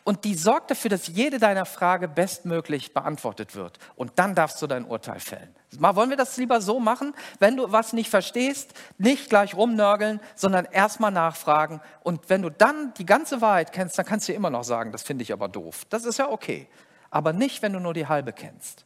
Und 0.07 0.22
die 0.22 0.36
sorgt 0.36 0.70
dafür, 0.70 0.88
dass 0.88 1.09
jede 1.09 1.40
deiner 1.40 1.66
Frage 1.66 2.07
bestmöglich 2.07 2.94
beantwortet 2.94 3.57
wird. 3.57 3.80
Und 3.96 4.12
dann 4.20 4.36
darfst 4.36 4.62
du 4.62 4.68
dein 4.68 4.84
Urteil 4.84 5.18
fällen. 5.18 5.52
Mal 5.80 5.96
wollen 5.96 6.11
wir 6.11 6.16
das 6.16 6.36
lieber 6.36 6.61
so 6.61 6.78
machen, 6.78 7.12
wenn 7.40 7.57
du 7.57 7.72
was 7.72 7.92
nicht 7.92 8.09
verstehst, 8.09 8.72
nicht 8.98 9.28
gleich 9.28 9.57
rumnörgeln, 9.57 10.20
sondern 10.36 10.64
erstmal 10.66 11.11
nachfragen. 11.11 11.80
Und 12.04 12.30
wenn 12.30 12.42
du 12.42 12.50
dann 12.50 12.94
die 12.94 13.04
ganze 13.04 13.40
Wahrheit 13.40 13.72
kennst, 13.72 13.98
dann 13.98 14.07
kannst 14.07 14.28
du 14.28 14.32
immer 14.32 14.48
noch 14.48 14.62
sagen, 14.62 14.92
das 14.92 15.02
finde 15.02 15.24
ich 15.24 15.32
aber 15.32 15.48
doof. 15.48 15.84
Das 15.90 16.04
ist 16.04 16.20
ja 16.20 16.30
okay. 16.30 16.68
Aber 17.11 17.32
nicht, 17.32 17.62
wenn 17.62 17.72
du 17.72 17.80
nur 17.80 17.92
die 17.92 18.07
halbe 18.07 18.32
kennst. 18.32 18.84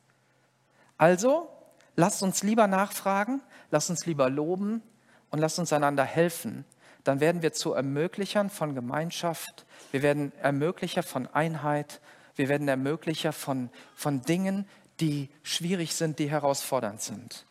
Also, 0.97 1.51
lasst 1.97 2.23
uns 2.23 2.43
lieber 2.43 2.67
nachfragen, 2.67 3.43
lasst 3.71 3.91
uns 3.91 4.07
lieber 4.07 4.31
loben 4.31 4.83
und 5.29 5.39
lasst 5.39 5.59
uns 5.59 5.71
einander 5.71 6.05
helfen, 6.05 6.65
dann 7.05 7.21
werden 7.21 7.43
wir 7.43 7.53
zu 7.53 7.73
Ermöglichern 7.73 8.51
von 8.51 8.75
Gemeinschaft, 8.75 9.67
wir 9.91 10.03
werden 10.03 10.33
Ermöglicher 10.41 11.03
von 11.03 11.27
Einheit, 11.27 12.01
wir 12.37 12.49
werden 12.49 12.69
Ermöglicher 12.69 13.33
von, 13.33 13.71
von 13.95 14.23
Dingen, 14.23 14.69
die 15.01 15.29
schwierig 15.43 15.95
sind, 15.95 16.19
die 16.19 16.31
herausfordernd 16.31 17.01
sind. 17.01 17.47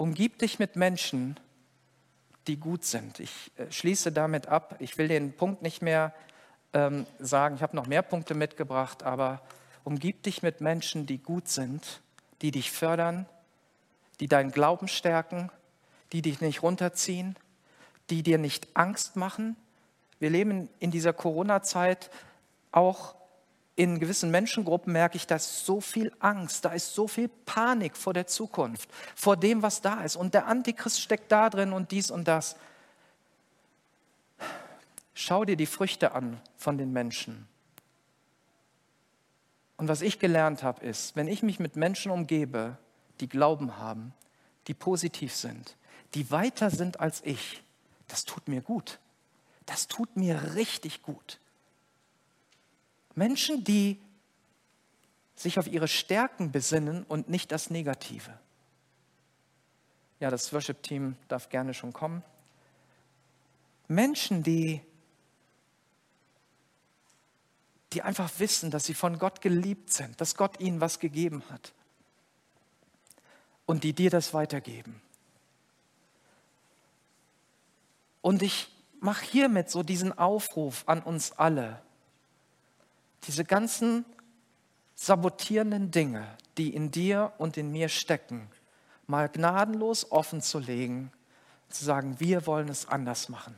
umgib 0.00 0.38
dich 0.38 0.58
mit 0.58 0.76
Menschen, 0.76 1.38
die 2.46 2.56
gut 2.56 2.84
sind. 2.84 3.20
Ich 3.20 3.52
äh, 3.56 3.70
schließe 3.70 4.12
damit 4.12 4.48
ab. 4.48 4.76
Ich 4.78 4.96
will 4.96 5.08
den 5.08 5.34
Punkt 5.34 5.60
nicht 5.60 5.82
mehr 5.82 6.14
ähm, 6.72 7.06
sagen. 7.18 7.56
Ich 7.56 7.62
habe 7.62 7.76
noch 7.76 7.86
mehr 7.86 8.00
Punkte 8.00 8.34
mitgebracht, 8.34 9.02
aber 9.02 9.42
umgib 9.84 10.22
dich 10.22 10.42
mit 10.42 10.62
Menschen, 10.62 11.04
die 11.04 11.18
gut 11.18 11.48
sind, 11.48 12.00
die 12.40 12.50
dich 12.50 12.70
fördern, 12.70 13.26
die 14.20 14.28
deinen 14.28 14.52
Glauben 14.52 14.88
stärken, 14.88 15.50
die 16.12 16.22
dich 16.22 16.40
nicht 16.40 16.62
runterziehen, 16.62 17.36
die 18.10 18.22
dir 18.22 18.38
nicht 18.38 18.68
Angst 18.74 19.16
machen. 19.16 19.56
Wir 20.18 20.30
leben 20.30 20.68
in 20.78 20.90
dieser 20.90 21.12
Corona-Zeit 21.12 22.10
auch 22.72 23.14
in 23.76 23.98
gewissen 23.98 24.30
Menschengruppen 24.30 24.92
merke 24.92 25.16
ich, 25.16 25.26
da 25.26 25.36
ist 25.36 25.64
so 25.64 25.80
viel 25.80 26.12
Angst, 26.18 26.66
da 26.66 26.72
ist 26.72 26.94
so 26.94 27.08
viel 27.08 27.28
Panik 27.28 27.96
vor 27.96 28.12
der 28.12 28.26
Zukunft, 28.26 28.90
vor 29.14 29.38
dem, 29.38 29.62
was 29.62 29.80
da 29.80 30.02
ist. 30.02 30.16
Und 30.16 30.34
der 30.34 30.46
Antichrist 30.46 31.00
steckt 31.00 31.32
da 31.32 31.48
drin 31.48 31.72
und 31.72 31.90
dies 31.90 32.10
und 32.10 32.28
das. 32.28 32.56
Schau 35.14 35.46
dir 35.46 35.56
die 35.56 35.66
Früchte 35.66 36.12
an 36.12 36.40
von 36.56 36.76
den 36.76 36.92
Menschen. 36.92 37.48
Und 39.78 39.88
was 39.88 40.02
ich 40.02 40.18
gelernt 40.18 40.62
habe, 40.62 40.84
ist, 40.84 41.16
wenn 41.16 41.26
ich 41.26 41.42
mich 41.42 41.58
mit 41.58 41.76
Menschen 41.76 42.12
umgebe, 42.12 42.76
die 43.20 43.28
Glauben 43.28 43.76
haben, 43.76 44.12
die 44.66 44.74
positiv 44.74 45.34
sind, 45.34 45.76
die 46.14 46.30
weiter 46.30 46.70
sind 46.70 47.00
als 47.00 47.22
ich, 47.24 47.62
das 48.08 48.24
tut 48.24 48.48
mir 48.48 48.60
gut. 48.60 48.98
Das 49.66 49.86
tut 49.86 50.16
mir 50.16 50.54
richtig 50.54 51.02
gut. 51.02 51.38
Menschen, 53.14 53.62
die 53.62 54.00
sich 55.36 55.58
auf 55.58 55.66
ihre 55.66 55.88
Stärken 55.88 56.50
besinnen 56.50 57.04
und 57.04 57.28
nicht 57.28 57.52
das 57.52 57.70
Negative. 57.70 58.36
Ja, 60.18 60.30
das 60.30 60.52
Worship-Team 60.52 61.16
darf 61.28 61.48
gerne 61.48 61.72
schon 61.72 61.92
kommen. 61.92 62.22
Menschen, 63.88 64.42
die, 64.42 64.80
die 67.92 68.02
einfach 68.02 68.30
wissen, 68.38 68.70
dass 68.70 68.84
sie 68.84 68.94
von 68.94 69.18
Gott 69.18 69.40
geliebt 69.40 69.92
sind, 69.92 70.20
dass 70.20 70.34
Gott 70.34 70.60
ihnen 70.60 70.80
was 70.80 70.98
gegeben 70.98 71.42
hat 71.48 71.72
und 73.70 73.84
die 73.84 73.92
dir 73.92 74.10
das 74.10 74.34
weitergeben. 74.34 75.00
Und 78.20 78.42
ich 78.42 78.66
mache 78.98 79.24
hiermit 79.24 79.70
so 79.70 79.84
diesen 79.84 80.18
Aufruf 80.18 80.82
an 80.86 81.00
uns 81.00 81.30
alle, 81.38 81.80
diese 83.28 83.44
ganzen 83.44 84.04
sabotierenden 84.96 85.92
Dinge, 85.92 86.26
die 86.58 86.74
in 86.74 86.90
dir 86.90 87.32
und 87.38 87.56
in 87.56 87.70
mir 87.70 87.88
stecken, 87.88 88.48
mal 89.06 89.28
gnadenlos 89.28 90.10
offen 90.10 90.42
zu 90.42 90.58
legen, 90.58 91.12
zu 91.68 91.84
sagen, 91.84 92.18
wir 92.18 92.48
wollen 92.48 92.68
es 92.70 92.88
anders 92.88 93.28
machen. 93.28 93.56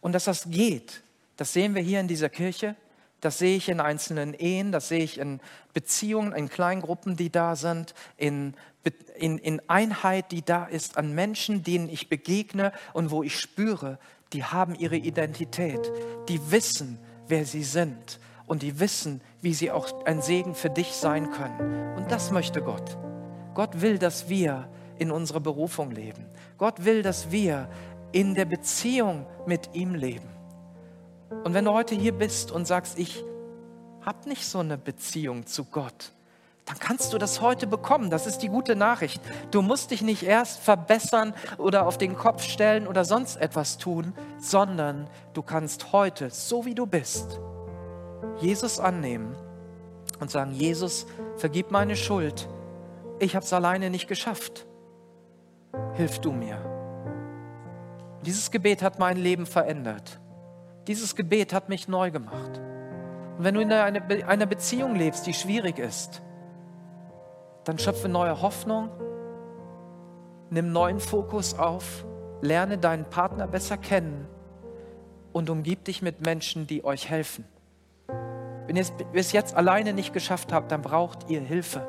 Und 0.00 0.12
dass 0.12 0.24
das 0.24 0.48
geht, 0.48 1.02
das 1.36 1.52
sehen 1.52 1.74
wir 1.74 1.82
hier 1.82 2.00
in 2.00 2.08
dieser 2.08 2.30
Kirche, 2.30 2.76
das 3.20 3.38
sehe 3.38 3.56
ich 3.56 3.68
in 3.68 3.80
einzelnen 3.80 4.34
Ehen, 4.34 4.72
das 4.72 4.88
sehe 4.88 5.02
ich 5.02 5.18
in 5.18 5.40
Beziehungen, 5.74 6.32
in 6.32 6.48
Kleingruppen, 6.48 7.16
die 7.16 7.30
da 7.30 7.56
sind, 7.56 7.94
in, 8.16 8.54
in, 9.16 9.38
in 9.38 9.60
Einheit, 9.68 10.32
die 10.32 10.42
da 10.42 10.64
ist, 10.64 10.96
an 10.96 11.14
Menschen, 11.14 11.62
denen 11.62 11.88
ich 11.88 12.08
begegne 12.08 12.72
und 12.92 13.10
wo 13.10 13.22
ich 13.22 13.38
spüre, 13.38 13.98
die 14.32 14.44
haben 14.44 14.74
ihre 14.74 14.96
Identität, 14.96 15.90
die 16.28 16.50
wissen, 16.50 16.98
wer 17.28 17.44
sie 17.44 17.64
sind 17.64 18.20
und 18.46 18.62
die 18.62 18.80
wissen, 18.80 19.20
wie 19.42 19.54
sie 19.54 19.70
auch 19.70 20.04
ein 20.06 20.22
Segen 20.22 20.54
für 20.54 20.70
dich 20.70 20.92
sein 20.92 21.30
können. 21.30 21.96
Und 21.96 22.10
das 22.10 22.30
möchte 22.30 22.62
Gott. 22.62 22.98
Gott 23.54 23.80
will, 23.80 23.98
dass 23.98 24.28
wir 24.28 24.68
in 24.98 25.10
unserer 25.10 25.40
Berufung 25.40 25.90
leben. 25.90 26.26
Gott 26.58 26.84
will, 26.84 27.02
dass 27.02 27.30
wir 27.30 27.68
in 28.12 28.34
der 28.34 28.44
Beziehung 28.44 29.26
mit 29.46 29.70
ihm 29.74 29.94
leben. 29.94 30.28
Und 31.44 31.54
wenn 31.54 31.64
du 31.64 31.72
heute 31.72 31.94
hier 31.94 32.12
bist 32.12 32.50
und 32.50 32.66
sagst, 32.66 32.98
ich 32.98 33.24
habe 34.02 34.28
nicht 34.28 34.46
so 34.46 34.58
eine 34.58 34.76
Beziehung 34.76 35.46
zu 35.46 35.64
Gott, 35.64 36.12
dann 36.66 36.78
kannst 36.78 37.12
du 37.12 37.18
das 37.18 37.40
heute 37.40 37.66
bekommen. 37.66 38.10
Das 38.10 38.26
ist 38.26 38.38
die 38.38 38.48
gute 38.48 38.76
Nachricht. 38.76 39.20
Du 39.50 39.62
musst 39.62 39.90
dich 39.90 40.02
nicht 40.02 40.22
erst 40.22 40.60
verbessern 40.60 41.34
oder 41.58 41.86
auf 41.86 41.98
den 41.98 42.16
Kopf 42.16 42.42
stellen 42.42 42.86
oder 42.86 43.04
sonst 43.04 43.36
etwas 43.36 43.78
tun, 43.78 44.12
sondern 44.38 45.08
du 45.32 45.42
kannst 45.42 45.92
heute, 45.92 46.30
so 46.30 46.64
wie 46.64 46.74
du 46.74 46.86
bist, 46.86 47.40
Jesus 48.40 48.78
annehmen 48.78 49.34
und 50.20 50.30
sagen, 50.30 50.52
Jesus, 50.52 51.06
vergib 51.36 51.70
meine 51.70 51.96
Schuld. 51.96 52.48
Ich 53.18 53.34
habe 53.34 53.44
es 53.44 53.52
alleine 53.52 53.90
nicht 53.90 54.06
geschafft. 54.06 54.66
Hilf 55.94 56.20
du 56.20 56.32
mir. 56.32 56.58
Dieses 58.24 58.50
Gebet 58.50 58.82
hat 58.82 58.98
mein 58.98 59.16
Leben 59.16 59.46
verändert. 59.46 60.20
Dieses 60.90 61.14
Gebet 61.14 61.52
hat 61.52 61.68
mich 61.68 61.86
neu 61.86 62.10
gemacht. 62.10 62.60
Und 63.38 63.44
wenn 63.44 63.54
du 63.54 63.60
in 63.60 63.70
einer 63.72 64.46
Beziehung 64.46 64.96
lebst, 64.96 65.24
die 65.24 65.34
schwierig 65.34 65.78
ist, 65.78 66.20
dann 67.62 67.78
schöpfe 67.78 68.08
neue 68.08 68.42
Hoffnung, 68.42 68.90
nimm 70.50 70.72
neuen 70.72 70.98
Fokus 70.98 71.56
auf, 71.56 72.04
lerne 72.40 72.76
deinen 72.76 73.04
Partner 73.04 73.46
besser 73.46 73.76
kennen 73.76 74.26
und 75.32 75.48
umgib 75.48 75.84
dich 75.84 76.02
mit 76.02 76.26
Menschen, 76.26 76.66
die 76.66 76.82
euch 76.82 77.08
helfen. 77.08 77.44
Wenn 78.66 78.74
ihr 78.74 78.82
es 78.82 78.92
bis 79.12 79.30
jetzt 79.30 79.54
alleine 79.54 79.92
nicht 79.92 80.12
geschafft 80.12 80.52
habt, 80.52 80.72
dann 80.72 80.82
braucht 80.82 81.30
ihr 81.30 81.40
Hilfe. 81.40 81.86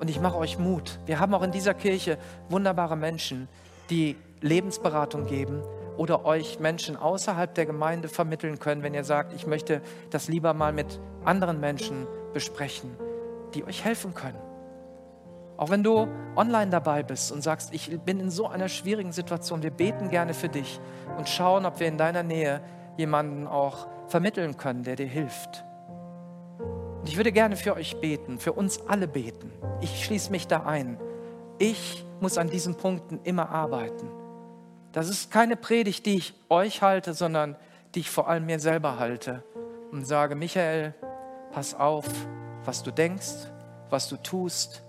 Und 0.00 0.10
ich 0.10 0.20
mache 0.20 0.36
euch 0.36 0.58
Mut. 0.58 0.98
Wir 1.06 1.20
haben 1.20 1.32
auch 1.32 1.42
in 1.42 1.52
dieser 1.52 1.74
Kirche 1.74 2.18
wunderbare 2.48 2.96
Menschen, 2.96 3.46
die 3.88 4.16
Lebensberatung 4.40 5.26
geben 5.26 5.62
oder 6.00 6.24
euch 6.24 6.58
Menschen 6.60 6.96
außerhalb 6.96 7.54
der 7.54 7.66
Gemeinde 7.66 8.08
vermitteln 8.08 8.58
können, 8.58 8.82
wenn 8.82 8.94
ihr 8.94 9.04
sagt, 9.04 9.34
ich 9.34 9.46
möchte 9.46 9.82
das 10.08 10.28
lieber 10.28 10.54
mal 10.54 10.72
mit 10.72 10.98
anderen 11.26 11.60
Menschen 11.60 12.06
besprechen, 12.32 12.96
die 13.52 13.66
euch 13.66 13.84
helfen 13.84 14.14
können. 14.14 14.38
Auch 15.58 15.68
wenn 15.68 15.82
du 15.82 16.08
online 16.36 16.70
dabei 16.70 17.02
bist 17.02 17.30
und 17.30 17.42
sagst, 17.42 17.74
ich 17.74 18.00
bin 18.00 18.18
in 18.18 18.30
so 18.30 18.46
einer 18.46 18.70
schwierigen 18.70 19.12
Situation, 19.12 19.62
wir 19.62 19.72
beten 19.72 20.08
gerne 20.08 20.32
für 20.32 20.48
dich 20.48 20.80
und 21.18 21.28
schauen, 21.28 21.66
ob 21.66 21.80
wir 21.80 21.88
in 21.88 21.98
deiner 21.98 22.22
Nähe 22.22 22.62
jemanden 22.96 23.46
auch 23.46 23.86
vermitteln 24.08 24.56
können, 24.56 24.84
der 24.84 24.96
dir 24.96 25.06
hilft. 25.06 25.66
Und 27.00 27.10
ich 27.10 27.18
würde 27.18 27.30
gerne 27.30 27.56
für 27.56 27.74
euch 27.74 28.00
beten, 28.00 28.38
für 28.38 28.54
uns 28.54 28.80
alle 28.88 29.06
beten. 29.06 29.52
Ich 29.82 30.02
schließe 30.02 30.30
mich 30.30 30.46
da 30.46 30.62
ein. 30.62 30.98
Ich 31.58 32.06
muss 32.20 32.38
an 32.38 32.48
diesen 32.48 32.74
Punkten 32.74 33.20
immer 33.22 33.50
arbeiten. 33.50 34.08
Das 34.92 35.08
ist 35.08 35.30
keine 35.30 35.56
Predigt, 35.56 36.06
die 36.06 36.16
ich 36.16 36.34
euch 36.48 36.82
halte, 36.82 37.14
sondern 37.14 37.56
die 37.94 38.00
ich 38.00 38.10
vor 38.10 38.28
allem 38.28 38.46
mir 38.46 38.58
selber 38.58 38.98
halte 38.98 39.42
und 39.92 40.04
sage, 40.04 40.34
Michael, 40.34 40.94
pass 41.52 41.74
auf, 41.74 42.06
was 42.64 42.82
du 42.82 42.90
denkst, 42.90 43.48
was 43.88 44.08
du 44.08 44.16
tust, 44.16 44.82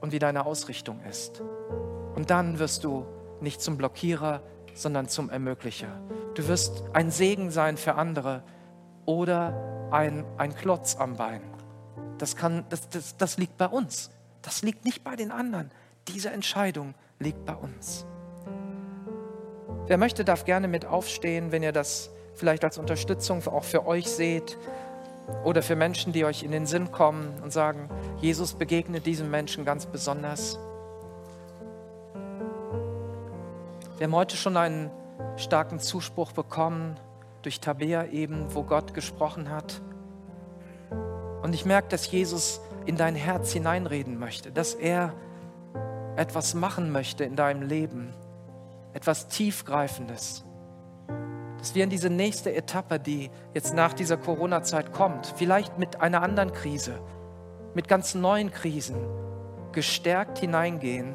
und 0.00 0.12
wie 0.12 0.18
deine 0.18 0.46
Ausrichtung 0.46 1.00
ist. 1.08 1.42
Und 2.14 2.30
dann 2.30 2.58
wirst 2.58 2.84
du 2.84 3.06
nicht 3.40 3.60
zum 3.60 3.76
Blockierer, 3.76 4.42
sondern 4.74 5.08
zum 5.08 5.30
Ermöglicher. 5.30 6.00
Du 6.34 6.46
wirst 6.48 6.84
ein 6.92 7.10
Segen 7.10 7.50
sein 7.50 7.76
für 7.76 7.94
andere 7.94 8.42
oder 9.04 9.88
ein, 9.90 10.24
ein 10.36 10.54
Klotz 10.54 10.96
am 10.96 11.16
Bein. 11.16 11.40
Das, 12.18 12.36
kann, 12.36 12.64
das, 12.68 12.88
das, 12.88 13.16
das 13.16 13.38
liegt 13.38 13.56
bei 13.56 13.66
uns. 13.66 14.10
Das 14.42 14.62
liegt 14.62 14.84
nicht 14.84 15.02
bei 15.02 15.16
den 15.16 15.30
anderen. 15.30 15.70
Diese 16.08 16.30
Entscheidung 16.30 16.94
liegt 17.18 17.44
bei 17.44 17.54
uns. 17.54 18.06
Wer 19.88 19.98
möchte, 19.98 20.24
darf 20.24 20.44
gerne 20.44 20.66
mit 20.66 20.84
aufstehen, 20.84 21.52
wenn 21.52 21.62
ihr 21.62 21.70
das 21.70 22.10
vielleicht 22.34 22.64
als 22.64 22.76
Unterstützung 22.76 23.46
auch 23.46 23.62
für 23.62 23.86
euch 23.86 24.08
seht 24.08 24.58
oder 25.44 25.62
für 25.62 25.76
Menschen, 25.76 26.12
die 26.12 26.24
euch 26.24 26.42
in 26.42 26.50
den 26.50 26.66
Sinn 26.66 26.90
kommen 26.90 27.34
und 27.42 27.52
sagen, 27.52 27.88
Jesus 28.20 28.54
begegnet 28.54 29.06
diesem 29.06 29.30
Menschen 29.30 29.64
ganz 29.64 29.86
besonders. 29.86 30.58
Wir 33.96 34.08
haben 34.08 34.14
heute 34.14 34.36
schon 34.36 34.56
einen 34.56 34.90
starken 35.36 35.78
Zuspruch 35.78 36.32
bekommen 36.32 36.96
durch 37.42 37.60
Tabea 37.60 38.06
eben, 38.06 38.52
wo 38.54 38.64
Gott 38.64 38.92
gesprochen 38.92 39.50
hat. 39.50 39.80
Und 41.42 41.54
ich 41.54 41.64
merke, 41.64 41.88
dass 41.88 42.10
Jesus 42.10 42.60
in 42.86 42.96
dein 42.96 43.14
Herz 43.14 43.52
hineinreden 43.52 44.18
möchte, 44.18 44.50
dass 44.50 44.74
er 44.74 45.12
etwas 46.16 46.54
machen 46.54 46.90
möchte 46.90 47.22
in 47.22 47.36
deinem 47.36 47.62
Leben, 47.62 48.12
etwas 48.96 49.28
Tiefgreifendes. 49.28 50.42
Dass 51.58 51.74
wir 51.74 51.84
in 51.84 51.90
diese 51.90 52.08
nächste 52.08 52.54
Etappe, 52.54 52.98
die 52.98 53.30
jetzt 53.52 53.74
nach 53.74 53.92
dieser 53.92 54.16
Corona-Zeit 54.16 54.92
kommt, 54.92 55.34
vielleicht 55.36 55.78
mit 55.78 56.00
einer 56.00 56.22
anderen 56.22 56.52
Krise, 56.52 56.98
mit 57.74 57.88
ganz 57.88 58.14
neuen 58.14 58.50
Krisen, 58.50 58.96
gestärkt 59.72 60.38
hineingehen 60.38 61.14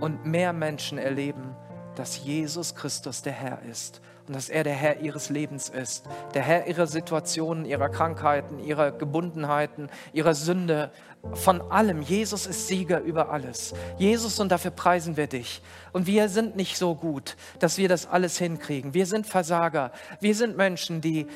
und 0.00 0.26
mehr 0.26 0.52
Menschen 0.52 0.98
erleben, 0.98 1.54
dass 1.94 2.24
Jesus 2.24 2.74
Christus 2.74 3.22
der 3.22 3.32
Herr 3.32 3.62
ist 3.62 4.00
und 4.26 4.34
dass 4.34 4.48
er 4.48 4.64
der 4.64 4.74
Herr 4.74 4.98
ihres 5.00 5.30
Lebens 5.30 5.68
ist, 5.68 6.06
der 6.34 6.42
Herr 6.42 6.66
ihrer 6.66 6.88
Situationen, 6.88 7.64
ihrer 7.64 7.90
Krankheiten, 7.90 8.58
ihrer 8.58 8.90
Gebundenheiten, 8.90 9.88
ihrer 10.12 10.34
Sünde, 10.34 10.90
von 11.32 11.60
allem. 11.70 12.02
Jesus 12.02 12.46
ist 12.46 12.68
Sieger 12.68 13.00
über 13.00 13.30
alles. 13.30 13.74
Jesus, 13.98 14.38
und 14.38 14.50
dafür 14.50 14.70
preisen 14.70 15.16
wir 15.16 15.26
dich. 15.26 15.62
Und 15.92 16.06
wir 16.06 16.28
sind 16.28 16.56
nicht 16.56 16.76
so 16.76 16.94
gut, 16.94 17.36
dass 17.58 17.78
wir 17.78 17.88
das 17.88 18.06
alles 18.06 18.38
hinkriegen. 18.38 18.94
Wir 18.94 19.06
sind 19.06 19.26
Versager. 19.26 19.90
Wir 20.20 20.34
sind 20.34 20.56
Menschen, 20.56 21.00
die 21.00 21.26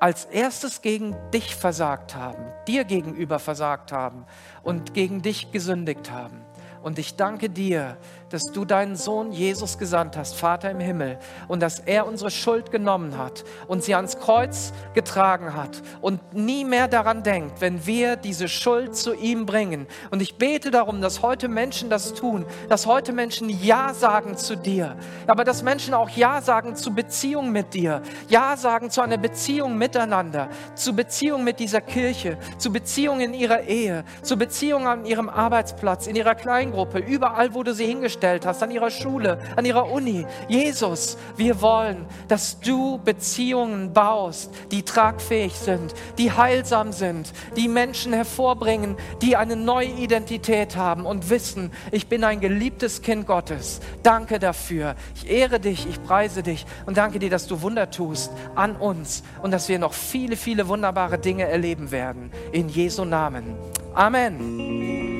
als 0.00 0.26
erstes 0.26 0.82
gegen 0.82 1.16
dich 1.32 1.54
versagt 1.54 2.14
haben, 2.14 2.44
dir 2.68 2.84
gegenüber 2.84 3.38
versagt 3.38 3.92
haben 3.92 4.26
und 4.62 4.94
gegen 4.94 5.22
dich 5.22 5.52
gesündigt 5.52 6.10
haben. 6.10 6.42
Und 6.82 6.98
ich 6.98 7.16
danke 7.16 7.50
dir, 7.50 7.96
dass 8.30 8.46
du 8.46 8.64
deinen 8.64 8.96
Sohn 8.96 9.30
Jesus 9.32 9.78
gesandt 9.78 10.16
hast, 10.16 10.34
Vater 10.34 10.70
im 10.70 10.80
Himmel, 10.80 11.18
und 11.48 11.60
dass 11.60 11.78
er 11.80 12.06
unsere 12.06 12.30
Schuld 12.30 12.70
genommen 12.70 13.16
hat 13.16 13.44
und 13.68 13.84
sie 13.84 13.94
ans 13.94 14.18
Kreuz 14.18 14.72
getragen 14.94 15.54
hat 15.54 15.82
und 16.00 16.34
nie 16.34 16.64
mehr 16.64 16.88
daran 16.88 17.22
denkt, 17.22 17.60
wenn 17.60 17.86
wir 17.86 18.16
diese 18.16 18.48
Schuld 18.48 18.96
zu 18.96 19.14
ihm 19.14 19.46
bringen. 19.46 19.86
Und 20.10 20.22
ich 20.22 20.38
bete 20.38 20.70
darum, 20.70 21.00
dass 21.00 21.22
heute 21.22 21.48
Menschen 21.48 21.88
das 21.88 22.14
tun, 22.14 22.44
dass 22.68 22.86
heute 22.86 23.12
Menschen 23.12 23.48
Ja 23.48 23.94
sagen 23.94 24.36
zu 24.36 24.56
dir, 24.56 24.96
aber 25.26 25.44
dass 25.44 25.62
Menschen 25.62 25.94
auch 25.94 26.08
Ja 26.10 26.42
sagen 26.42 26.74
zu 26.74 26.94
Beziehung 26.94 27.52
mit 27.52 27.74
dir, 27.74 28.02
Ja 28.28 28.56
sagen 28.56 28.90
zu 28.90 29.02
einer 29.02 29.18
Beziehung 29.18 29.78
miteinander, 29.78 30.48
zu 30.74 30.94
Beziehung 30.94 31.44
mit 31.44 31.60
dieser 31.60 31.80
Kirche, 31.80 32.38
zu 32.58 32.72
Beziehung 32.72 33.20
in 33.20 33.34
ihrer 33.34 33.62
Ehe, 33.62 34.04
zu 34.22 34.36
Beziehung 34.36 34.88
an 34.88 35.04
ihrem 35.04 35.28
Arbeitsplatz, 35.28 36.06
in 36.08 36.16
ihrer 36.16 36.34
Kleingruppe, 36.34 36.98
überall, 36.98 37.54
wo 37.54 37.62
du 37.62 37.72
sie 37.72 37.86
hingestellt 37.86 38.15
hingestellt 38.16 38.46
hast, 38.46 38.62
an 38.62 38.70
ihrer 38.70 38.90
Schule, 38.90 39.38
an 39.56 39.64
ihrer 39.64 39.90
Uni. 39.90 40.26
Jesus, 40.48 41.16
wir 41.36 41.60
wollen, 41.60 42.06
dass 42.28 42.60
du 42.60 42.98
Beziehungen 42.98 43.92
baust, 43.92 44.52
die 44.70 44.82
tragfähig 44.82 45.54
sind, 45.54 45.94
die 46.18 46.32
heilsam 46.32 46.92
sind, 46.92 47.32
die 47.56 47.68
Menschen 47.68 48.12
hervorbringen, 48.12 48.96
die 49.22 49.36
eine 49.36 49.56
neue 49.56 49.88
Identität 49.88 50.76
haben 50.76 51.06
und 51.06 51.30
wissen, 51.30 51.70
ich 51.90 52.08
bin 52.08 52.24
ein 52.24 52.40
geliebtes 52.40 53.02
Kind 53.02 53.26
Gottes. 53.26 53.80
Danke 54.02 54.38
dafür. 54.38 54.94
Ich 55.14 55.30
ehre 55.30 55.60
dich, 55.60 55.86
ich 55.88 56.02
preise 56.02 56.42
dich 56.42 56.66
und 56.86 56.96
danke 56.96 57.18
dir, 57.18 57.30
dass 57.30 57.46
du 57.46 57.62
Wunder 57.62 57.90
tust 57.90 58.30
an 58.54 58.76
uns 58.76 59.22
und 59.42 59.50
dass 59.50 59.68
wir 59.68 59.78
noch 59.78 59.92
viele, 59.92 60.36
viele 60.36 60.68
wunderbare 60.68 61.18
Dinge 61.18 61.44
erleben 61.44 61.90
werden. 61.90 62.30
In 62.52 62.68
Jesu 62.68 63.04
Namen. 63.04 63.56
Amen. 63.94 65.15